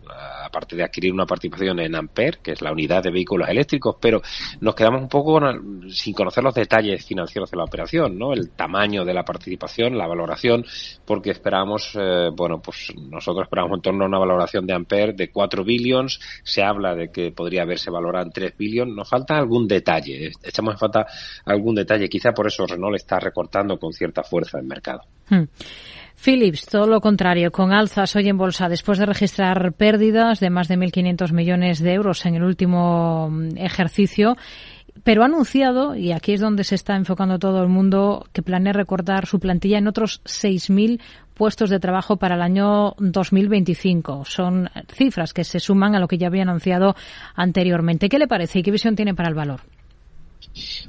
aparte 0.45 0.75
de 0.75 0.83
adquirir 0.83 1.13
una 1.13 1.25
participación 1.25 1.79
en 1.79 1.95
Ampere, 1.95 2.39
que 2.43 2.51
es 2.51 2.61
la 2.61 2.73
unidad 2.73 3.05
de 3.05 3.13
vehículos 3.13 3.49
eléctricos, 3.49 3.95
pero 4.01 4.23
nos 4.61 4.75
quedamos 4.75 5.03
un 5.03 5.09
poco 5.09 5.41
sin 5.89 6.15
conocer 6.15 6.43
los 6.43 6.57
detalles 6.57 7.07
financieros 7.07 7.53
de 7.53 7.59
la 7.59 7.63
operación, 7.63 8.19
¿no? 8.19 8.33
El 8.33 8.51
tamaño 8.51 9.05
de 9.05 9.15
la 9.15 9.25
participación, 9.25 9.97
la 9.97 10.09
valoración, 10.09 10.67
porque 11.05 11.31
esperamos, 11.31 11.93
eh, 11.95 12.31
bueno, 12.35 12.61
pues 12.61 12.93
nosotros 12.97 13.45
esperamos 13.45 13.77
en 13.77 13.83
torno 13.83 14.03
a 14.03 14.09
una 14.09 14.19
valoración 14.19 14.67
de 14.67 14.75
Ampere 14.75 15.13
de 15.13 15.31
4 15.31 15.44
4 15.45 15.65
billions, 15.65 16.21
se 16.43 16.63
habla 16.63 16.95
de 16.95 17.11
que 17.11 17.31
podría 17.33 17.63
haberse 17.63 17.91
valorado 17.91 18.27
en 18.27 18.33
3 18.33 18.57
billions, 18.57 18.95
nos 18.95 19.09
falta 19.09 19.37
algún 19.37 19.69
detalle, 19.69 20.33
echamos 20.43 20.75
en 20.75 20.79
falta 20.79 21.07
algún 21.45 21.75
detalle, 21.75 22.09
quizá 22.09 22.33
por 22.33 22.47
eso 22.47 22.67
Renault 22.67 22.97
está 22.97 23.21
recortando 23.21 23.79
con 23.79 23.93
cierta 23.93 24.23
fuerza 24.23 24.59
el 24.59 24.65
mercado. 24.65 25.03
Hmm. 25.29 25.45
Philips, 26.17 26.67
todo 26.67 26.87
lo 26.87 27.01
contrario, 27.01 27.51
con 27.51 27.73
alzas 27.73 28.15
hoy 28.17 28.29
en 28.29 28.39
bolsa 28.39 28.69
después 28.69 28.99
de 28.99 29.07
registrar 29.07 29.73
pérdidas 29.75 30.41
de 30.41 30.49
más 30.49 30.69
de 30.69 30.77
1.500 30.77 31.33
millones 31.33 31.81
de 31.81 31.93
euros 31.93 32.25
en 32.25 32.37
el 32.37 32.45
último 32.45 33.29
mm, 33.31 33.59
ejercicio 33.59 34.37
pero 35.03 35.23
ha 35.23 35.27
anunciado, 35.27 35.97
y 35.97 36.13
aquí 36.13 36.35
es 36.35 36.41
donde 36.41 36.63
se 36.63 36.77
está 36.77 36.95
enfocando 36.95 37.39
todo 37.39 37.63
el 37.63 37.69
mundo, 37.69 38.27
que 38.33 38.43
planea 38.43 38.73
recortar 38.73 39.27
su 39.27 39.41
plantilla 39.41 39.79
en 39.79 39.89
otros 39.89 40.23
6.000 40.25 41.01
puestos 41.35 41.71
de 41.71 41.81
trabajo 41.81 42.17
para 42.17 42.37
el 42.37 42.43
año 42.43 42.95
2025. 42.99 44.25
Son 44.25 44.71
cifras 44.93 45.33
que 45.33 45.45
se 45.45 45.61
suman 45.61 45.95
a 45.95 46.01
lo 46.01 46.09
que 46.09 46.19
ya 46.19 46.29
había 46.29 46.43
anunciado 46.43 46.95
anteriormente. 47.35 48.09
¿Qué 48.09 48.19
le 48.19 48.29
parece 48.29 48.61
y 48.61 48.63
qué 48.63 48.71
visión 48.71 48.97
tiene 48.97 49.15
para 49.15 49.29
el 49.29 49.35
valor? 49.35 49.61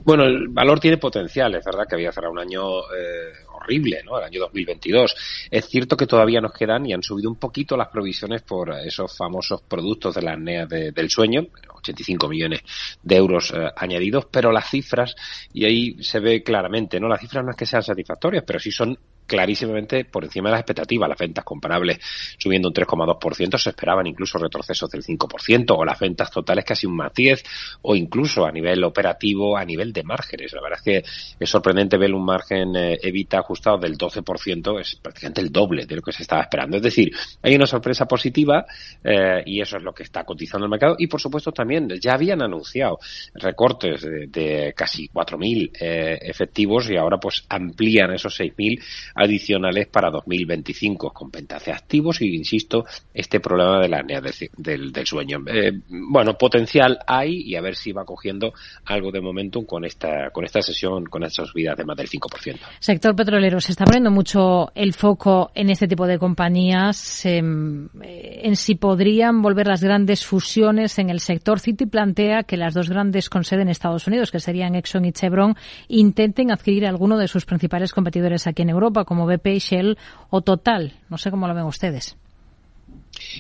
Bueno, 0.04 0.24
el 0.26 0.48
valor 0.50 0.80
tiene 0.80 0.98
potencial. 0.98 1.56
Es 1.56 1.66
verdad 1.66 1.86
que 1.88 1.96
había 1.96 2.12
cerrado 2.12 2.34
un 2.34 2.40
año 2.40 2.80
eh, 2.80 3.34
horrible, 3.54 4.04
¿no? 4.04 4.18
El 4.18 4.26
año 4.26 4.42
2022. 4.42 5.48
Es 5.50 5.66
cierto 5.68 5.98
que 5.98 6.06
todavía 6.06 6.42
nos 6.42 6.54
quedan 6.54 6.86
y 6.86 6.94
han 6.94 7.02
subido 7.02 7.30
un 7.30 7.38
poquito 7.38 7.76
las 7.76 7.88
provisiones 7.88 8.42
por 8.44 8.72
esos 8.74 9.16
famosos 9.18 9.62
productos 9.64 10.16
de 10.16 10.22
la 10.22 10.36
NEA 10.36 10.66
del 10.68 11.10
sueño, 11.10 11.48
85 11.76 12.28
millones 12.28 12.62
de 13.02 13.16
euros 13.16 13.52
eh, 13.52 13.68
añadidos, 13.76 14.28
pero 14.30 14.52
las 14.52 14.70
cifras, 14.70 15.16
y 15.54 15.66
ahí 15.66 16.04
se 16.04 16.20
ve 16.20 16.44
claramente, 16.44 17.00
¿no? 17.00 17.08
Las 17.08 17.22
cifras 17.22 17.44
no 17.44 17.52
es 17.52 17.58
que 17.58 17.66
sean 17.66 17.84
satisfactorias, 17.84 18.44
pero 18.46 18.60
sí 18.60 18.72
son 18.72 18.98
clarísimamente 19.26 20.06
por 20.06 20.24
encima 20.24 20.50
de 20.50 20.54
las 20.54 20.62
expectativas. 20.62 21.10
Las 21.10 21.18
ventas 21.18 21.44
comparables 21.44 22.00
subiendo 22.38 22.70
un 22.70 22.74
3,2%, 22.74 23.58
se 23.58 23.70
esperaban 23.70 24.08
incluso 24.08 24.38
retrocesos 24.38 24.90
del 24.90 25.04
5%, 25.04 25.76
o 25.78 25.86
las 25.86 26.00
ventas 26.00 26.32
totales 26.32 26.66
casi 26.66 26.88
un 26.88 26.96
más 26.96 27.14
10, 27.14 27.44
o 27.82 27.96
incluso 27.96 28.46
a 28.46 28.52
nivel 28.52 28.84
operativo, 28.84 29.58
a 29.58 29.66
nivel 29.66 29.94
de 29.94 30.04
márgenes. 30.04 30.54
La 30.54 30.62
verdad 30.62 30.80
es 30.80 30.84
que 30.84 31.10
es 31.40 31.50
sorprendente 31.50 31.98
ver 31.98 32.14
un 32.14 32.26
margen 32.26 32.76
eh, 32.76 32.98
evita 33.02 33.40
ajustado 33.40 33.78
del 33.78 33.98
12%, 33.98 34.80
es 34.80 34.96
prácticamente 34.96 35.42
el 35.42 35.52
doble 35.52 35.86
de 35.86 35.96
lo 35.96 36.02
que 36.02 36.12
se 36.12 36.24
estaba 36.24 36.42
esperando. 36.42 36.78
Es 36.78 36.84
decir, 36.84 37.12
hay 37.42 37.56
una 37.56 37.68
sorpresa 37.68 38.06
positiva 38.06 38.66
eh, 39.04 39.44
y 39.46 39.62
eso 39.62 39.78
es 39.78 39.84
lo 39.84 39.94
que 39.94 40.04
está 40.04 40.24
cotizando 40.24 40.66
el 40.66 40.72
mercado. 40.72 40.96
Y 40.98 41.08
por 41.08 41.22
supuesto 41.22 41.52
también 41.52 41.90
ya 42.00 42.14
habían 42.14 42.42
anunciado 42.42 43.00
recortes 43.34 44.02
de, 44.02 44.74
casi 44.76 45.08
4.000 45.10 45.72
eh, 45.80 46.20
efectivos 46.22 46.90
y 46.90 46.98
ahora 46.98 47.18
pues 47.18 47.46
amplían 47.50 48.14
esos 48.14 48.40
6.000 48.40 48.82
adicionales 49.16 49.88
para 49.88 50.12
2025 50.12 51.12
con 51.12 51.32
ventas 51.32 51.66
de 51.66 51.72
activos 51.72 52.22
y, 52.22 52.36
insisto, 52.36 52.86
este 53.14 53.40
problema 53.40 53.80
de 53.80 53.90
la 53.90 54.00
apnea 54.00 54.22
del, 54.22 54.94
sueño. 55.06 55.40
Eh, 55.48 55.72
bueno, 55.88 56.38
potencial 56.38 57.00
hay 57.08 57.42
y 57.42 57.56
a 57.56 57.62
ver 57.62 57.76
si 57.76 57.92
va 57.92 58.04
cogiendo 58.06 58.54
algo 58.86 59.12
de 59.12 59.22
momentum 59.22 59.66
con 59.66 59.86
esta, 59.86 60.30
con 60.32 60.44
esta 60.44 60.62
sesión, 60.62 61.06
con 61.06 61.24
estas 61.24 61.48
subidas 61.48 61.78
de 61.78 61.86
más 61.86 61.96
del 61.96 62.10
5%. 62.10 62.60
Sector 62.80 63.16
petrolero, 63.16 63.60
se 63.60 63.72
está 63.72 63.86
poniendo 63.86 64.12
mucho 64.12 64.72
el 64.76 64.94
foco 64.94 65.52
en 65.56 65.70
este 65.70 65.88
tipo 65.88 66.06
de 66.06 66.20
compañías, 66.20 67.26
em, 67.26 67.88
en, 68.02 68.56
si 68.56 68.76
podrían 68.76 69.42
volver 69.42 69.68
las 69.68 69.84
grandes 69.84 70.26
fusiones 70.26 71.00
en 71.00 71.10
el 71.10 71.20
sector. 71.20 71.60
Citi 71.60 71.86
plantea 71.86 72.44
que 72.44 72.58
las 72.58 72.74
dos 72.74 72.90
grandes 72.90 73.30
con 73.30 73.44
sede 73.44 73.62
en 73.62 73.70
Estados 73.70 74.08
Unidos, 74.08 74.32
que 74.32 74.40
serían 74.40 74.76
Exxon 74.76 75.06
y 75.06 75.12
Chevron, 75.12 75.56
intenten 75.88 76.52
adquirir 76.52 76.86
alguno 76.86 77.18
de 77.18 77.28
sus 77.28 77.46
principales 77.46 77.94
competidores 77.94 78.48
aquí 78.48 78.64
en 78.64 78.70
Europa, 78.70 79.05
como 79.06 79.26
BP, 79.26 79.60
Shell 79.60 79.98
o 80.30 80.42
Total. 80.42 80.94
No 81.10 81.18
sé 81.18 81.32
cómo 81.32 81.48
lo 81.48 81.56
ven 81.56 81.66
ustedes. 81.66 82.18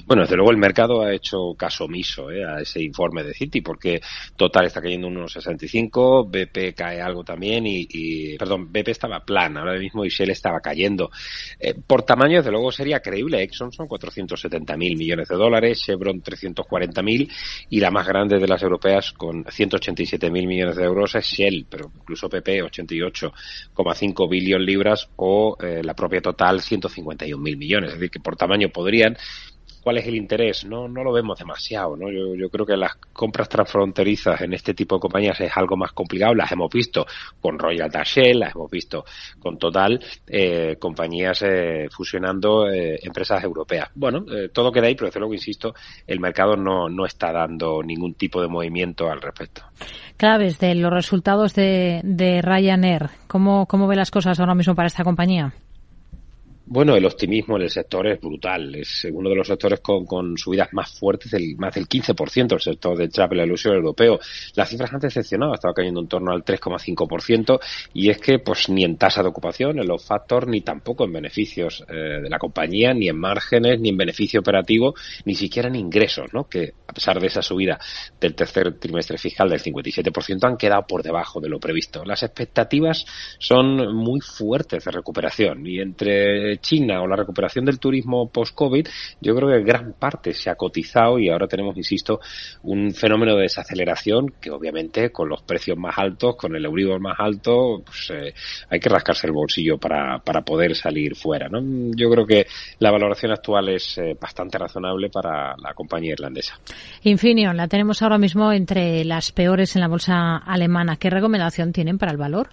Bueno, 0.06 0.24
desde 0.24 0.36
luego 0.36 0.52
el 0.52 0.58
mercado 0.58 1.02
ha 1.02 1.14
hecho 1.14 1.54
caso 1.58 1.86
omiso 1.86 2.32
¿eh? 2.32 2.46
a 2.46 2.60
ese 2.60 2.82
informe 2.82 3.24
de 3.24 3.34
Citi, 3.34 3.62
porque 3.62 4.02
Total 4.36 4.66
está 4.66 4.82
cayendo 4.82 5.08
un 5.08 5.16
1,65, 5.16 6.30
BP 6.30 6.76
cae 6.76 7.02
algo 7.02 7.24
también 7.24 7.64
y, 7.68 8.38
perdón, 8.38 8.72
BP 8.72 8.89
estaba 8.89 9.20
plan 9.24 9.58
ahora 9.58 9.78
mismo 9.78 10.06
y 10.06 10.10
Shell 10.10 10.32
estaba 10.32 10.60
cayendo. 10.60 11.10
Eh, 11.60 11.76
por 11.76 12.04
tamaño, 12.04 12.38
desde 12.38 12.52
luego 12.52 12.72
sería 12.72 13.00
creíble. 13.00 13.41
Exxon 13.43 13.72
son 13.72 13.88
470.000 13.88 14.78
millones 14.98 15.28
de 15.28 15.36
dólares, 15.36 15.80
Chevron 15.80 16.22
340.000 16.22 17.32
y 17.70 17.80
la 17.80 17.91
más 17.91 18.08
grande 18.08 18.39
de 18.39 18.48
las 18.48 18.62
europeas 18.62 19.12
con 19.14 19.43
187.000 19.46 20.30
millones 20.48 20.76
de 20.76 20.84
euros 20.84 21.16
es 21.16 21.26
Shell, 21.26 21.66
pero 21.70 21.91
incluso 21.96 22.28
BP 22.28 22.62
88,5 22.64 24.30
billones 24.30 24.66
libras 24.66 25.10
o 25.18 25.58
eh, 25.62 25.82
la 25.84 25.93
propia 25.93 26.22
Total 26.22 26.60
151.000 26.60 27.38
millones. 27.58 27.89
Es 27.89 28.00
decir, 28.00 28.12
que 28.12 28.20
por 28.20 28.36
tamaño 28.36 28.70
podrían 28.70 29.18
cuál 29.86 30.00
es 30.00 30.08
el 30.08 30.16
interés. 30.16 30.66
No, 30.66 30.88
no 30.88 31.04
lo 31.04 31.14
vemos 31.14 31.38
demasiado, 31.38 31.96
¿no? 31.96 32.10
Yo, 32.10 32.50
creo 32.50 32.66
que 32.66 32.76
las 32.76 32.96
compras 33.14 33.48
transfronterizas 33.48 34.42
en 34.42 34.54
este 34.54 34.74
tipo 34.74 34.96
de 34.96 35.02
compañías 35.02 35.40
es 35.40 35.56
algo 35.56 35.78
más 35.78 35.92
complicado. 35.92 36.34
Las 36.34 36.52
hemos 36.52 36.72
visto 36.72 37.06
con 37.40 37.60
Royal 37.60 37.92
Dutch 37.92 38.18
las 38.34 38.56
hemos 38.56 38.72
visto 38.72 39.06
con 39.38 39.60
Total, 39.60 40.04
eh, 40.26 40.78
compañías 40.80 41.44
eh, 41.44 41.88
fusionando 41.92 42.68
eh, 42.68 43.00
empresas 43.04 43.44
europeas. 43.44 43.92
Bueno, 43.94 44.26
todo 44.52 44.72
queda 44.72 44.88
ahí, 44.88 44.96
pero 44.96 45.06
desde 45.06 45.20
luego, 45.20 45.36
insisto, 45.36 45.76
el 46.08 46.20
mercado 46.20 46.58
no, 46.58 46.90
no 46.90 47.06
está 47.06 47.32
dando 47.32 47.84
ningún 47.84 48.16
tipo 48.16 48.42
de 48.42 48.48
movimiento 48.48 49.08
al 49.12 49.22
respecto. 49.22 49.62
Claves 50.18 50.58
de 50.58 50.74
los 50.74 50.92
resultados 50.92 51.54
de, 51.54 52.02
de 52.04 52.42
Ryanair. 52.42 53.10
¿Cómo, 53.28 53.68
¿Cómo 53.68 53.86
ve 53.86 53.96
las 53.96 54.10
cosas 54.10 54.40
ahora 54.40 54.56
mismo 54.56 54.74
para 54.74 54.88
esta 54.88 55.04
compañía? 55.04 55.54
Bueno, 56.68 56.95
el 56.95 57.05
optimismo 57.05 57.57
en 57.57 57.61
el 57.63 57.70
sector 57.70 58.07
es 58.07 58.20
brutal. 58.20 58.74
Es 58.74 59.05
uno 59.11 59.30
de 59.30 59.36
los 59.36 59.47
sectores 59.47 59.82
con, 59.82 60.36
subidas 60.36 60.70
más 60.72 60.97
fuertes, 60.97 61.30
del, 61.30 61.55
más 61.57 61.76
del 61.76 61.88
15% 61.88 62.53
el 62.53 62.59
sector 62.59 62.97
del 62.97 63.11
travel 63.11 63.45
ilusión 63.45 63.76
europeo. 63.76 64.20
Las 64.55 64.70
cifras 64.70 64.91
han 64.91 64.99
decepcionado, 64.99 65.53
estaba 65.53 65.76
cayendo 65.76 65.99
en 65.99 66.07
torno 66.07 66.32
al 66.32 66.43
3,5% 66.43 67.59
y 67.93 68.09
es 68.09 68.18
que 68.18 68.39
pues 68.39 68.68
ni 68.70 68.84
en 68.84 68.97
tasa 68.97 69.22
de 69.22 69.30
ocupación, 69.30 69.78
en 69.78 69.88
los 69.88 70.03
factores, 70.03 70.49
ni 70.49 70.61
tampoco 70.61 71.05
en 71.05 71.13
beneficios 71.13 71.86
eh, 71.88 72.22
de 72.24 72.30
la 72.30 72.39
compañía, 72.39 72.95
ni 72.95 73.09
en 73.09 73.20
márgenes, 73.20 73.80
ni 73.80 73.89
en 73.89 73.97
beneficio 73.97 74.39
operativo, 74.39 74.95
ni 75.26 75.36
siquiera 75.36 75.68
en 75.68 75.76
ingresos, 75.76 76.34
¿no? 76.34 76.49
Que 76.49 76.74
a 76.88 76.93
pesar 76.93 77.20
de 77.20 77.28
esa 77.28 77.43
subida 77.43 77.80
del 78.20 78.34
tercer 78.34 78.80
trimestre 78.80 79.20
fiscal 79.20 79.49
del 79.49 79.61
57% 79.61 80.47
han 80.47 80.57
quedado 80.57 80.88
por 80.88 81.03
debajo 81.03 81.39
de 81.39 81.49
lo 81.49 81.59
previsto. 81.59 82.03
Las 82.03 82.24
expectativas 82.24 83.05
son 83.38 83.95
muy 83.95 84.20
fuertes 84.20 84.84
de 84.86 84.91
recuperación 84.91 85.68
y 85.68 85.80
entre 85.80 86.55
China 86.60 87.01
o 87.01 87.08
la 87.08 87.16
recuperación 87.16 87.66
del 87.66 87.80
turismo 87.80 88.30
post-COVID, 88.30 88.88
yo 89.22 89.36
creo 89.36 89.49
que 89.49 89.64
gran 89.64 89.93
parte 89.93 90.34
se 90.34 90.49
ha 90.49 90.56
cotizado 90.56 91.20
y 91.20 91.30
ahora 91.30 91.47
tenemos, 91.47 91.76
insisto, 91.78 92.20
un 92.64 92.93
fenómeno 92.93 93.36
de 93.36 93.43
desaceleración 93.43 94.34
que 94.39 94.51
obviamente 94.51 95.12
con 95.12 95.30
los 95.30 95.41
precios 95.43 95.78
más 95.78 95.97
altos, 95.97 96.36
con 96.36 96.56
el 96.56 96.66
Euribor 96.66 96.99
más 96.99 97.18
alto, 97.20 97.82
pues 97.86 98.12
eh, 98.12 98.34
hay 98.70 98.80
que 98.80 98.89
rascarse 98.89 99.28
el 99.28 99.34
bolsillo 99.34 99.78
para, 99.78 100.20
para 100.20 100.41
poder 100.41 100.76
salir 100.76 101.16
fuera. 101.16 101.47
¿no? 101.49 101.60
Yo 101.95 102.10
creo 102.10 102.26
que 102.26 102.47
la 102.80 102.91
valoración 102.91 103.32
actual 103.32 103.70
es 103.70 103.97
eh, 103.97 104.16
bastante 104.20 104.58
razonable 104.58 105.10
para 105.10 105.56
la 105.58 105.74
compañía 105.74 106.14
irlandesa. 106.14 106.60
Infineon, 107.03 107.58
la 107.58 107.68
tenemos 107.68 108.01
ahora 108.01 108.18
mismo 108.18 108.51
entre 108.51 109.03
las 109.06 109.32
peores 109.32 109.76
en 109.76 109.82
la 109.82 109.88
bolsa 109.88 110.38
alemana. 110.38 110.97
¿Qué 110.97 111.10
recomendación 111.10 111.72
tienen 111.72 111.97
para 111.97 112.12
el 112.12 112.18
valor? 112.18 112.49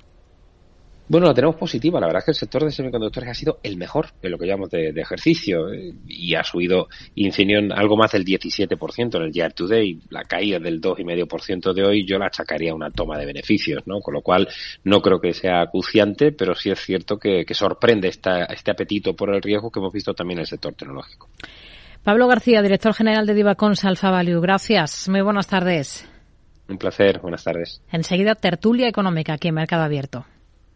Bueno, 1.13 1.27
la 1.27 1.35
tenemos 1.35 1.57
positiva. 1.57 2.01
La 2.01 2.07
verdad 2.07 2.21
es 2.21 2.25
que 2.25 2.31
el 2.31 2.37
sector 2.37 2.65
de 2.65 2.71
semiconductores 2.71 3.29
ha 3.29 3.35
sido 3.35 3.59
el 3.63 3.77
mejor 3.77 4.07
en 4.23 4.31
lo 4.31 4.39
que 4.39 4.47
llamamos 4.47 4.71
de, 4.71 4.95
ejercicio 4.97 5.71
eh, 5.71 5.93
y 6.09 6.35
ha 6.35 6.43
subido 6.43 6.89
Infineon 7.17 7.71
algo 7.71 7.99
más 7.99 8.13
del 8.13 8.25
17% 8.25 9.17
en 9.17 9.23
el 9.23 9.31
year 9.31 9.53
to 9.53 9.69
day. 9.69 10.01
La 10.09 10.23
caída 10.23 10.59
del 10.59 10.81
2,5% 10.81 11.75
de 11.75 11.85
hoy 11.85 12.07
yo 12.07 12.19
la 12.19 12.29
achacaría 12.29 12.73
a 12.73 12.75
una 12.75 12.91
toma 12.91 13.19
de 13.19 13.27
beneficios, 13.27 13.87
¿no? 13.87 14.01
Con 14.01 14.15
lo 14.15 14.23
cual 14.23 14.49
no 14.85 15.03
creo 15.03 15.21
que 15.21 15.35
sea 15.35 15.61
acuciante, 15.61 16.33
pero 16.33 16.55
sí 16.55 16.71
es 16.71 16.81
cierto 16.81 17.19
que, 17.19 17.45
sorprende 17.53 18.09
esta, 18.09 18.45
este 18.45 18.71
apetito 18.71 19.15
por 19.15 19.35
el 19.35 19.43
riesgo 19.43 19.71
que 19.71 19.81
hemos 19.81 19.93
visto 19.93 20.15
también 20.15 20.39
en 20.39 20.45
el 20.45 20.47
sector 20.47 20.73
tecnológico. 20.73 21.29
Pablo 22.03 22.27
García, 22.27 22.63
director 22.63 22.95
general 22.95 23.27
de 23.27 23.35
Divacons 23.35 23.85
Alfa 23.85 24.11
Value. 24.11 24.41
Gracias. 24.41 25.11
Muy 25.11 25.21
buenas 25.21 25.47
tardes. 25.47 26.09
Un 26.71 26.79
placer. 26.79 27.21
Buenas 27.21 27.45
tardes. 27.45 27.83
Enseguida, 27.93 28.35
tertulia 28.35 28.89
económica 28.89 29.35
aquí 29.35 29.49
en 29.49 29.57
Mercado 29.57 29.83
Abierto. 29.83 30.25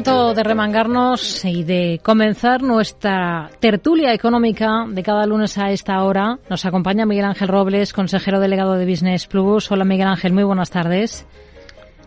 Momento 0.00 0.34
de 0.34 0.42
remangarnos 0.42 1.44
y 1.44 1.62
de 1.62 2.00
comenzar 2.02 2.62
nuestra 2.62 3.50
tertulia 3.60 4.14
económica 4.14 4.86
de 4.88 5.02
cada 5.02 5.26
lunes 5.26 5.58
a 5.58 5.72
esta 5.72 6.02
hora. 6.02 6.38
Nos 6.48 6.64
acompaña 6.64 7.04
Miguel 7.04 7.26
Ángel 7.26 7.48
Robles, 7.48 7.92
consejero 7.92 8.40
delegado 8.40 8.76
de 8.76 8.86
Business 8.86 9.26
Plus. 9.26 9.70
Hola 9.70 9.84
Miguel 9.84 10.08
Ángel, 10.08 10.32
muy 10.32 10.44
buenas 10.44 10.70
tardes. 10.70 11.26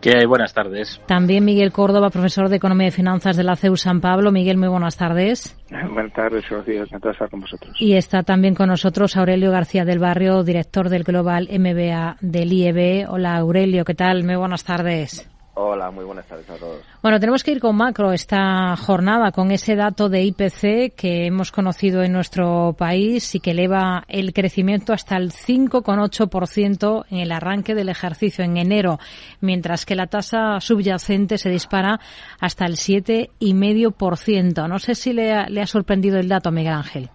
¿Qué 0.01 0.17
hay? 0.17 0.25
Buenas 0.25 0.55
tardes. 0.55 0.99
También 1.05 1.45
Miguel 1.45 1.71
Córdoba, 1.71 2.09
profesor 2.09 2.49
de 2.49 2.55
Economía 2.55 2.87
y 2.87 2.91
Finanzas 2.91 3.37
de 3.37 3.43
la 3.43 3.55
CEU 3.55 3.77
San 3.77 4.01
Pablo. 4.01 4.31
Miguel, 4.31 4.57
muy 4.57 4.69
buenas 4.69 4.97
tardes. 4.97 5.55
Buenas 5.93 6.13
tardes, 6.13 6.49
Rocío. 6.49 6.81
Encantado 6.81 7.09
de 7.09 7.13
estar 7.13 7.29
con 7.29 7.41
vosotros. 7.41 7.75
Y 7.79 7.93
está 7.93 8.23
también 8.23 8.55
con 8.55 8.69
nosotros 8.69 9.15
Aurelio 9.17 9.51
García 9.51 9.85
del 9.85 9.99
Barrio, 9.99 10.43
director 10.43 10.89
del 10.89 11.03
Global 11.03 11.47
MBA 11.47 12.17
del 12.21 12.53
IEB. 12.53 13.07
Hola 13.09 13.37
Aurelio, 13.37 13.85
¿qué 13.85 13.93
tal? 13.93 14.23
Muy 14.23 14.35
buenas 14.35 14.63
tardes. 14.63 15.29
Hola, 15.55 15.91
muy 15.91 16.03
buenas 16.03 16.25
tardes 16.25 16.49
a 16.49 16.55
todos. 16.55 16.81
Bueno, 17.03 17.19
tenemos 17.19 17.43
que 17.43 17.51
ir 17.51 17.59
con 17.59 17.75
macro 17.75 18.11
esta 18.11 18.75
jornada, 18.75 19.31
con 19.31 19.51
ese 19.51 19.75
dato 19.75 20.09
de 20.09 20.23
IPC 20.23 20.95
que 20.95 21.27
hemos 21.27 21.51
conocido 21.51 22.01
en 22.01 22.11
nuestro 22.11 22.73
país 22.75 23.35
y 23.35 23.39
que 23.39 23.51
eleva 23.51 24.03
el 24.07 24.33
crecimiento 24.33 24.93
hasta 24.93 25.15
el 25.15 25.31
5,8% 25.31 27.05
en 27.11 27.17
el 27.19 27.31
arranque 27.31 27.75
del 27.75 27.89
ejercicio 27.89 28.43
en 28.43 28.57
enero, 28.57 28.97
mientras 29.41 29.85
que 29.85 29.95
la 29.95 30.07
tasa 30.07 30.59
subyacente 30.59 31.37
se 31.37 31.51
dispara 31.51 31.99
hasta 32.39 32.65
el 32.65 32.77
7,5%. 32.77 34.67
No 34.67 34.79
sé 34.79 34.95
si 34.95 35.13
le 35.13 35.33
ha, 35.33 35.45
le 35.49 35.61
ha 35.61 35.67
sorprendido 35.67 36.17
el 36.17 36.29
dato, 36.29 36.51
Miguel 36.51 36.73
Ángel. 36.73 37.11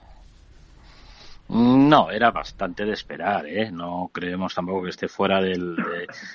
No, 1.88 2.10
era 2.10 2.30
bastante 2.30 2.84
de 2.84 2.92
esperar, 2.92 3.46
¿eh? 3.46 3.70
No 3.72 4.10
creemos 4.12 4.54
tampoco 4.54 4.82
que 4.82 4.90
esté 4.90 5.08
fuera 5.08 5.40
del... 5.40 5.74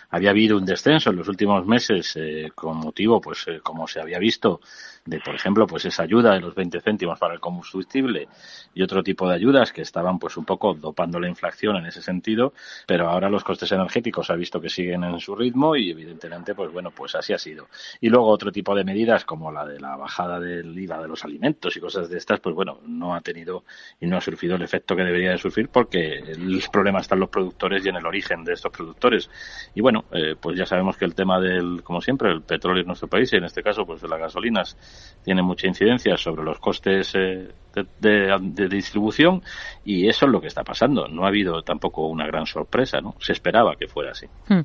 Había 0.09 0.31
habido 0.31 0.57
un 0.57 0.65
descenso 0.65 1.11
en 1.11 1.17
los 1.17 1.27
últimos 1.27 1.63
meses 1.67 2.15
eh, 2.15 2.51
con 2.55 2.77
motivo, 2.77 3.21
pues 3.21 3.45
eh, 3.47 3.59
como 3.61 3.87
se 3.87 4.01
había 4.01 4.17
visto, 4.17 4.61
de, 5.05 5.19
por 5.19 5.35
ejemplo, 5.35 5.67
pues 5.67 5.85
esa 5.85 6.01
ayuda 6.01 6.33
de 6.33 6.39
los 6.39 6.55
20 6.55 6.81
céntimos 6.81 7.19
para 7.19 7.35
el 7.35 7.39
combustible 7.39 8.29
y 8.73 8.81
otro 8.81 9.03
tipo 9.03 9.29
de 9.29 9.35
ayudas 9.35 9.71
que 9.71 9.83
estaban 9.83 10.17
pues 10.17 10.37
un 10.37 10.45
poco 10.45 10.73
dopando 10.73 11.19
la 11.19 11.29
inflación 11.29 11.75
en 11.75 11.85
ese 11.85 12.01
sentido, 12.01 12.53
pero 12.87 13.07
ahora 13.09 13.29
los 13.29 13.43
costes 13.43 13.71
energéticos 13.71 14.31
ha 14.31 14.35
visto 14.35 14.59
que 14.59 14.69
siguen 14.69 15.03
en 15.03 15.19
su 15.19 15.35
ritmo 15.35 15.75
y 15.75 15.91
evidentemente 15.91 16.55
pues 16.55 16.71
bueno, 16.71 16.89
pues 16.89 17.13
así 17.13 17.31
ha 17.31 17.37
sido. 17.37 17.67
Y 18.01 18.09
luego 18.09 18.25
otro 18.27 18.51
tipo 18.51 18.73
de 18.73 18.83
medidas 18.83 19.23
como 19.23 19.51
la 19.51 19.67
de 19.67 19.79
la 19.79 19.97
bajada 19.97 20.39
del 20.39 20.75
IVA 20.75 20.99
de 20.99 21.07
los 21.07 21.23
alimentos 21.23 21.77
y 21.77 21.79
cosas 21.79 22.09
de 22.09 22.17
estas, 22.17 22.39
pues 22.39 22.55
bueno, 22.55 22.79
no 22.87 23.13
ha 23.13 23.21
tenido 23.21 23.65
y 23.99 24.07
no 24.07 24.17
ha 24.17 24.21
surgido 24.21 24.55
el 24.55 24.63
efecto 24.63 24.95
que 24.95 25.03
debería 25.03 25.31
de 25.31 25.42
surgir 25.43 25.69
porque 25.69 26.17
el 26.17 26.63
problema 26.71 26.99
está 26.99 27.15
en 27.15 27.21
los 27.21 27.29
productores 27.29 27.85
y 27.85 27.89
en 27.89 27.95
el 27.97 28.05
origen 28.05 28.43
de 28.43 28.53
estos 28.53 28.71
productores. 28.71 29.29
Y 29.75 29.81
bueno, 29.81 30.05
eh, 30.11 30.35
pues 30.39 30.57
ya 30.57 30.65
sabemos 30.65 30.97
que 30.97 31.05
el 31.05 31.13
tema 31.13 31.39
del, 31.39 31.83
como 31.83 32.01
siempre, 32.01 32.31
el 32.31 32.41
petróleo 32.41 32.81
en 32.81 32.87
nuestro 32.87 33.07
país 33.07 33.31
y 33.33 33.37
en 33.37 33.45
este 33.45 33.61
caso 33.61 33.85
pues 33.85 34.01
de 34.01 34.07
las 34.07 34.19
gasolinas 34.19 34.77
tiene 35.23 35.41
mucha 35.41 35.67
incidencia 35.67 36.17
sobre 36.17 36.43
los 36.43 36.59
costes 36.59 37.13
eh, 37.15 37.49
de, 37.99 38.67
distribución 38.69 39.41
y 39.83 40.07
eso 40.07 40.25
es 40.25 40.31
lo 40.31 40.41
que 40.41 40.47
está 40.47 40.63
pasando. 40.63 41.07
No 41.07 41.25
ha 41.25 41.29
habido 41.29 41.61
tampoco 41.63 42.07
una 42.07 42.25
gran 42.27 42.45
sorpresa, 42.45 43.01
¿no? 43.01 43.15
Se 43.19 43.33
esperaba 43.33 43.75
que 43.75 43.87
fuera 43.87 44.11
así. 44.11 44.27
Hmm. 44.47 44.61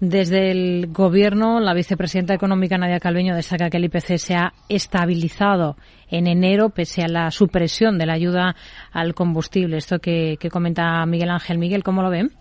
Desde 0.00 0.50
el 0.50 0.88
gobierno, 0.88 1.60
la 1.60 1.74
vicepresidenta 1.74 2.34
económica 2.34 2.78
Nadia 2.78 3.00
Calviño 3.00 3.34
destaca 3.34 3.70
que 3.70 3.76
el 3.76 3.84
IPC 3.84 4.18
se 4.18 4.34
ha 4.34 4.52
estabilizado 4.68 5.76
en 6.08 6.26
enero 6.26 6.70
pese 6.70 7.02
a 7.02 7.08
la 7.08 7.30
supresión 7.30 7.98
de 7.98 8.06
la 8.06 8.14
ayuda 8.14 8.56
al 8.92 9.14
combustible. 9.14 9.76
Esto 9.76 9.98
que, 9.98 10.36
que 10.38 10.50
comenta 10.50 11.04
Miguel 11.06 11.30
Ángel. 11.30 11.58
Miguel, 11.58 11.82
¿cómo 11.82 12.02
lo 12.02 12.10
ven? 12.10 12.32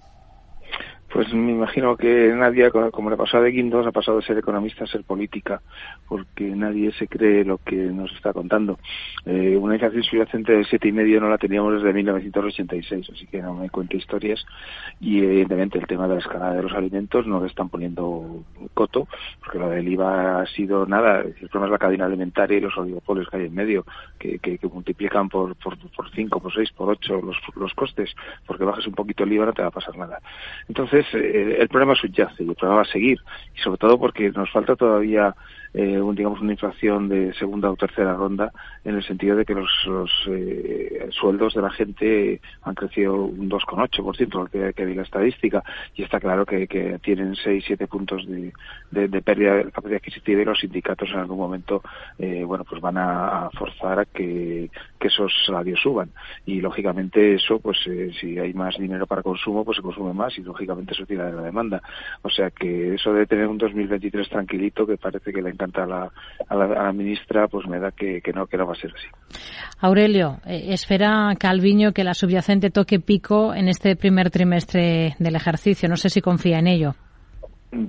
Pues 1.15 1.33
me 1.33 1.53
imagino 1.53 1.95
que 1.95 2.33
nadie, 2.35 2.69
como 2.91 3.09
le 3.09 3.15
pasó 3.15 3.37
a 3.37 3.41
De 3.41 3.49
Guindos, 3.49 3.87
ha 3.87 3.93
pasado 3.93 4.17
de 4.17 4.25
ser 4.25 4.37
economista 4.37 4.83
a 4.83 4.87
ser 4.87 5.05
política, 5.05 5.61
porque 6.09 6.43
nadie 6.43 6.91
se 6.91 7.07
cree 7.07 7.45
lo 7.45 7.57
que 7.57 7.77
nos 7.77 8.11
está 8.11 8.33
contando. 8.33 8.79
Eh, 9.25 9.55
una 9.55 9.75
inflación 9.75 10.03
subyacente 10.03 10.51
del 10.51 10.65
siete 10.65 10.89
y 10.89 10.91
medio 10.91 11.21
no 11.21 11.29
la 11.29 11.37
teníamos 11.37 11.75
desde 11.75 11.93
1986, 11.93 13.11
así 13.13 13.27
que 13.27 13.41
no 13.41 13.53
me 13.53 13.69
cuente 13.69 13.95
historias. 13.95 14.45
Y 14.99 15.19
evidentemente 15.19 15.79
el 15.79 15.87
tema 15.87 16.05
de 16.05 16.15
la 16.15 16.19
escalada 16.19 16.55
de 16.55 16.63
los 16.63 16.73
alimentos 16.73 17.25
no 17.25 17.39
le 17.39 17.47
están 17.47 17.69
poniendo 17.69 18.43
coto, 18.73 19.07
porque 19.39 19.57
lo 19.57 19.69
del 19.69 19.87
IVA 19.87 20.41
ha 20.41 20.45
sido 20.47 20.85
nada. 20.85 21.21
El 21.21 21.47
problema 21.47 21.67
es 21.67 21.71
la 21.71 21.77
cadena 21.77 22.05
alimentaria 22.07 22.57
y 22.57 22.61
los 22.61 22.77
oligopolios 22.77 23.29
que 23.29 23.37
hay 23.37 23.45
en 23.45 23.55
medio, 23.55 23.85
que, 24.19 24.37
que, 24.39 24.59
multiplican 24.67 25.29
por, 25.29 25.55
por, 25.55 25.77
por 25.95 26.11
cinco, 26.11 26.41
por 26.41 26.53
seis, 26.53 26.73
por 26.73 26.89
ocho 26.89 27.21
los, 27.21 27.37
los 27.55 27.73
costes, 27.73 28.13
porque 28.45 28.65
bajas 28.65 28.85
un 28.85 28.95
poquito 28.95 29.23
el 29.23 29.31
IVA 29.31 29.45
no 29.45 29.53
te 29.53 29.61
va 29.61 29.69
a 29.69 29.71
pasar 29.71 29.95
nada. 29.95 30.19
Entonces, 30.67 31.04
eh, 31.13 31.57
el 31.59 31.67
problema 31.67 31.95
subyace 31.95 32.43
y 32.43 32.49
el 32.49 32.55
problema 32.55 32.77
va 32.77 32.81
a 32.83 32.91
seguir. 32.91 33.19
Y 33.55 33.61
sobre 33.61 33.77
todo 33.77 33.99
porque 33.99 34.29
nos 34.31 34.51
falta 34.51 34.75
todavía 34.75 35.35
eh, 35.75 35.99
un, 35.99 36.15
digamos 36.15 36.39
una 36.41 36.53
inflación 36.53 37.09
de 37.09 37.33
segunda 37.33 37.69
o 37.69 37.75
tercera 37.75 38.13
ronda 38.15 38.51
en 38.83 38.95
el 38.95 39.03
sentido 39.03 39.35
de 39.35 39.45
que 39.45 39.53
los, 39.53 39.69
eh, 40.27 41.09
sueldos 41.11 41.53
de 41.53 41.61
la 41.61 41.69
gente 41.69 42.39
han 42.63 42.75
crecido 42.75 43.25
un 43.25 43.49
2,8%, 43.49 44.33
lo 44.33 44.47
que, 44.47 44.73
que 44.73 44.85
diga 44.85 45.01
la 45.01 45.03
estadística, 45.03 45.63
y 45.95 46.03
está 46.03 46.19
claro 46.19 46.45
que, 46.45 46.65
tienen 47.01 47.35
6, 47.35 47.63
7 47.67 47.87
puntos 47.87 48.25
de, 48.25 48.53
de, 48.91 49.21
pérdida 49.21 49.55
de 49.55 49.71
capacidad 49.71 49.97
adquisitiva 49.97 50.41
y 50.41 50.45
los 50.45 50.59
sindicatos 50.59 51.09
en 51.09 51.19
algún 51.19 51.37
momento 51.37 51.81
eh, 52.17 52.43
bueno 52.43 52.63
pues 52.63 52.81
van 52.81 52.97
a, 52.97 53.49
forzar 53.57 53.99
a 53.99 54.05
que, 54.05 54.69
esos 55.05 55.31
salarios 55.45 55.79
suban. 55.81 56.09
Y 56.47 56.61
lógicamente 56.61 57.35
eso, 57.35 57.59
pues 57.59 57.77
eh, 57.85 58.11
si 58.19 58.39
hay 58.39 58.55
más 58.55 58.75
dinero 58.75 59.05
para 59.05 59.21
consumo, 59.21 59.63
pues 59.63 59.77
se 59.77 59.83
consume 59.83 60.13
más 60.13 60.35
y 60.39 60.41
lógicamente 60.41 60.93
eso 60.93 61.05
tira 61.05 61.27
de 61.27 61.33
la 61.33 61.43
demanda. 61.43 61.79
O 62.23 62.29
sea 62.31 62.49
que 62.49 62.95
eso 62.95 63.13
de 63.13 63.27
tener 63.27 63.45
un 63.45 63.59
2023 63.59 64.27
tranquilito, 64.29 64.87
que 64.87 64.97
parece 64.97 65.31
que 65.31 65.43
le 65.43 65.51
encanta 65.65 65.83
a 65.83 65.87
la, 65.87 66.11
a 66.47 66.83
la, 66.83 66.93
ministra, 66.93 67.47
pues 67.47 67.67
me 67.67 67.79
da 67.79 67.91
que, 67.91 68.21
no, 68.33 68.47
que 68.47 68.57
no 68.57 68.65
va 68.65 68.73
a 68.73 68.75
ser 68.75 68.93
así. 68.95 69.07
Aurelio, 69.79 70.37
eh, 70.45 70.67
espera 70.69 71.33
Calviño 71.39 71.91
que 71.91 72.03
la 72.03 72.13
subyacente 72.13 72.69
toque 72.69 72.99
pico 72.99 73.53
en 73.53 73.67
este 73.67 73.95
primer 73.95 74.29
trimestre 74.29 75.15
del 75.19 75.35
ejercicio. 75.35 75.89
No 75.89 75.97
sé 75.97 76.09
si 76.09 76.21
confía 76.21 76.59
en 76.59 76.67
ello. 76.67 76.95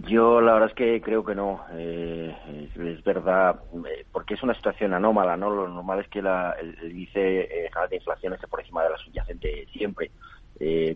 Yo 0.09 0.41
la 0.41 0.55
verdad 0.55 0.70
es 0.70 0.74
que 0.74 1.01
creo 1.01 1.24
que 1.24 1.35
no. 1.35 1.61
Eh, 1.72 2.35
es, 2.77 3.05
verdad, 3.05 3.61
eh, 3.89 4.05
porque 4.11 4.35
es 4.35 4.43
una 4.43 4.55
situación 4.55 4.95
anómala, 4.95 5.37
¿no? 5.37 5.51
Lo 5.51 5.68
normal 5.68 6.01
es 6.01 6.09
que 6.09 6.22
la, 6.22 6.57
el, 6.61 6.91
índice 6.91 7.47
general 7.49 7.89
de 7.89 7.97
inflación 7.97 8.33
esté 8.33 8.49
por 8.49 8.61
encima 8.61 8.83
de 8.83 8.91
la 8.91 8.97
subyacente 8.99 9.66
siempre. 9.72 10.11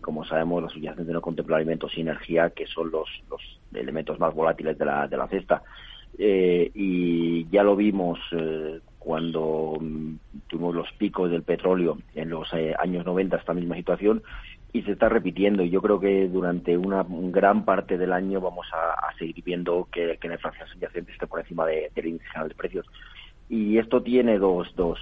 como 0.01 0.25
sabemos, 0.25 0.63
la 0.63 0.69
subyacente 0.69 1.13
no 1.13 1.21
contempla 1.21 1.55
alimentos 1.55 1.95
y 1.95 2.01
energía, 2.01 2.49
que 2.49 2.65
son 2.67 2.91
los, 2.91 3.07
los 3.29 3.41
elementos 3.73 4.19
más 4.19 4.33
volátiles 4.33 4.77
de 4.77 4.85
la, 4.85 5.07
de 5.07 5.17
la 5.17 5.27
cesta. 5.27 5.61
Eh, 6.23 6.69
y 6.75 7.49
ya 7.49 7.63
lo 7.63 7.75
vimos 7.75 8.19
eh, 8.31 8.79
cuando 8.99 9.75
mm, 9.81 10.13
tuvimos 10.45 10.75
los 10.75 10.91
picos 10.99 11.31
del 11.31 11.41
petróleo 11.41 11.97
en 12.13 12.29
los 12.29 12.47
eh, 12.53 12.75
años 12.77 13.03
90, 13.07 13.37
esta 13.37 13.55
misma 13.55 13.75
situación, 13.75 14.21
y 14.71 14.83
se 14.83 14.91
está 14.91 15.09
repitiendo. 15.09 15.63
Y 15.63 15.71
yo 15.71 15.81
creo 15.81 15.99
que 15.99 16.27
durante 16.27 16.77
una 16.77 17.03
gran 17.09 17.65
parte 17.65 17.97
del 17.97 18.13
año 18.13 18.39
vamos 18.39 18.67
a, 18.71 19.11
seguir 19.17 19.43
viendo 19.43 19.87
que, 19.91 20.19
la 20.21 20.33
inflación 20.33 20.67
subyacente 20.67 21.11
esté 21.11 21.25
por 21.25 21.39
encima 21.39 21.65
del 21.65 22.05
índice 22.05 22.27
general 22.27 22.49
de 22.49 22.55
precios. 22.55 22.85
Y 23.49 23.79
esto 23.79 24.03
tiene 24.03 24.37
dos, 24.37 24.71
dos, 24.75 24.99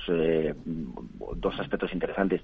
dos 1.36 1.60
aspectos 1.60 1.94
interesantes. 1.94 2.42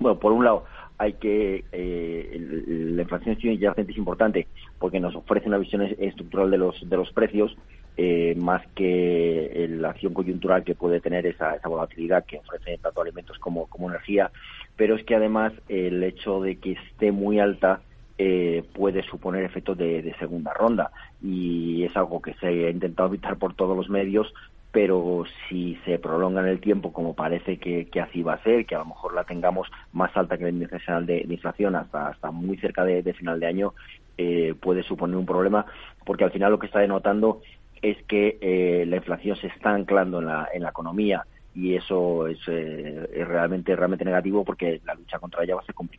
Bueno, 0.00 0.18
por 0.18 0.32
un 0.32 0.44
lado, 0.44 0.64
hay 0.98 1.12
que 1.12 1.64
la 1.72 3.02
inflación 3.02 3.40
subyacente 3.40 3.92
es 3.92 3.98
importante 3.98 4.48
porque 4.80 4.98
nos 4.98 5.14
ofrece 5.14 5.46
una 5.46 5.58
visión 5.58 5.82
estructural 5.82 6.50
de 6.50 6.58
los 6.58 6.88
de 6.88 6.96
los 6.96 7.12
precios 7.12 7.56
eh, 7.96 8.34
más 8.36 8.66
que 8.74 9.66
la 9.70 9.90
acción 9.90 10.14
coyuntural 10.14 10.64
que 10.64 10.74
puede 10.74 11.00
tener 11.00 11.26
esa, 11.26 11.54
esa 11.54 11.68
volatilidad 11.68 12.24
que 12.24 12.38
ofrece 12.38 12.78
tanto 12.78 13.02
alimentos 13.02 13.38
como, 13.38 13.66
como 13.66 13.90
energía, 13.90 14.30
pero 14.76 14.96
es 14.96 15.04
que 15.04 15.14
además 15.14 15.52
el 15.68 16.02
hecho 16.02 16.40
de 16.40 16.56
que 16.56 16.72
esté 16.72 17.12
muy 17.12 17.38
alta 17.38 17.80
eh, 18.22 18.62
puede 18.74 19.02
suponer 19.02 19.44
efectos 19.44 19.78
de, 19.78 20.14
segunda 20.18 20.52
ronda. 20.52 20.90
Y 21.22 21.84
es 21.84 21.96
algo 21.96 22.20
que 22.20 22.34
se 22.34 22.48
ha 22.48 22.70
intentado 22.70 23.08
evitar 23.08 23.38
por 23.38 23.54
todos 23.54 23.74
los 23.74 23.88
medios, 23.88 24.30
pero 24.72 25.24
si 25.48 25.76
se 25.86 25.98
prolonga 25.98 26.42
en 26.42 26.48
el 26.48 26.60
tiempo, 26.60 26.92
como 26.92 27.14
parece 27.14 27.56
que, 27.56 27.88
así 27.98 28.22
va 28.22 28.34
a 28.34 28.42
ser, 28.42 28.66
que 28.66 28.74
a 28.74 28.80
lo 28.80 28.84
mejor 28.84 29.14
la 29.14 29.24
tengamos 29.24 29.68
más 29.94 30.14
alta 30.18 30.36
que 30.36 30.44
el 30.44 30.50
índice 30.50 30.74
nacional 30.74 31.06
de, 31.06 31.26
inflación 31.30 31.76
hasta, 31.76 32.08
hasta 32.08 32.30
muy 32.30 32.58
cerca 32.58 32.84
de, 32.84 33.02
final 33.14 33.40
de 33.40 33.46
año, 33.46 33.72
eh, 34.18 34.54
puede 34.60 34.82
suponer 34.82 35.16
un 35.16 35.24
problema, 35.24 35.64
porque 36.04 36.24
al 36.24 36.30
final 36.30 36.52
lo 36.52 36.58
que 36.58 36.66
está 36.66 36.80
denotando 36.80 37.40
es 37.82 38.02
que 38.04 38.38
eh, 38.40 38.84
la 38.86 38.96
inflación 38.96 39.36
se 39.36 39.48
está 39.48 39.70
anclando 39.70 40.20
en 40.20 40.26
la, 40.26 40.48
en 40.52 40.62
la 40.62 40.70
economía 40.70 41.24
y 41.54 41.74
eso 41.74 42.26
es, 42.28 42.38
eh, 42.46 43.08
es 43.12 43.26
realmente 43.26 43.74
realmente 43.74 44.04
negativo 44.04 44.44
porque 44.44 44.80
la 44.84 44.94
lucha 44.94 45.18
contra 45.18 45.42
ella 45.42 45.56
va 45.56 45.62
a 45.62 45.64
ser 45.64 45.74
complicada. 45.74 45.89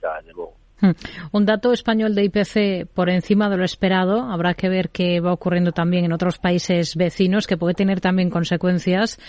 Un 1.32 1.46
dato 1.46 1.74
español 1.74 2.16
de 2.16 2.24
IPC 2.26 2.88
por 2.94 3.10
encima 3.10 3.50
de 3.50 3.58
lo 3.58 3.64
esperado. 3.64 4.32
Habrá 4.32 4.54
que 4.54 4.70
ver 4.70 4.90
qué 4.90 5.20
va 5.20 5.34
ocurriendo 5.34 5.72
también 5.72 6.06
en 6.06 6.14
otros 6.14 6.38
países 6.38 6.96
vecinos, 6.96 7.48
que 7.48 7.58
puede 7.58 7.74
tener 7.74 8.02
también 8.02 8.30
consecuencias 8.30 9.20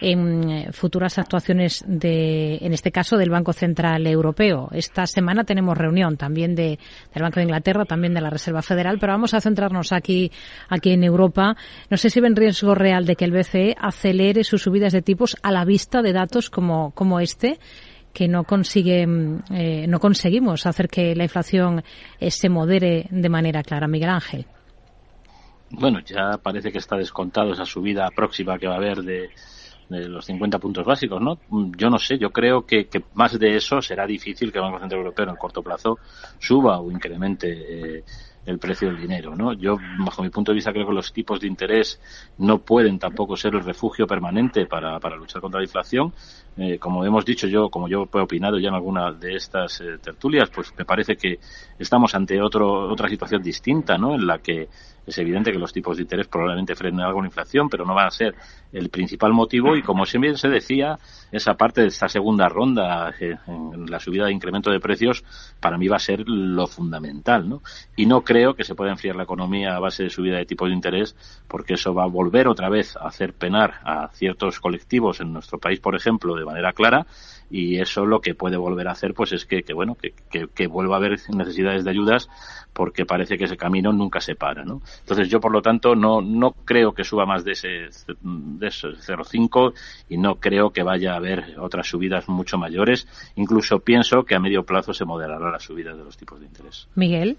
en 0.00 0.50
eh, 0.50 0.68
futuras 0.72 1.18
actuaciones 1.18 1.84
de, 1.86 2.56
en 2.60 2.72
este 2.72 2.92
caso, 2.92 3.16
del 3.16 3.30
Banco 3.30 3.52
Central 3.52 4.06
Europeo. 4.06 4.68
Esta 4.72 5.06
semana 5.06 5.44
tenemos 5.44 5.76
reunión 5.76 6.16
también 6.16 6.54
de, 6.54 6.78
del 7.14 7.22
Banco 7.22 7.40
de 7.40 7.44
Inglaterra, 7.44 7.84
también 7.84 8.14
de 8.14 8.20
la 8.20 8.30
Reserva 8.30 8.62
Federal, 8.62 8.98
pero 9.00 9.12
vamos 9.12 9.34
a 9.34 9.40
centrarnos 9.40 9.92
aquí, 9.92 10.30
aquí 10.68 10.90
en 10.90 11.04
Europa. 11.04 11.56
No 11.90 11.96
sé 11.96 12.10
si 12.10 12.20
ven 12.20 12.36
riesgo 12.36 12.74
real 12.74 13.06
de 13.06 13.16
que 13.16 13.24
el 13.24 13.32
BCE 13.32 13.76
acelere 13.80 14.44
sus 14.44 14.62
subidas 14.62 14.92
de 14.92 15.02
tipos 15.02 15.36
a 15.42 15.50
la 15.50 15.64
vista 15.64 16.02
de 16.02 16.12
datos 16.12 16.50
como, 16.50 16.92
como 16.92 17.20
este 17.20 17.58
que 18.18 18.26
no 18.26 18.42
consigue, 18.42 19.06
eh, 19.52 19.86
no 19.86 20.00
conseguimos 20.00 20.66
hacer 20.66 20.88
que 20.88 21.14
la 21.14 21.22
inflación 21.22 21.84
eh, 22.18 22.32
se 22.32 22.48
modere 22.48 23.06
de 23.10 23.28
manera 23.28 23.62
clara. 23.62 23.86
Miguel 23.86 24.10
Ángel. 24.10 24.44
Bueno, 25.70 26.00
ya 26.00 26.36
parece 26.42 26.72
que 26.72 26.78
está 26.78 26.96
descontado 26.96 27.52
esa 27.52 27.64
subida 27.64 28.08
próxima 28.10 28.58
que 28.58 28.66
va 28.66 28.74
a 28.74 28.78
haber 28.78 29.02
de, 29.02 29.30
los 29.88 30.24
50 30.24 30.58
puntos 30.58 30.84
básicos, 30.84 31.22
¿no? 31.22 31.38
Yo 31.76 31.90
no 31.90 31.98
sé, 32.00 32.18
yo 32.18 32.30
creo 32.30 32.66
que, 32.66 32.88
más 33.14 33.38
de 33.38 33.54
eso 33.54 33.80
será 33.80 34.04
difícil 34.04 34.50
que 34.50 34.58
el 34.58 34.64
Banco 34.64 34.80
Central 34.80 35.02
Europeo 35.02 35.24
en 35.26 35.30
el 35.30 35.38
corto 35.38 35.62
plazo 35.62 36.00
suba 36.40 36.80
o 36.80 36.90
incremente 36.90 37.98
eh, 37.98 38.04
el 38.46 38.58
precio 38.58 38.88
del 38.88 39.00
dinero, 39.00 39.36
¿no? 39.36 39.52
Yo, 39.52 39.76
bajo 39.98 40.24
mi 40.24 40.30
punto 40.30 40.50
de 40.50 40.56
vista, 40.56 40.72
creo 40.72 40.88
que 40.88 40.94
los 40.94 41.12
tipos 41.12 41.38
de 41.38 41.46
interés 41.46 42.00
no 42.38 42.58
pueden 42.58 42.98
tampoco 42.98 43.36
ser 43.36 43.54
el 43.54 43.62
refugio 43.62 44.08
permanente 44.08 44.66
para, 44.66 44.98
para 44.98 45.16
luchar 45.16 45.40
contra 45.40 45.60
la 45.60 45.66
inflación. 45.66 46.12
Eh, 46.58 46.78
como 46.78 47.04
hemos 47.04 47.24
dicho 47.24 47.46
yo, 47.46 47.70
como 47.70 47.88
yo 47.88 48.08
he 48.12 48.18
opinado 48.18 48.58
ya 48.58 48.68
en 48.68 48.74
alguna 48.74 49.12
de 49.12 49.36
estas 49.36 49.80
eh, 49.80 49.98
tertulias, 50.02 50.50
pues 50.50 50.72
me 50.76 50.84
parece 50.84 51.16
que 51.16 51.38
estamos 51.78 52.14
ante 52.16 52.40
otro, 52.42 52.90
otra 52.90 53.08
situación 53.08 53.40
distinta, 53.42 53.96
¿no? 53.96 54.14
En 54.14 54.26
la 54.26 54.38
que 54.38 54.68
es 55.08 55.18
evidente 55.18 55.52
que 55.52 55.58
los 55.58 55.72
tipos 55.72 55.96
de 55.96 56.02
interés 56.02 56.28
probablemente 56.28 56.74
frenen 56.74 57.00
algo 57.00 57.22
la 57.22 57.28
inflación, 57.28 57.68
pero 57.68 57.84
no 57.84 57.94
van 57.94 58.08
a 58.08 58.10
ser 58.10 58.34
el 58.72 58.90
principal 58.90 59.32
motivo 59.32 59.74
y 59.74 59.82
como 59.82 60.04
siempre 60.04 60.36
se 60.36 60.48
decía, 60.48 60.98
esa 61.32 61.54
parte 61.54 61.80
de 61.80 61.86
esta 61.88 62.08
segunda 62.08 62.48
ronda 62.48 63.14
eh, 63.18 63.36
en 63.46 63.90
la 63.90 64.00
subida 64.00 64.26
de 64.26 64.32
incremento 64.32 64.70
de 64.70 64.80
precios 64.80 65.24
para 65.60 65.78
mí 65.78 65.88
va 65.88 65.96
a 65.96 66.00
ser 66.00 66.28
lo 66.28 66.66
fundamental, 66.66 67.48
¿no? 67.48 67.62
Y 67.96 68.04
no 68.06 68.22
creo 68.22 68.54
que 68.54 68.64
se 68.64 68.74
pueda 68.74 68.90
enfriar 68.90 69.16
la 69.16 69.22
economía 69.22 69.76
a 69.76 69.80
base 69.80 70.04
de 70.04 70.10
subida 70.10 70.36
de 70.36 70.44
tipos 70.44 70.68
de 70.68 70.74
interés 70.74 71.16
porque 71.48 71.74
eso 71.74 71.94
va 71.94 72.04
a 72.04 72.08
volver 72.08 72.48
otra 72.48 72.68
vez 72.68 72.96
a 72.96 73.06
hacer 73.06 73.32
penar 73.32 73.80
a 73.84 74.08
ciertos 74.12 74.60
colectivos 74.60 75.20
en 75.20 75.32
nuestro 75.32 75.58
país, 75.58 75.80
por 75.80 75.94
ejemplo, 75.94 76.34
de 76.34 76.44
manera 76.48 76.72
clara 76.72 77.06
y 77.50 77.78
eso 77.78 78.04
lo 78.04 78.20
que 78.20 78.34
puede 78.34 78.56
volver 78.56 78.88
a 78.88 78.92
hacer 78.92 79.14
pues 79.14 79.32
es 79.32 79.46
que, 79.46 79.62
que 79.62 79.72
bueno 79.72 79.94
que, 79.94 80.12
que, 80.54 80.66
vuelva 80.66 80.96
a 80.96 80.98
haber 80.98 81.18
necesidades 81.30 81.84
de 81.84 81.90
ayudas 81.90 82.28
porque 82.74 83.06
parece 83.06 83.38
que 83.38 83.44
ese 83.44 83.56
camino 83.56 83.90
nunca 83.92 84.20
se 84.20 84.34
para 84.34 84.64
¿no? 84.64 84.82
entonces 85.00 85.28
yo 85.30 85.40
por 85.40 85.52
lo 85.52 85.62
tanto 85.62 85.94
no 85.94 86.20
no 86.20 86.52
creo 86.52 86.92
que 86.92 87.04
suba 87.04 87.24
más 87.24 87.44
de 87.44 87.52
ese 87.52 87.88
de 88.22 88.66
ese 88.66 88.88
0,5 88.88 89.72
y 90.08 90.18
no 90.18 90.36
creo 90.36 90.70
que 90.70 90.82
vaya 90.82 91.14
a 91.14 91.16
haber 91.16 91.58
otras 91.58 91.86
subidas 91.86 92.28
mucho 92.28 92.58
mayores. 92.58 93.06
Incluso 93.36 93.80
pienso 93.80 94.24
que 94.24 94.34
a 94.34 94.40
medio 94.40 94.64
plazo 94.64 94.92
se 94.92 95.04
moderará 95.04 95.50
la 95.50 95.58
subida 95.58 95.94
de 95.94 96.04
los 96.04 96.16
tipos 96.16 96.40
de 96.40 96.46
interés. 96.46 96.88
Miguel. 96.94 97.36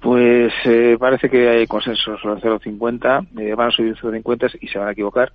Pues 0.00 0.52
eh, 0.64 0.96
parece 0.98 1.28
que 1.28 1.48
hay 1.48 1.66
consenso 1.66 2.16
sobre 2.18 2.36
el 2.36 2.60
0,50 2.60 3.28
eh, 3.40 3.54
van 3.54 3.68
a 3.68 3.70
subir 3.72 3.96
0,50 3.96 4.58
y 4.60 4.68
se 4.68 4.78
van 4.78 4.88
a 4.88 4.92
equivocar 4.92 5.32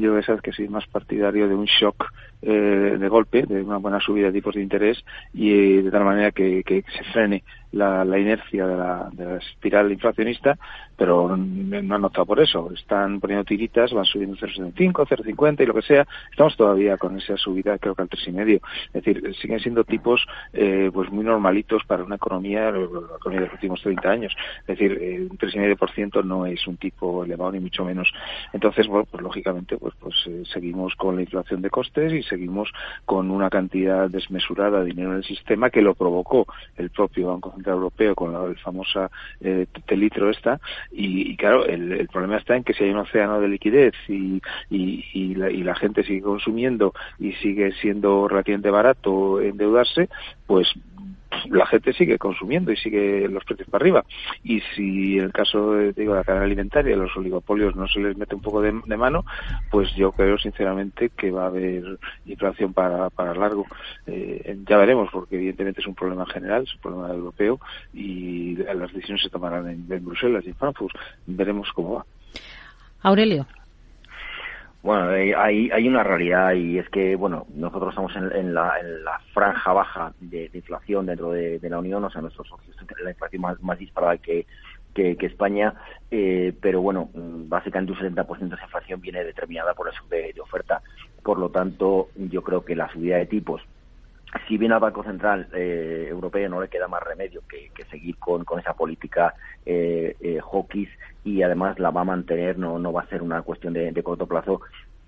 yo 0.00 0.18
esa 0.18 0.38
que 0.38 0.52
soy 0.52 0.68
más 0.68 0.86
partidario 0.86 1.48
de 1.48 1.54
un 1.54 1.66
shock 1.66 2.12
eh, 2.42 2.96
de 2.98 3.08
golpe, 3.08 3.44
de 3.46 3.62
una 3.62 3.76
buena 3.76 4.00
subida 4.00 4.26
de 4.26 4.32
tipos 4.32 4.54
de 4.54 4.62
interés 4.62 5.04
y 5.32 5.82
de 5.82 5.90
tal 5.90 6.04
manera 6.04 6.30
que, 6.30 6.62
que 6.64 6.84
se 6.96 7.04
frene 7.12 7.44
la, 7.72 8.04
la 8.04 8.18
inercia 8.18 8.66
de 8.66 8.76
la, 8.76 9.08
de 9.12 9.24
la, 9.24 9.36
espiral 9.36 9.92
inflacionista, 9.92 10.58
pero 10.96 11.36
no 11.36 11.94
han 11.94 12.04
optado 12.04 12.26
por 12.26 12.40
eso. 12.40 12.70
Están 12.74 13.20
poniendo 13.20 13.44
tiritas, 13.44 13.92
van 13.92 14.04
subiendo 14.04 14.36
0,75, 14.36 15.06
0,50 15.06 15.62
y 15.62 15.66
lo 15.66 15.74
que 15.74 15.82
sea. 15.82 16.06
Estamos 16.30 16.56
todavía 16.56 16.96
con 16.98 17.16
esa 17.16 17.36
subida, 17.36 17.78
creo 17.78 17.94
que 17.94 18.02
al 18.02 18.08
3,5. 18.08 18.60
Es 18.86 18.92
decir, 18.92 19.34
siguen 19.40 19.60
siendo 19.60 19.84
tipos 19.84 20.26
eh, 20.52 20.90
pues 20.92 21.10
muy 21.10 21.24
normalitos 21.24 21.84
para 21.84 22.04
una 22.04 22.16
economía, 22.16 22.70
la 22.70 22.80
economía 22.80 23.40
de 23.40 23.46
los 23.46 23.54
últimos 23.54 23.80
30 23.82 24.10
años. 24.10 24.36
Es 24.60 24.66
decir, 24.66 24.98
eh, 25.00 25.26
un 25.30 25.38
3,5% 25.38 26.24
no 26.24 26.46
es 26.46 26.66
un 26.66 26.76
tipo 26.76 27.24
elevado 27.24 27.52
ni 27.52 27.60
mucho 27.60 27.84
menos. 27.84 28.12
Entonces, 28.52 28.86
bueno, 28.86 29.06
pues 29.10 29.22
lógicamente, 29.22 29.76
pues, 29.78 29.94
pues 29.98 30.14
eh, 30.26 30.42
seguimos 30.52 30.94
con 30.96 31.16
la 31.16 31.22
inflación 31.22 31.62
de 31.62 31.70
costes 31.70 32.12
y 32.12 32.22
seguimos 32.24 32.70
con 33.04 33.30
una 33.30 33.48
cantidad 33.48 34.10
desmesurada 34.10 34.80
de 34.80 34.86
dinero 34.86 35.12
en 35.12 35.18
el 35.18 35.24
sistema 35.24 35.70
que 35.70 35.82
lo 35.82 35.94
provocó 35.94 36.46
el 36.76 36.90
propio 36.90 37.28
Banco 37.28 37.50
Europeo 37.66 38.14
con 38.14 38.32
la 38.32 38.54
famosa 38.62 39.10
eh, 39.40 39.66
telitro 39.86 40.30
esta 40.30 40.60
y, 40.90 41.30
y 41.30 41.36
claro 41.36 41.66
el, 41.66 41.92
el, 41.92 42.08
problema 42.08 42.38
está 42.38 42.56
en 42.56 42.64
que 42.64 42.74
si 42.74 42.84
hay 42.84 42.90
un 42.90 42.98
océano 42.98 43.40
de 43.40 43.48
liquidez 43.48 43.94
y, 44.08 44.40
y, 44.70 45.04
y, 45.12 45.34
la, 45.34 45.50
y 45.50 45.62
la 45.62 45.74
gente 45.74 46.02
sigue 46.02 46.22
consumiendo 46.22 46.92
y 47.18 47.32
sigue 47.34 47.72
siendo 47.80 48.28
relativamente 48.28 48.70
barato 48.70 49.40
endeudarse 49.40 50.08
pues 50.46 50.72
la 51.48 51.66
gente 51.66 51.92
sigue 51.92 52.18
consumiendo 52.18 52.72
y 52.72 52.76
sigue 52.76 53.28
los 53.28 53.44
precios 53.44 53.68
para 53.68 53.82
arriba. 53.82 54.04
Y 54.42 54.60
si 54.74 55.18
en 55.18 55.24
el 55.24 55.32
caso 55.32 55.72
de 55.72 56.04
la 56.04 56.24
cadena 56.24 56.44
alimentaria, 56.44 56.96
los 56.96 57.16
oligopolios 57.16 57.76
no 57.76 57.86
se 57.88 58.00
les 58.00 58.16
mete 58.16 58.34
un 58.34 58.42
poco 58.42 58.60
de, 58.60 58.78
de, 58.84 58.96
mano, 58.96 59.24
pues 59.70 59.94
yo 59.94 60.12
creo 60.12 60.38
sinceramente 60.38 61.10
que 61.10 61.30
va 61.30 61.44
a 61.44 61.46
haber 61.46 61.98
inflación 62.26 62.72
para, 62.72 63.10
para 63.10 63.34
largo. 63.34 63.66
Eh, 64.06 64.58
ya 64.68 64.76
veremos, 64.76 65.08
porque 65.12 65.36
evidentemente 65.36 65.80
es 65.80 65.86
un 65.86 65.94
problema 65.94 66.26
general, 66.26 66.64
es 66.64 66.74
un 66.74 66.80
problema 66.80 67.10
europeo 67.10 67.60
y 67.92 68.56
las 68.56 68.92
decisiones 68.92 69.22
se 69.22 69.30
tomarán 69.30 69.68
en, 69.68 69.86
en 69.90 70.04
Bruselas 70.04 70.44
y 70.44 70.50
en 70.50 70.56
Frankfurt. 70.56 70.94
Veremos 71.26 71.70
cómo 71.72 71.94
va. 71.94 72.04
Aurelio. 73.02 73.46
Bueno, 74.82 75.10
hay, 75.10 75.70
hay 75.70 75.88
una 75.88 76.02
realidad 76.02 76.54
y 76.54 76.78
es 76.78 76.88
que, 76.88 77.14
bueno, 77.14 77.46
nosotros 77.54 77.90
estamos 77.90 78.16
en, 78.16 78.54
la, 78.54 78.80
en 78.80 79.04
la, 79.04 79.20
franja 79.34 79.74
baja 79.74 80.14
de, 80.20 80.50
inflación 80.54 81.04
dentro 81.04 81.32
de, 81.32 81.60
la 81.62 81.78
Unión, 81.78 82.02
o 82.02 82.10
sea, 82.10 82.22
nuestros 82.22 82.48
socios, 82.48 82.74
la 83.02 83.10
inflación 83.10 83.42
más, 83.60 83.78
disparada 83.78 84.16
que, 84.16 84.46
España, 84.94 85.74
eh, 86.10 86.54
pero 86.60 86.80
bueno, 86.80 87.10
básicamente 87.14 87.92
un 87.92 87.98
70% 87.98 88.38
de 88.38 88.54
esa 88.54 88.64
inflación 88.64 89.00
viene 89.00 89.22
determinada 89.24 89.74
por 89.74 89.88
eso 89.88 90.02
de, 90.08 90.32
de 90.32 90.40
oferta. 90.40 90.82
Por 91.22 91.38
lo 91.38 91.50
tanto, 91.50 92.08
yo 92.16 92.42
creo 92.42 92.64
que 92.64 92.74
la 92.74 92.90
subida 92.90 93.16
de 93.16 93.26
tipos 93.26 93.62
si 94.46 94.58
bien 94.58 94.72
al 94.72 94.80
Banco 94.80 95.02
Central 95.02 95.48
eh, 95.52 96.06
Europeo 96.08 96.48
no 96.48 96.60
le 96.60 96.68
queda 96.68 96.88
más 96.88 97.02
remedio 97.02 97.42
que, 97.48 97.70
seguir 97.90 98.16
con, 98.18 98.44
esa 98.60 98.74
política 98.74 99.34
eh, 99.66 100.16
eh, 100.20 100.38
y 101.24 101.42
además 101.42 101.78
la 101.78 101.90
va 101.90 102.02
a 102.02 102.04
mantener, 102.04 102.58
no, 102.58 102.78
no 102.78 102.92
va 102.92 103.02
a 103.02 103.08
ser 103.08 103.22
una 103.22 103.42
cuestión 103.42 103.72
de, 103.72 104.02
corto 104.02 104.26
plazo, 104.26 104.60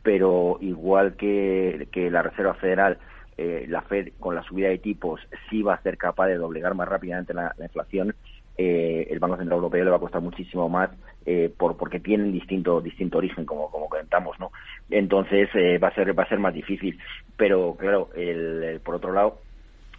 pero 0.02 0.58
igual 0.60 1.14
que, 1.14 1.88
que 1.92 2.10
la 2.10 2.22
Reserva 2.22 2.54
Federal, 2.54 2.98
eh, 3.38 3.66
la 3.68 3.82
Fed 3.82 4.08
con 4.20 4.34
la 4.34 4.42
subida 4.42 4.68
de 4.68 4.78
tipos 4.78 5.20
sí 5.48 5.62
va 5.62 5.74
a 5.74 5.82
ser 5.82 5.96
capaz 5.96 6.26
de 6.26 6.36
doblegar 6.36 6.74
más 6.74 6.88
rápidamente 6.88 7.32
la, 7.32 7.54
la 7.56 7.64
inflación, 7.64 8.14
eh, 8.58 9.08
el 9.10 9.18
Banco 9.18 9.38
Central 9.38 9.56
Europeo 9.56 9.84
le 9.84 9.90
va 9.90 9.96
a 9.96 10.00
costar 10.00 10.20
muchísimo 10.20 10.68
más 10.68 10.90
eh, 11.24 11.50
por, 11.56 11.78
porque 11.78 12.00
tienen 12.00 12.32
distinto 12.32 12.82
distinto 12.82 13.16
origen 13.16 13.46
como 13.46 13.70
como 13.70 13.88
comentamos 13.88 14.38
no 14.38 14.52
entonces 14.90 15.48
eh, 15.54 15.78
va 15.78 15.88
a 15.88 15.94
ser 15.94 16.18
va 16.18 16.24
a 16.24 16.28
ser 16.28 16.38
más 16.38 16.52
difícil 16.52 16.98
pero 17.36 17.74
claro 17.78 18.10
el, 18.14 18.78
por 18.84 18.96
otro 18.96 19.12
lado 19.12 19.38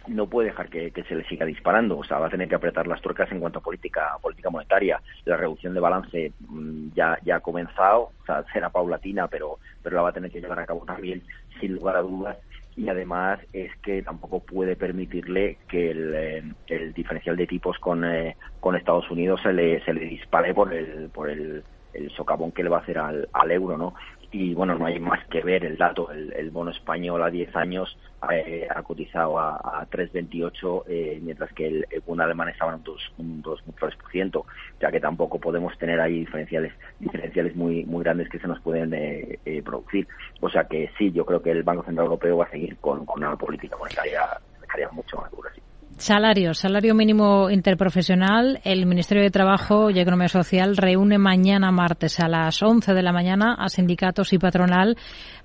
no 0.08 0.26
puede 0.26 0.48
dejar 0.48 0.68
que, 0.68 0.90
se 1.08 1.14
le 1.14 1.24
siga 1.24 1.46
disparando, 1.46 1.98
o 1.98 2.04
sea, 2.04 2.18
va 2.18 2.26
a 2.26 2.30
tener 2.30 2.48
que 2.48 2.54
apretar 2.54 2.86
las 2.86 3.00
tuercas 3.00 3.30
en 3.32 3.40
cuanto 3.40 3.58
a 3.58 3.62
política 3.62 4.16
política 4.20 4.50
monetaria. 4.50 5.00
La 5.24 5.36
reducción 5.36 5.74
de 5.74 5.80
balance 5.80 6.32
mmm, 6.48 6.88
ya 6.94 7.18
ya 7.24 7.36
ha 7.36 7.40
comenzado, 7.40 8.10
o 8.22 8.26
sea, 8.26 8.44
será 8.52 8.70
paulatina, 8.70 9.28
pero 9.28 9.58
pero 9.82 9.96
la 9.96 10.02
va 10.02 10.10
a 10.10 10.12
tener 10.12 10.30
que 10.30 10.40
llevar 10.40 10.60
a 10.60 10.66
cabo 10.66 10.84
también 10.84 11.22
sin 11.60 11.74
lugar 11.74 11.96
a 11.96 12.02
dudas 12.02 12.36
y 12.76 12.88
además 12.88 13.38
es 13.52 13.70
que 13.76 14.02
tampoco 14.02 14.40
puede 14.40 14.76
permitirle 14.76 15.58
que 15.68 15.90
el, 15.90 16.14
eh, 16.14 16.92
diferencial 16.94 17.36
de 17.36 17.46
tipos 17.46 17.78
con, 17.78 18.04
eh, 18.04 18.36
con 18.60 18.74
Estados 18.74 19.08
Unidos 19.10 19.40
se 19.42 19.52
le, 19.52 19.84
se 19.84 19.92
le 19.92 20.04
dispare 20.06 20.52
por 20.52 20.72
el, 20.74 21.08
por 21.10 21.30
el, 21.30 21.62
el 21.92 22.10
socavón 22.10 22.52
que 22.52 22.64
le 22.64 22.70
va 22.70 22.78
a 22.78 22.80
hacer 22.80 22.98
al, 22.98 23.28
al 23.32 23.50
euro, 23.52 23.78
¿no? 23.78 23.94
Y 24.34 24.52
bueno, 24.52 24.74
no 24.74 24.86
hay 24.86 24.98
más 24.98 25.24
que 25.28 25.42
ver 25.42 25.64
el 25.64 25.76
dato, 25.76 26.10
el, 26.10 26.32
el 26.32 26.50
bono 26.50 26.72
español 26.72 27.22
a 27.22 27.30
10 27.30 27.54
años 27.54 27.96
eh, 28.32 28.66
ha 28.68 28.82
cotizado 28.82 29.38
a, 29.38 29.54
a 29.54 29.88
3,28, 29.88 30.82
eh, 30.88 31.20
mientras 31.22 31.52
que 31.52 31.68
el, 31.68 31.86
el 31.88 32.00
bono 32.00 32.24
alemán 32.24 32.48
estaba 32.48 32.72
en 32.72 32.80
un 33.18 33.42
2,3%, 33.44 34.36
o 34.36 34.46
sea 34.80 34.90
que 34.90 34.98
tampoco 34.98 35.38
podemos 35.38 35.78
tener 35.78 36.00
ahí 36.00 36.18
diferenciales 36.18 36.72
diferenciales 36.98 37.54
muy 37.54 37.84
muy 37.84 38.02
grandes 38.02 38.28
que 38.28 38.40
se 38.40 38.48
nos 38.48 38.58
pueden 38.60 38.92
eh, 38.92 39.38
eh, 39.44 39.62
producir. 39.62 40.08
O 40.40 40.50
sea 40.50 40.64
que 40.64 40.90
sí, 40.98 41.12
yo 41.12 41.24
creo 41.24 41.40
que 41.40 41.52
el 41.52 41.62
Banco 41.62 41.84
Central 41.84 42.06
Europeo 42.06 42.38
va 42.38 42.46
a 42.46 42.50
seguir 42.50 42.76
con, 42.78 43.06
una 43.14 43.36
política 43.36 43.76
monetaria, 43.76 44.22
monetaria 44.56 44.88
mucho 44.90 45.16
más 45.18 45.30
dura. 45.30 45.50
Sí. 45.54 45.62
Salario, 45.96 46.52
salario 46.54 46.94
mínimo 46.94 47.48
interprofesional. 47.50 48.60
El 48.64 48.84
Ministerio 48.84 49.22
de 49.22 49.30
Trabajo 49.30 49.90
y 49.90 50.00
Economía 50.00 50.28
Social 50.28 50.76
reúne 50.76 51.18
mañana 51.18 51.70
martes 51.70 52.18
a 52.20 52.28
las 52.28 52.62
11 52.62 52.92
de 52.92 53.02
la 53.02 53.12
mañana 53.12 53.54
a 53.54 53.68
sindicatos 53.68 54.32
y 54.32 54.38
patronal 54.38 54.98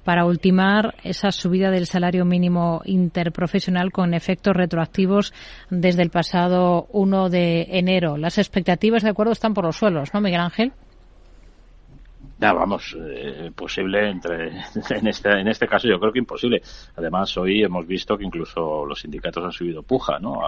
para 0.03 0.25
ultimar 0.25 0.95
esa 1.03 1.31
subida 1.31 1.69
del 1.69 1.85
salario 1.85 2.25
mínimo 2.25 2.81
interprofesional 2.85 3.91
con 3.91 4.13
efectos 4.13 4.55
retroactivos 4.55 5.33
desde 5.69 6.01
el 6.01 6.09
pasado 6.09 6.87
1 6.91 7.29
de 7.29 7.67
enero. 7.77 8.17
Las 8.17 8.37
expectativas 8.37 9.03
de 9.03 9.11
acuerdo 9.11 9.33
están 9.33 9.53
por 9.53 9.65
los 9.65 9.77
suelos, 9.77 10.09
¿no, 10.13 10.19
Miguel 10.19 10.41
Ángel? 10.41 10.73
Ya, 12.41 12.53
vamos, 12.53 12.95
eh, 12.97 13.51
posible 13.53 14.11
entre 14.11 14.47
en 14.91 15.07
este 15.07 15.29
en 15.29 15.49
este 15.49 15.67
caso 15.67 15.89
yo 15.89 15.99
creo 15.99 16.13
que 16.13 16.19
imposible. 16.19 16.61
Además 16.95 17.35
hoy 17.35 17.63
hemos 17.63 17.85
visto 17.85 18.17
que 18.17 18.23
incluso 18.23 18.85
los 18.85 19.01
sindicatos 19.01 19.43
han 19.43 19.51
subido 19.51 19.83
puja, 19.83 20.19
¿no? 20.19 20.39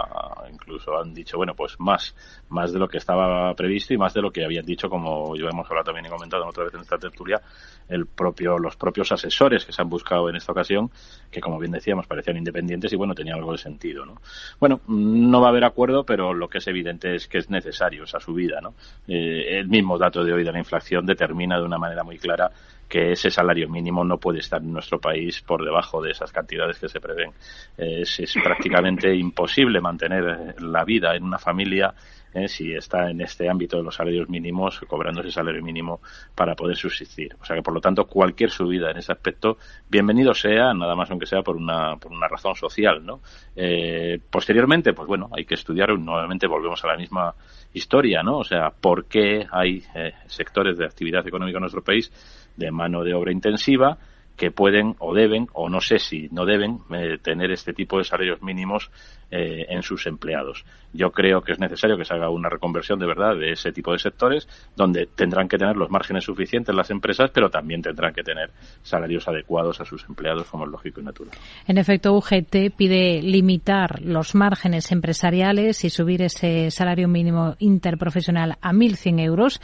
Incluso 0.50 0.98
han 0.98 1.14
dicho 1.14 1.36
bueno 1.36 1.54
pues 1.54 1.78
más 1.82 2.16
más 2.48 2.72
de 2.72 2.80
lo 2.80 2.88
que 2.88 2.98
estaba 2.98 3.54
previsto 3.56 3.94
y 3.94 3.98
más 3.98 4.14
de 4.14 4.22
lo 4.22 4.32
que 4.32 4.46
habían 4.46 4.66
dicho 4.66 4.90
como 4.90 5.36
yo 5.36 5.50
hemos 5.50 5.68
hablado 5.68 5.88
también 5.88 6.06
y 6.06 6.10
comentado 6.10 6.48
otra 6.48 6.64
vez 6.64 6.74
en 6.76 6.80
esta 6.80 6.98
tertulia 6.98 7.42
el 7.90 8.06
propio 8.06 8.58
los 8.58 8.78
propios 8.78 9.12
asesores 9.12 9.66
que 9.66 9.74
se 9.74 9.82
han 9.82 9.90
buscado 9.90 10.30
en 10.30 10.38
esta 10.38 10.54
ocasión 10.54 10.90
que 11.30 11.42
como 11.42 11.60
bien 11.60 11.74
decíamos 11.74 12.08
parecían 12.08 12.38
independientes 12.38 12.94
y 12.94 12.96
bueno 12.96 13.14
tenían 13.14 13.38
algo 13.38 13.52
de 13.52 13.58
sentido, 13.58 14.06
¿no? 14.06 14.22
Bueno 14.62 14.80
no 14.88 15.42
va 15.42 15.48
a 15.48 15.50
haber 15.50 15.66
acuerdo 15.66 16.06
pero 16.06 16.34
lo 16.34 16.48
que 16.48 16.60
es 16.60 16.68
evidente 16.68 17.16
es 17.16 17.28
que 17.28 17.40
es 17.40 17.50
necesario 17.50 18.06
esa 18.06 18.22
subida, 18.22 18.62
¿no? 18.62 18.76
Eh, 19.10 19.60
el 19.60 19.68
mismo 19.68 19.98
dato 19.98 20.24
de 20.24 20.32
hoy 20.32 20.46
de 20.46 20.54
la 20.54 20.60
inflación 20.60 21.06
determina 21.06 21.60
de 21.60 21.66
una 21.66 21.81
manera 21.82 22.04
muy 22.04 22.18
clara 22.18 22.50
que 22.88 23.14
ese 23.14 23.32
salario 23.32 23.70
mínimo 23.70 24.04
no 24.04 24.18
puede 24.18 24.40
estar 24.40 24.62
en 24.62 24.74
nuestro 24.74 25.00
país 25.00 25.42
por 25.42 25.64
debajo 25.64 26.02
de 26.02 26.12
esas 26.12 26.32
cantidades 26.32 26.78
que 26.78 26.90
se 26.90 27.00
prevén. 27.00 27.32
Es, 27.78 28.20
es 28.20 28.34
prácticamente 28.44 29.16
imposible 29.28 29.80
mantener 29.80 30.56
la 30.62 30.84
vida 30.84 31.16
en 31.16 31.24
una 31.24 31.40
familia 31.40 31.94
eh, 32.34 32.48
si 32.48 32.74
está 32.74 33.10
en 33.10 33.22
este 33.22 33.50
ámbito 33.50 33.78
de 33.78 33.84
los 33.84 33.96
salarios 33.96 34.30
mínimos, 34.30 34.80
cobrando 34.88 35.22
ese 35.22 35.32
salario 35.32 35.62
mínimo 35.64 36.02
para 36.36 36.56
poder 36.56 36.76
subsistir. 36.78 37.36
O 37.42 37.46
sea 37.46 37.56
que, 37.56 37.62
por 37.62 37.74
lo 37.74 37.82
tanto, 37.82 38.06
cualquier 38.06 38.50
subida 38.50 38.92
en 38.92 38.98
ese 38.98 39.12
aspecto, 39.12 39.58
bienvenido 39.90 40.34
sea, 40.34 40.74
nada 40.74 40.96
más 40.96 41.10
aunque 41.12 41.26
sea 41.26 41.42
por 41.42 41.56
una, 41.56 41.98
por 41.98 42.12
una 42.12 42.28
razón 42.28 42.56
social, 42.56 43.06
¿no? 43.06 43.22
Eh, 43.56 44.20
posteriormente, 44.30 44.94
pues 44.94 45.08
bueno, 45.08 45.30
hay 45.36 45.46
que 45.46 45.56
estudiar, 45.56 45.98
nuevamente 45.98 46.48
volvemos 46.48 46.84
a 46.84 46.88
la 46.88 46.98
misma 46.98 47.34
historia, 47.74 48.24
¿no? 48.24 48.38
O 48.38 48.44
sea, 48.44 48.70
¿por 48.70 49.06
qué 49.06 49.46
hay 49.52 49.84
eh, 49.96 50.14
sectores 50.28 50.78
de 50.78 50.86
actividad 50.86 51.28
económica 51.28 51.58
en 51.58 51.62
nuestro 51.62 51.84
país 51.84 52.12
de 52.56 52.72
mano 52.72 53.04
de 53.04 53.14
obra 53.14 53.32
intensiva 53.32 53.98
que 54.42 54.50
pueden 54.50 54.96
o 54.98 55.14
deben, 55.14 55.48
o 55.54 55.70
no 55.70 55.82
sé 55.82 56.00
si 56.00 56.28
no 56.32 56.48
deben, 56.48 56.80
eh, 56.90 57.20
tener 57.22 57.52
este 57.52 57.74
tipo 57.74 58.00
de 58.00 58.04
salarios 58.04 58.42
mínimos 58.42 58.90
eh, 59.30 59.68
en 59.70 59.84
sus 59.84 60.08
empleados. 60.08 60.66
Yo 60.94 61.12
creo 61.12 61.44
que 61.44 61.52
es 61.52 61.60
necesario 61.60 61.96
que 61.96 62.06
se 62.06 62.16
haga 62.16 62.32
una 62.32 62.50
reconversión 62.50 62.98
de 62.98 63.06
verdad 63.06 63.36
de 63.36 63.52
ese 63.52 63.72
tipo 63.72 63.92
de 63.94 64.00
sectores, 64.00 64.50
donde 64.76 65.06
tendrán 65.06 65.48
que 65.48 65.60
tener 65.60 65.78
los 65.78 65.92
márgenes 65.92 66.24
suficientes 66.24 66.74
las 66.74 66.90
empresas, 66.90 67.30
pero 67.32 67.52
también 67.52 67.84
tendrán 67.84 68.16
que 68.16 68.24
tener 68.24 68.50
salarios 68.82 69.28
adecuados 69.28 69.80
a 69.80 69.86
sus 69.86 70.04
empleados, 70.10 70.48
como 70.48 70.66
es 70.66 70.72
lógico 70.72 71.02
y 71.02 71.04
natural. 71.04 71.38
En 71.68 71.78
efecto, 71.78 72.12
UGT 72.14 72.76
pide 72.76 73.22
limitar 73.22 74.02
los 74.02 74.34
márgenes 74.34 74.92
empresariales 74.92 75.86
y 75.86 75.92
subir 75.92 76.24
ese 76.24 76.72
salario 76.72 77.08
mínimo 77.08 77.56
interprofesional 77.60 78.58
a 78.60 78.74
1.100 78.74 79.22
euros 79.22 79.62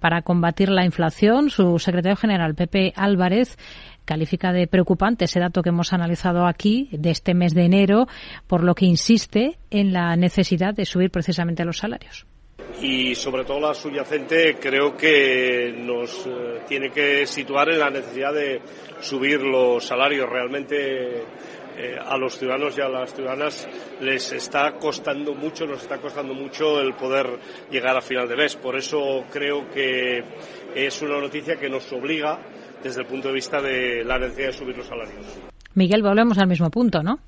para 0.00 0.20
combatir 0.20 0.68
la 0.68 0.84
inflación. 0.84 1.50
Su 1.50 1.78
secretario 1.78 2.16
general, 2.16 2.54
Pepe 2.54 2.92
Álvarez, 2.94 3.56
califica 4.08 4.54
de 4.54 4.66
preocupante 4.66 5.26
ese 5.26 5.38
dato 5.38 5.62
que 5.62 5.68
hemos 5.68 5.92
analizado 5.92 6.46
aquí 6.46 6.88
de 6.92 7.10
este 7.10 7.34
mes 7.34 7.52
de 7.54 7.66
enero, 7.66 8.08
por 8.46 8.64
lo 8.64 8.74
que 8.74 8.86
insiste 8.86 9.58
en 9.70 9.92
la 9.92 10.16
necesidad 10.16 10.72
de 10.72 10.86
subir 10.86 11.10
precisamente 11.10 11.64
los 11.66 11.76
salarios. 11.76 12.26
y 12.80 13.14
sobre 13.14 13.44
todo 13.44 13.60
la 13.60 13.74
subyacente 13.74 14.56
creo 14.60 14.96
que 14.96 15.74
nos 15.76 16.26
eh, 16.26 16.60
tiene 16.68 16.90
que 16.90 17.26
situar 17.26 17.70
en 17.70 17.80
la 17.80 17.90
necesidad 17.90 18.32
de 18.32 18.60
subir 19.00 19.40
los 19.40 19.84
salarios. 19.84 20.28
Realmente 20.28 21.24
eh, 21.80 21.96
a 21.96 22.16
los 22.16 22.36
ciudadanos 22.38 22.76
y 22.76 22.80
a 22.80 22.88
las 22.88 23.14
ciudadanas 23.14 23.68
les 24.00 24.32
está 24.32 24.72
costando 24.72 25.34
mucho, 25.34 25.66
nos 25.66 25.82
está 25.82 25.98
costando 25.98 26.34
mucho 26.34 26.80
el 26.80 26.94
poder 26.94 27.26
llegar 27.70 27.96
a 27.96 28.00
final 28.00 28.28
de 28.28 28.36
mes. 28.36 28.56
Por 28.56 28.76
eso 28.76 29.24
creo 29.30 29.68
que 29.70 30.24
es 30.74 31.02
una 31.02 31.20
noticia 31.20 31.56
que 31.56 31.68
nos 31.68 31.92
obliga 31.92 32.40
desde 32.82 33.00
el 33.02 33.06
punto 33.06 33.28
de 33.28 33.34
vista 33.34 33.60
de 33.60 34.04
la 34.04 34.18
necesidad 34.18 34.48
de 34.48 34.52
subir 34.52 34.76
los 34.76 34.86
salarios. 34.86 35.24
Miguel, 35.74 36.02
volvemos 36.02 36.38
al 36.38 36.46
mismo 36.48 36.70
punto, 36.70 37.02
¿no? 37.02 37.18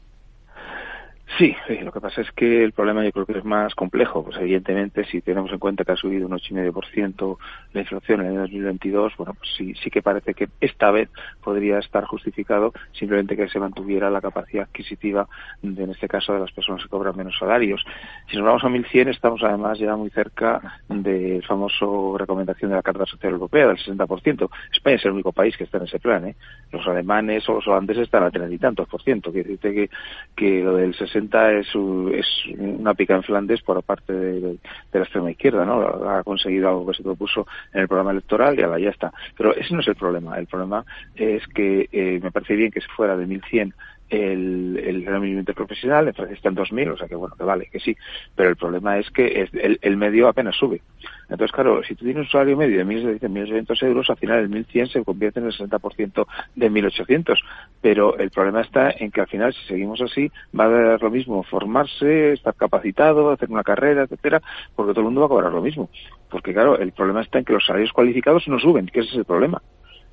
Sí, 1.41 1.57
lo 1.83 1.91
que 1.91 2.03
pasa 2.03 2.21
es 2.21 2.31
que 2.33 2.63
el 2.63 2.73
problema 2.73 3.03
yo 3.03 3.13
creo 3.13 3.25
que 3.25 3.39
es 3.39 3.45
más 3.47 3.75
complejo. 3.75 4.23
Pues 4.23 4.37
evidentemente, 4.37 5.07
si 5.07 5.23
tenemos 5.23 5.51
en 5.51 5.59
cuenta 5.59 5.87
que 5.87 5.93
ha 5.93 5.97
subido 5.97 6.27
un 6.27 6.33
8,5% 6.33 7.39
la 7.73 7.81
inflación 7.81 8.21
en 8.21 8.33
el 8.33 8.37
2022, 8.43 9.17
bueno, 9.17 9.33
pues 9.33 9.49
sí, 9.57 9.73
sí 9.83 9.89
que 9.89 10.03
parece 10.03 10.35
que 10.35 10.51
esta 10.61 10.91
vez 10.91 11.09
podría 11.43 11.79
estar 11.79 12.05
justificado 12.05 12.75
simplemente 12.93 13.39
que 13.39 13.49
se 13.49 13.59
mantuviera 13.59 14.11
la 14.11 14.21
capacidad 14.21 14.65
adquisitiva, 14.65 15.29
de, 15.63 15.83
en 15.83 15.91
este 15.93 16.09
caso, 16.09 16.35
de 16.35 16.41
las 16.41 16.53
personas 16.53 16.83
que 16.83 16.91
cobran 16.91 17.17
menos 17.17 17.39
salarios. 17.39 17.83
Si 18.31 18.37
nos 18.37 18.45
vamos 18.45 18.63
a 18.63 18.69
1.100, 18.69 19.09
estamos 19.09 19.43
además 19.43 19.79
ya 19.79 19.97
muy 19.97 20.11
cerca 20.11 20.83
del 20.91 21.43
famoso 21.47 22.19
recomendación 22.19 22.71
de 22.71 22.77
la 22.77 22.83
Carta 22.83 23.07
Social 23.07 23.33
Europea 23.33 23.69
del 23.69 23.79
60%. 23.79 24.51
España 24.75 24.97
es 24.97 25.05
el 25.07 25.13
único 25.13 25.33
país 25.33 25.57
que 25.57 25.65
está 25.65 25.79
en 25.79 25.85
ese 25.85 26.01
plan. 26.01 26.23
¿eh? 26.27 26.37
Los 26.71 26.87
alemanes 26.87 27.49
o 27.49 27.55
los 27.55 27.67
holandeses 27.67 28.03
están 28.03 28.25
a 28.25 28.31
treinta 28.31 28.55
y 28.55 28.59
tantos 28.59 28.87
por 28.87 29.01
ciento. 29.01 29.33
Quiere 29.33 29.53
decir 29.53 29.73
que, 29.73 29.91
que 30.37 30.63
lo 30.63 30.77
del 30.77 30.95
60 30.95 31.30
es, 31.33 31.69
es 31.69 32.27
una 32.59 32.95
pica 32.95 33.15
en 33.15 33.23
Flandes 33.23 33.63
por 33.63 33.83
parte 33.83 34.13
de, 34.13 34.59
la 34.93 35.01
extrema 35.01 35.31
izquierda, 35.31 35.65
¿no? 35.65 35.81
Ha 36.09 36.23
conseguido 36.23 36.69
algo 36.69 36.87
que 36.87 36.95
se 36.95 37.03
propuso 37.03 37.47
en 37.73 37.83
el 37.83 37.89
programa 37.89 38.13
electoral 38.13 38.59
y 38.59 38.63
ahora 38.63 38.79
ya 38.79 38.91
está. 38.91 39.13
Pero 39.37 39.55
ese 39.55 39.75
no 39.75 39.81
es 39.81 39.89
el 39.89 39.97
problema. 39.97 40.39
El 40.39 40.47
problema 40.47 40.85
es 41.15 41.47
que 41.49 41.89
eh, 41.93 42.21
me 42.23 42.31
parece 42.31 42.55
bien 42.55 42.71
que 42.71 42.81
se 42.81 42.89
fuera 42.89 43.17
de 43.17 43.27
1100 43.27 43.75
el, 44.11 45.07
el 45.07 45.21
mínimo 45.21 45.41
interprofesional, 45.41 46.09
en 46.09 46.15
Francia 46.15 46.35
está 46.35 46.49
en 46.49 46.57
2.000, 46.57 46.93
o 46.93 46.97
sea 46.97 47.09
que 47.09 47.15
bueno, 47.15 47.35
que 47.37 47.45
vale, 47.45 47.69
que 47.71 47.79
sí, 47.79 47.97
pero 48.35 48.51
el 48.51 48.57
problema 48.57 48.99
es 48.99 49.09
que 49.11 49.49
el, 49.53 49.79
el, 49.81 49.97
medio 49.97 50.29
apenas 50.29 50.57
sube. 50.57 50.83
Entonces, 51.29 51.53
claro, 51.53 51.83
si 51.85 51.95
tú 51.95 52.05
tienes 52.05 52.27
un 52.27 52.31
salario 52.31 52.57
medio 52.57 52.79
de 52.79 52.85
1.700 52.85 53.87
euros, 53.87 54.11
al 54.11 54.17
final 54.17 54.41
el 54.41 54.51
1.100 54.51 54.93
se 54.93 55.05
convierte 55.05 55.39
en 55.39 55.47
el 55.47 55.53
60% 55.53 56.27
de 56.57 56.71
1.800, 56.71 57.39
pero 57.81 58.19
el 58.19 58.31
problema 58.31 58.63
está 58.63 58.91
en 58.91 59.13
que 59.13 59.21
al 59.21 59.29
final, 59.29 59.55
si 59.55 59.65
seguimos 59.67 60.01
así, 60.01 60.31
va 60.59 60.65
a 60.65 60.69
dar 60.69 61.03
lo 61.03 61.11
mismo 61.11 61.45
formarse, 61.45 62.33
estar 62.33 62.55
capacitado, 62.55 63.31
hacer 63.31 63.51
una 63.51 63.63
carrera, 63.63 64.03
etcétera, 64.03 64.43
porque 64.75 64.93
todo 64.93 65.01
el 65.01 65.07
mundo 65.07 65.21
va 65.21 65.27
a 65.27 65.31
cobrar 65.31 65.53
lo 65.53 65.63
mismo. 65.63 65.89
Porque 66.29 66.53
claro, 66.53 66.79
el 66.79 66.93
problema 66.93 67.23
está 67.23 67.39
en 67.39 67.45
que 67.45 67.53
los 67.53 67.65
salarios 67.65 67.93
cualificados 67.93 68.49
no 68.49 68.59
suben, 68.59 68.87
que 68.87 69.01
ese 69.01 69.11
es 69.11 69.17
el 69.17 69.25
problema. 69.25 69.63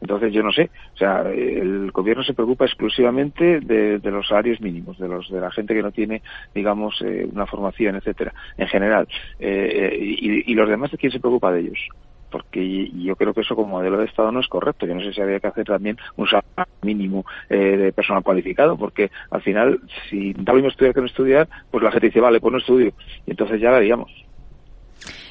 Entonces 0.01 0.31
yo 0.31 0.43
no 0.43 0.51
sé, 0.51 0.69
o 0.93 0.97
sea, 0.97 1.21
el 1.21 1.91
gobierno 1.91 2.23
se 2.23 2.33
preocupa 2.33 2.65
exclusivamente 2.65 3.59
de, 3.59 3.99
los 4.03 4.27
salarios 4.27 4.61
mínimos, 4.61 4.97
de 4.99 5.07
los 5.07 5.29
de 5.29 5.41
la 5.41 5.51
gente 5.51 5.73
que 5.73 5.81
no 5.81 5.91
tiene, 5.91 6.21
digamos, 6.53 7.01
eh, 7.01 7.27
una 7.31 7.45
formación, 7.45 7.95
etcétera, 7.95 8.33
en 8.57 8.67
general. 8.67 9.07
Eh, 9.39 9.91
eh, 9.91 9.97
y, 9.99 10.51
y, 10.51 10.55
los 10.55 10.69
demás, 10.69 10.91
¿de 10.91 10.97
quién 10.97 11.11
se 11.11 11.19
preocupa 11.19 11.51
de 11.51 11.61
ellos? 11.61 11.79
Porque 12.29 12.89
yo 12.89 13.15
creo 13.15 13.33
que 13.33 13.41
eso 13.41 13.55
como 13.55 13.69
modelo 13.69 13.97
de 13.97 14.05
Estado 14.05 14.31
no 14.31 14.41
es 14.41 14.47
correcto. 14.47 14.85
Yo 14.85 14.93
no 14.93 15.01
sé 15.01 15.13
si 15.13 15.21
había 15.21 15.39
que 15.39 15.47
hacer 15.47 15.65
también 15.65 15.97
un 16.17 16.27
salario 16.27 16.67
mínimo 16.81 17.25
de 17.49 17.93
personal 17.93 18.21
cualificado, 18.21 18.77
porque 18.77 19.09
al 19.31 19.41
final, 19.41 19.79
si 20.09 20.33
da 20.33 20.51
lo 20.51 20.55
mismo 20.55 20.69
estudiar 20.69 20.93
que 20.93 20.99
no 20.99 21.07
estudiar, 21.07 21.47
pues 21.71 21.83
la 21.83 21.91
gente 21.91 22.07
dice, 22.07 22.19
vale, 22.19 22.41
pues 22.41 22.51
no 22.51 22.59
estudio. 22.59 22.93
Y 23.25 23.31
entonces 23.31 23.61
ya 23.61 23.71
la 23.71 23.77
haríamos. 23.77 24.26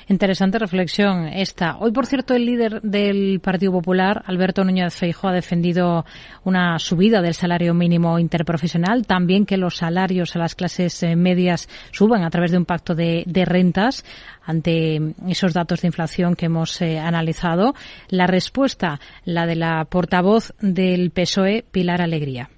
Interesante 0.08 0.60
reflexión 0.60 1.26
esta. 1.26 1.78
Hoy, 1.78 1.90
por 1.90 2.06
cierto, 2.06 2.34
el 2.34 2.46
líder 2.46 2.80
del 2.82 3.40
Partido 3.40 3.72
Popular, 3.72 4.22
Alberto 4.26 4.62
Núñez 4.62 4.94
Feijóo, 4.94 5.30
ha 5.30 5.32
defendido 5.32 6.04
una 6.44 6.78
subida 6.78 7.20
del 7.22 7.34
salario 7.34 7.74
mínimo 7.74 8.16
interprofesional, 8.20 9.04
también 9.04 9.46
que 9.46 9.56
los 9.56 9.78
salarios 9.78 10.36
a 10.36 10.38
las 10.38 10.54
clases 10.54 11.02
eh, 11.02 11.16
medias 11.16 11.68
suban 11.90 12.22
a 12.22 12.30
través 12.30 12.52
de 12.52 12.58
un 12.58 12.64
pacto 12.64 12.94
de, 12.94 13.24
rentas 13.46 14.04
ante 14.44 15.14
esos 15.28 15.52
datos 15.52 15.80
de 15.80 15.88
inflación 15.88 16.36
que 16.36 16.46
hemos 16.46 16.80
eh, 16.82 17.00
analizado. 17.00 17.74
La 18.08 18.28
respuesta, 18.28 19.00
la 19.24 19.44
de 19.46 19.56
la 19.56 19.86
portavoz 19.86 20.52
del 20.60 21.10
PSOE, 21.10 21.64
Pilar 21.68 22.00
Alegría. 22.00 22.48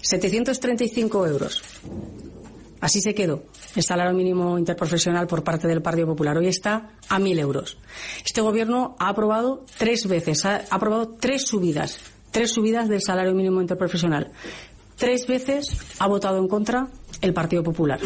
735 0.00 1.26
euros. 1.26 1.62
Así 2.80 3.00
se 3.00 3.14
quedó 3.14 3.44
el 3.74 3.82
salario 3.82 4.14
mínimo 4.14 4.58
interprofesional 4.58 5.26
por 5.26 5.42
parte 5.42 5.68
del 5.68 5.82
Partido 5.82 6.06
Popular. 6.06 6.36
Hoy 6.36 6.48
está 6.48 6.90
a 7.08 7.18
mil 7.18 7.38
euros. 7.38 7.78
Este 8.24 8.40
gobierno 8.40 8.96
ha 8.98 9.08
aprobado 9.08 9.64
tres 9.78 10.06
veces, 10.06 10.44
ha 10.44 10.64
aprobado 10.70 11.16
tres 11.20 11.42
subidas, 11.42 11.98
tres 12.30 12.52
subidas 12.52 12.88
del 12.88 13.02
salario 13.02 13.34
mínimo 13.34 13.60
interprofesional. 13.60 14.30
Tres 14.96 15.26
veces 15.26 15.76
ha 15.98 16.06
votado 16.06 16.38
en 16.38 16.48
contra 16.48 16.88
el 17.20 17.32
Partido 17.32 17.62
Popular. 17.62 18.00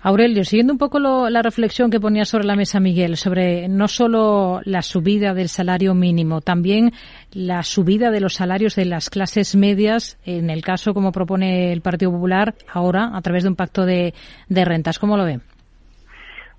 Aurelio, 0.00 0.44
siguiendo 0.44 0.72
un 0.72 0.78
poco 0.78 1.00
la 1.00 1.42
reflexión 1.42 1.90
que 1.90 1.98
ponía 1.98 2.24
sobre 2.24 2.44
la 2.44 2.54
mesa 2.54 2.78
Miguel, 2.78 3.16
sobre 3.16 3.68
no 3.68 3.88
solo 3.88 4.60
la 4.64 4.80
subida 4.82 5.34
del 5.34 5.48
salario 5.48 5.92
mínimo, 5.92 6.40
también 6.40 6.92
la 7.32 7.64
subida 7.64 8.12
de 8.12 8.20
los 8.20 8.34
salarios 8.34 8.76
de 8.76 8.84
las 8.84 9.10
clases 9.10 9.56
medias, 9.56 10.16
en 10.24 10.50
el 10.50 10.62
caso, 10.62 10.94
como 10.94 11.10
propone 11.10 11.72
el 11.72 11.80
Partido 11.80 12.12
Popular, 12.12 12.54
ahora, 12.72 13.10
a 13.12 13.20
través 13.22 13.42
de 13.42 13.48
un 13.48 13.56
pacto 13.56 13.84
de, 13.84 14.14
rentas. 14.48 15.00
¿Cómo 15.00 15.16
lo 15.16 15.24
ven? 15.24 15.42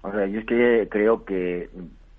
O 0.01 0.11
sea, 0.11 0.25
yo 0.25 0.39
es 0.41 0.45
que 0.45 0.87
creo 0.89 1.23
que, 1.23 1.69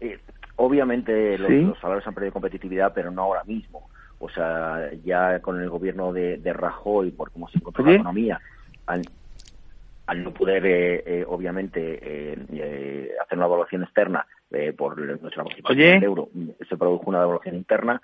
eh, 0.00 0.18
obviamente, 0.56 1.36
los, 1.36 1.78
salarios 1.80 2.06
han 2.06 2.14
perdido 2.14 2.32
competitividad, 2.32 2.92
pero 2.94 3.10
no 3.10 3.22
ahora 3.22 3.44
mismo. 3.44 3.90
O 4.20 4.30
sea, 4.30 4.90
ya 5.04 5.40
con 5.40 5.60
el 5.60 5.68
gobierno 5.68 6.14
de, 6.14 6.38
de 6.38 6.52
Rajoy, 6.54 7.10
por 7.10 7.30
cómo 7.30 7.48
se 7.48 7.58
encontró 7.58 7.84
la 7.84 7.94
economía, 7.94 8.40
han, 8.86 9.02
al 10.10 10.24
no 10.24 10.32
poder, 10.34 10.66
eh, 10.66 11.02
eh, 11.06 11.24
obviamente, 11.24 11.80
eh, 12.02 13.12
hacer 13.22 13.38
una 13.38 13.46
evaluación 13.46 13.84
externa 13.84 14.26
por 14.76 14.98
nuestra 14.98 15.44
participación 15.44 15.86
en 15.86 15.96
el 15.98 16.02
euro, 16.02 16.28
se 16.68 16.76
produjo 16.76 17.04
una 17.06 17.22
evaluación 17.22 17.54
interna 17.54 18.02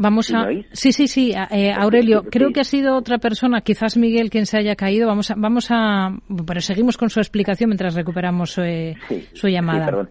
Vamos 0.00 0.32
a. 0.32 0.46
Sí, 0.70 0.92
sí, 0.92 1.08
sí, 1.08 1.34
Aurelio. 1.76 2.22
Creo 2.30 2.52
que 2.52 2.60
ha 2.60 2.64
sido 2.64 2.96
otra 2.96 3.18
persona, 3.18 3.62
quizás 3.62 3.96
Miguel, 3.96 4.30
quien 4.30 4.46
se 4.46 4.56
haya 4.56 4.76
caído. 4.76 5.08
Vamos 5.08 5.32
a, 5.32 5.34
vamos 5.36 5.66
a, 5.72 6.16
pero 6.46 6.60
seguimos 6.60 6.96
con 6.96 7.10
su 7.10 7.18
explicación 7.18 7.70
mientras 7.70 7.96
recuperamos 7.96 8.52
su 8.52 9.48
llamada. 9.48 10.08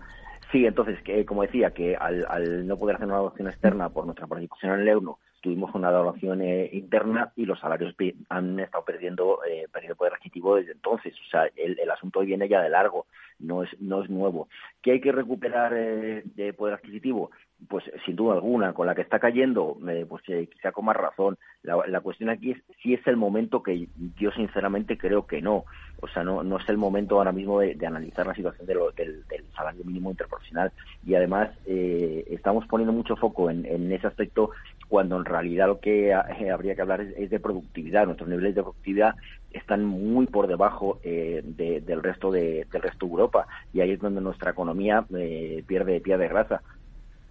Sí, 0.52 0.66
entonces, 0.66 1.02
que, 1.04 1.26
como 1.26 1.44
decía, 1.44 1.72
que 1.72 1.96
al, 1.96 2.26
al, 2.28 2.68
no 2.68 2.78
poder 2.78 2.98
hacer 2.98 3.08
una 3.08 3.16
evaluación 3.16 3.48
externa 3.48 3.88
por 3.88 4.04
nuestra 4.06 4.28
participación 4.28 4.74
en 4.74 4.82
el 4.82 4.88
euro, 4.90 5.20
tuvimos 5.48 5.74
una 5.74 5.92
devaluación 5.92 6.42
eh, 6.42 6.70
interna 6.74 7.32
y 7.38 7.46
los 7.46 7.58
salarios 7.62 7.96
han 8.28 8.60
estado 8.60 8.84
perdiendo, 8.84 9.40
eh, 9.50 9.66
perdiendo 9.72 9.96
poder 9.96 10.16
adquisitivo 10.16 10.58
desde 10.58 10.74
entonces. 10.74 11.14
O 11.26 11.30
sea, 11.30 11.50
el, 11.56 11.80
el, 11.80 11.90
asunto 11.90 12.20
viene 12.20 12.50
ya 12.50 12.62
de 12.62 12.70
largo, 12.70 13.06
no 13.40 13.64
es, 13.64 13.70
no 13.80 14.04
es 14.04 14.10
nuevo. 14.10 14.50
¿Qué 14.82 14.92
hay 14.92 15.02
que 15.02 15.14
recuperar 15.14 15.74
eh, 15.74 16.24
de 16.36 16.52
poder 16.52 16.76
adquisitivo? 16.76 17.32
Pues 17.70 17.86
sin 18.06 18.16
duda 18.16 18.36
alguna, 18.36 18.74
con 18.74 18.86
la 18.86 18.94
que 18.94 19.02
está 19.02 19.20
cayendo, 19.20 19.78
eh, 19.90 20.06
pues 20.08 20.24
eh, 20.28 20.48
quizá 20.52 20.72
con 20.72 20.86
más 20.86 20.96
razón. 20.96 21.38
La, 21.64 22.02
cuestión 22.02 22.30
aquí 22.30 22.52
es 22.52 22.58
si 22.82 22.94
es 22.94 23.06
el 23.08 23.18
momento 23.18 23.64
que 23.64 23.88
yo 24.18 24.32
sinceramente 24.32 24.98
creo 24.98 25.26
que 25.26 25.42
no. 25.42 25.66
O 26.00 26.08
sea, 26.08 26.24
no, 26.24 26.44
no 26.44 26.60
es 26.60 26.70
el 26.70 26.78
momento 26.78 27.18
ahora 27.18 27.32
mismo 27.32 27.60
de, 27.60 27.78
analizar 27.86 28.28
la 28.28 28.36
situación 28.36 28.68
de 28.68 28.76
lo, 28.76 28.92
del, 28.92 29.24
salario 29.56 29.84
mínimo 29.84 30.12
interprofesional. 30.12 30.72
Y 31.06 31.16
además 31.16 31.50
eh, 31.66 32.26
estamos 32.30 32.66
poniendo 32.68 32.94
mucho 32.94 33.16
foco 33.16 33.50
en 33.50 33.92
ese 33.92 34.08
aspecto 34.08 34.52
cuando 34.88 35.18
en 35.18 35.26
realidad 35.26 35.68
lo 35.68 35.80
que 35.80 36.10
eh, 36.10 36.50
habría 36.52 36.76
que 36.76 36.82
hablar 36.82 37.02
es, 37.02 37.30
de 37.30 37.40
productividad. 37.40 38.06
Nuestros 38.06 38.30
niveles 38.30 38.56
de 38.56 38.62
productividad 38.62 39.16
están 39.52 39.86
muy 39.86 40.28
por 40.28 40.48
debajo 40.48 41.00
eh, 41.04 41.42
del 41.46 42.04
resto 42.04 42.32
de, 42.32 42.66
del 42.72 42.82
resto 42.82 43.06
de 43.06 43.12
Europa 43.12 43.48
y 43.74 43.82
ahí 43.82 43.92
es 43.92 44.00
donde 44.00 44.22
nuestra 44.22 44.52
economía 44.52 45.06
eh, 45.16 45.64
pierde 45.68 46.02
pie 46.02 46.18
de 46.18 46.28
grasa 46.28 46.62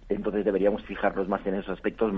entonces 0.09 0.45
deberíamos 0.45 0.81
fijarnos 0.83 1.27
más 1.27 1.45
en 1.45 1.55
esos 1.55 1.71
aspectos 1.71 2.13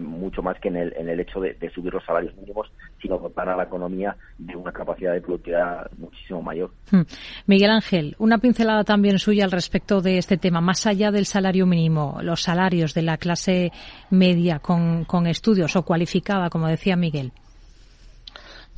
mucho 0.00 0.42
más 0.42 0.58
que 0.60 0.68
en 0.68 0.76
el, 0.76 1.20
hecho 1.20 1.40
de, 1.40 1.56
subir 1.74 1.92
los 1.92 2.04
salarios 2.04 2.34
mínimos, 2.36 2.70
sino 3.00 3.18
dotar 3.18 3.48
a 3.48 3.56
la 3.56 3.64
economía 3.64 4.16
de 4.38 4.54
una 4.54 4.72
capacidad 4.72 5.12
de 5.14 5.22
productividad 5.22 5.90
muchísimo 5.96 6.42
mayor. 6.42 6.70
Hmm. 6.90 7.02
Miguel 7.46 7.70
Ángel, 7.70 8.16
una 8.18 8.38
pincelada 8.38 8.84
también 8.84 9.18
suya 9.18 9.44
al 9.44 9.52
respecto 9.52 10.02
de 10.02 10.18
este 10.18 10.36
tema, 10.36 10.60
más 10.60 10.86
allá 10.86 11.10
del 11.10 11.24
salario 11.24 11.66
mínimo, 11.66 12.18
los 12.22 12.42
salarios 12.42 12.92
de 12.92 13.02
la 13.02 13.16
clase 13.16 13.72
media 14.10 14.58
con 14.58 15.26
estudios 15.26 15.74
o 15.76 15.84
cualificada, 15.84 16.50
como 16.50 16.68
decía 16.68 16.96
Miguel. 16.96 17.32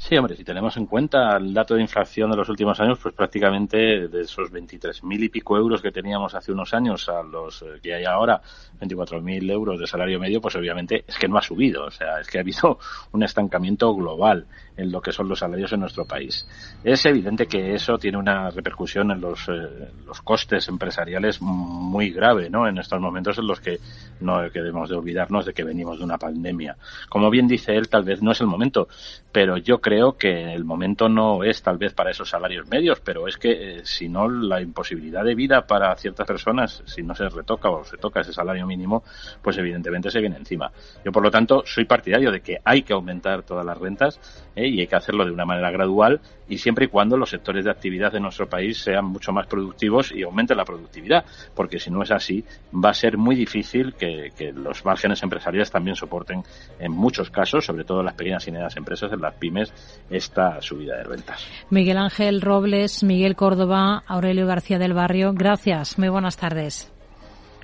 Sí, 0.01 0.17
hombre, 0.17 0.37
si 0.37 0.45
tenemos 0.45 0.77
en 0.77 0.87
cuenta 0.87 1.37
el 1.37 1.53
dato 1.53 1.75
de 1.75 1.81
inflación 1.81 2.31
de 2.31 2.37
los 2.37 2.49
últimos 2.49 2.79
años, 2.79 3.01
pues 3.03 3.13
prácticamente 3.17 4.07
de 4.07 4.21
esos 4.21 4.49
23.000 4.53 5.25
y 5.25 5.29
pico 5.29 5.57
euros 5.57 5.83
que 5.83 5.91
teníamos 5.91 6.37
hace 6.37 6.53
unos 6.53 6.73
años 6.73 7.09
a 7.09 7.21
los 7.25 7.63
eh, 7.63 7.81
que 7.83 7.95
hay 7.95 8.05
ahora, 8.05 8.41
24.000 8.81 9.51
euros 9.51 9.81
de 9.81 9.89
salario 9.89 10.21
medio, 10.21 10.41
pues 10.41 10.55
obviamente 10.55 11.05
es 11.05 11.19
que 11.19 11.27
no 11.27 11.37
ha 11.37 11.43
subido. 11.43 11.87
O 11.87 11.91
sea, 11.91 12.21
es 12.21 12.29
que 12.29 12.39
ha 12.39 12.43
habido 12.43 12.79
un 13.13 13.25
estancamiento 13.25 13.93
global 13.93 14.47
en 14.77 14.93
lo 14.93 15.01
que 15.01 15.11
son 15.11 15.29
los 15.29 15.41
salarios 15.41 15.73
en 15.73 15.81
nuestro 15.81 16.05
país. 16.05 16.47
Es 16.85 17.05
evidente 17.05 17.47
que 17.47 17.75
eso 17.75 17.99
tiene 17.99 18.19
una 18.19 18.51
repercusión 18.51 19.11
en 19.11 19.21
los, 19.21 19.49
eh, 19.49 19.91
los 20.07 20.23
costes 20.23 20.69
empresariales 20.69 21.43
muy 21.43 22.11
grave, 22.11 22.49
¿no? 22.49 22.69
En 22.69 22.79
estos 22.79 23.01
momentos 23.01 23.37
en 23.39 23.49
los 23.49 23.61
que 23.61 23.79
no 24.21 24.43
debemos 24.43 24.89
de 24.89 24.95
olvidarnos 24.95 25.45
de 25.45 25.53
que 25.53 25.65
venimos 25.65 25.99
de 25.99 26.05
una 26.05 26.19
pandemia. 26.19 26.77
Como 27.09 27.31
bien 27.31 27.49
dice 27.49 27.75
él, 27.75 27.89
tal 27.89 28.05
vez 28.05 28.23
no 28.23 28.31
es 28.31 28.41
el 28.41 28.47
momento, 28.47 28.87
pero 29.33 29.57
yo 29.57 29.81
creo 29.81 29.88
que 30.19 30.53
el 30.53 30.65
momento 30.65 31.09
no 31.09 31.43
es 31.43 31.63
tal 31.63 31.79
vez 31.79 31.95
para 31.95 32.11
esos 32.11 32.29
salarios 32.29 32.69
medios, 32.69 33.01
pero 33.01 33.27
es 33.27 33.39
que 33.39 33.79
eh, 33.79 33.81
si 33.85 34.09
no 34.09 34.29
la 34.29 34.61
imposibilidad 34.61 35.25
de 35.25 35.35
vida 35.35 35.67
para 35.67 35.95
ciertas 35.97 36.27
personas, 36.27 36.83
si 36.85 37.03
no 37.03 37.15
se 37.15 37.29
retoca 37.29 37.71
o 37.71 37.85
se 37.85 37.97
toca 37.97 38.21
ese 38.21 38.33
salario 38.33 38.67
mínimo, 38.67 39.03
pues 39.41 39.57
evidentemente 39.57 40.11
se 40.11 40.21
viene 40.21 40.37
encima. 40.37 40.71
Yo 41.05 41.11
por 41.11 41.23
lo 41.23 41.31
tanto 41.31 41.63
soy 41.65 41.87
partidario 41.87 42.31
de 42.31 42.41
que 42.41 42.59
hay 42.65 42.83
que 42.83 42.93
aumentar 42.93 43.45
todas 43.45 43.65
las 43.65 43.79
rentas 43.79 44.21
¿eh? 44.55 44.69
y 44.69 44.81
hay 44.81 44.87
que 44.87 44.97
hacerlo 44.97 45.25
de 45.25 45.33
una 45.33 45.47
manera 45.47 45.71
gradual 45.71 46.21
y 46.49 46.59
siempre 46.59 46.87
y 46.87 46.89
cuando 46.89 47.17
los 47.17 47.31
sectores 47.31 47.65
de 47.65 47.71
actividad 47.71 48.13
de 48.13 48.21
nuestro 48.21 48.49
país 48.49 48.79
sean 48.79 49.07
mucho 49.07 49.33
más 49.33 49.47
productivos 49.47 50.13
y 50.13 50.23
aumenten 50.23 50.57
la 50.57 50.65
productividad, 50.65 51.25
porque 51.55 51.79
si 51.79 51.91
no 51.91 52.03
es 52.03 52.11
así 52.11 52.45
va 52.73 52.91
a 52.91 52.95
ser 52.95 53.17
muy 53.17 53.37
difícil 53.37 53.95
que, 53.95 54.33
que 54.37 54.53
los 54.53 54.85
márgenes 54.85 55.23
empresariales 55.23 55.71
también 55.71 55.97
soporten 55.97 56.43
en 56.79 56.93
muchos 56.93 57.31
casos, 57.31 57.65
sobre 57.65 57.85
todo 57.85 58.03
las 58.03 58.15
pequeñas 58.15 58.47
y 58.49 58.51
medianas 58.51 58.77
empresas, 58.77 59.13
en 59.13 59.21
las 59.21 59.35
pymes, 59.35 59.73
esta 60.11 60.61
subida 60.63 60.97
de 60.97 61.09
ventas. 61.09 61.45
Miguel 61.71 61.99
Ángel 61.99 62.41
Robles, 62.41 63.03
Miguel 63.03 63.37
Córdoba, 63.37 64.03
Aurelio 64.07 64.47
García 64.47 64.79
del 64.79 64.95
Barrio, 64.95 65.33
gracias. 65.35 65.99
Muy 65.99 66.09
buenas 66.09 66.37
tardes. 66.37 66.91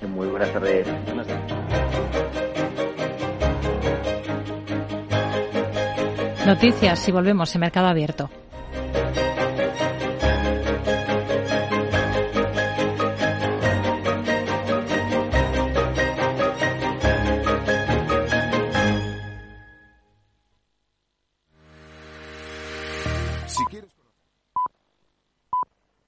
Muy 0.07 0.27
buenas 0.27 0.51
tardes. 0.51 0.87
Buenas 1.05 1.27
tardes. 1.27 1.53
Noticias 6.45 7.07
y 7.07 7.11
volvemos 7.11 7.55
en 7.55 7.61
Mercado 7.61 7.87
Abierto. 7.87 8.29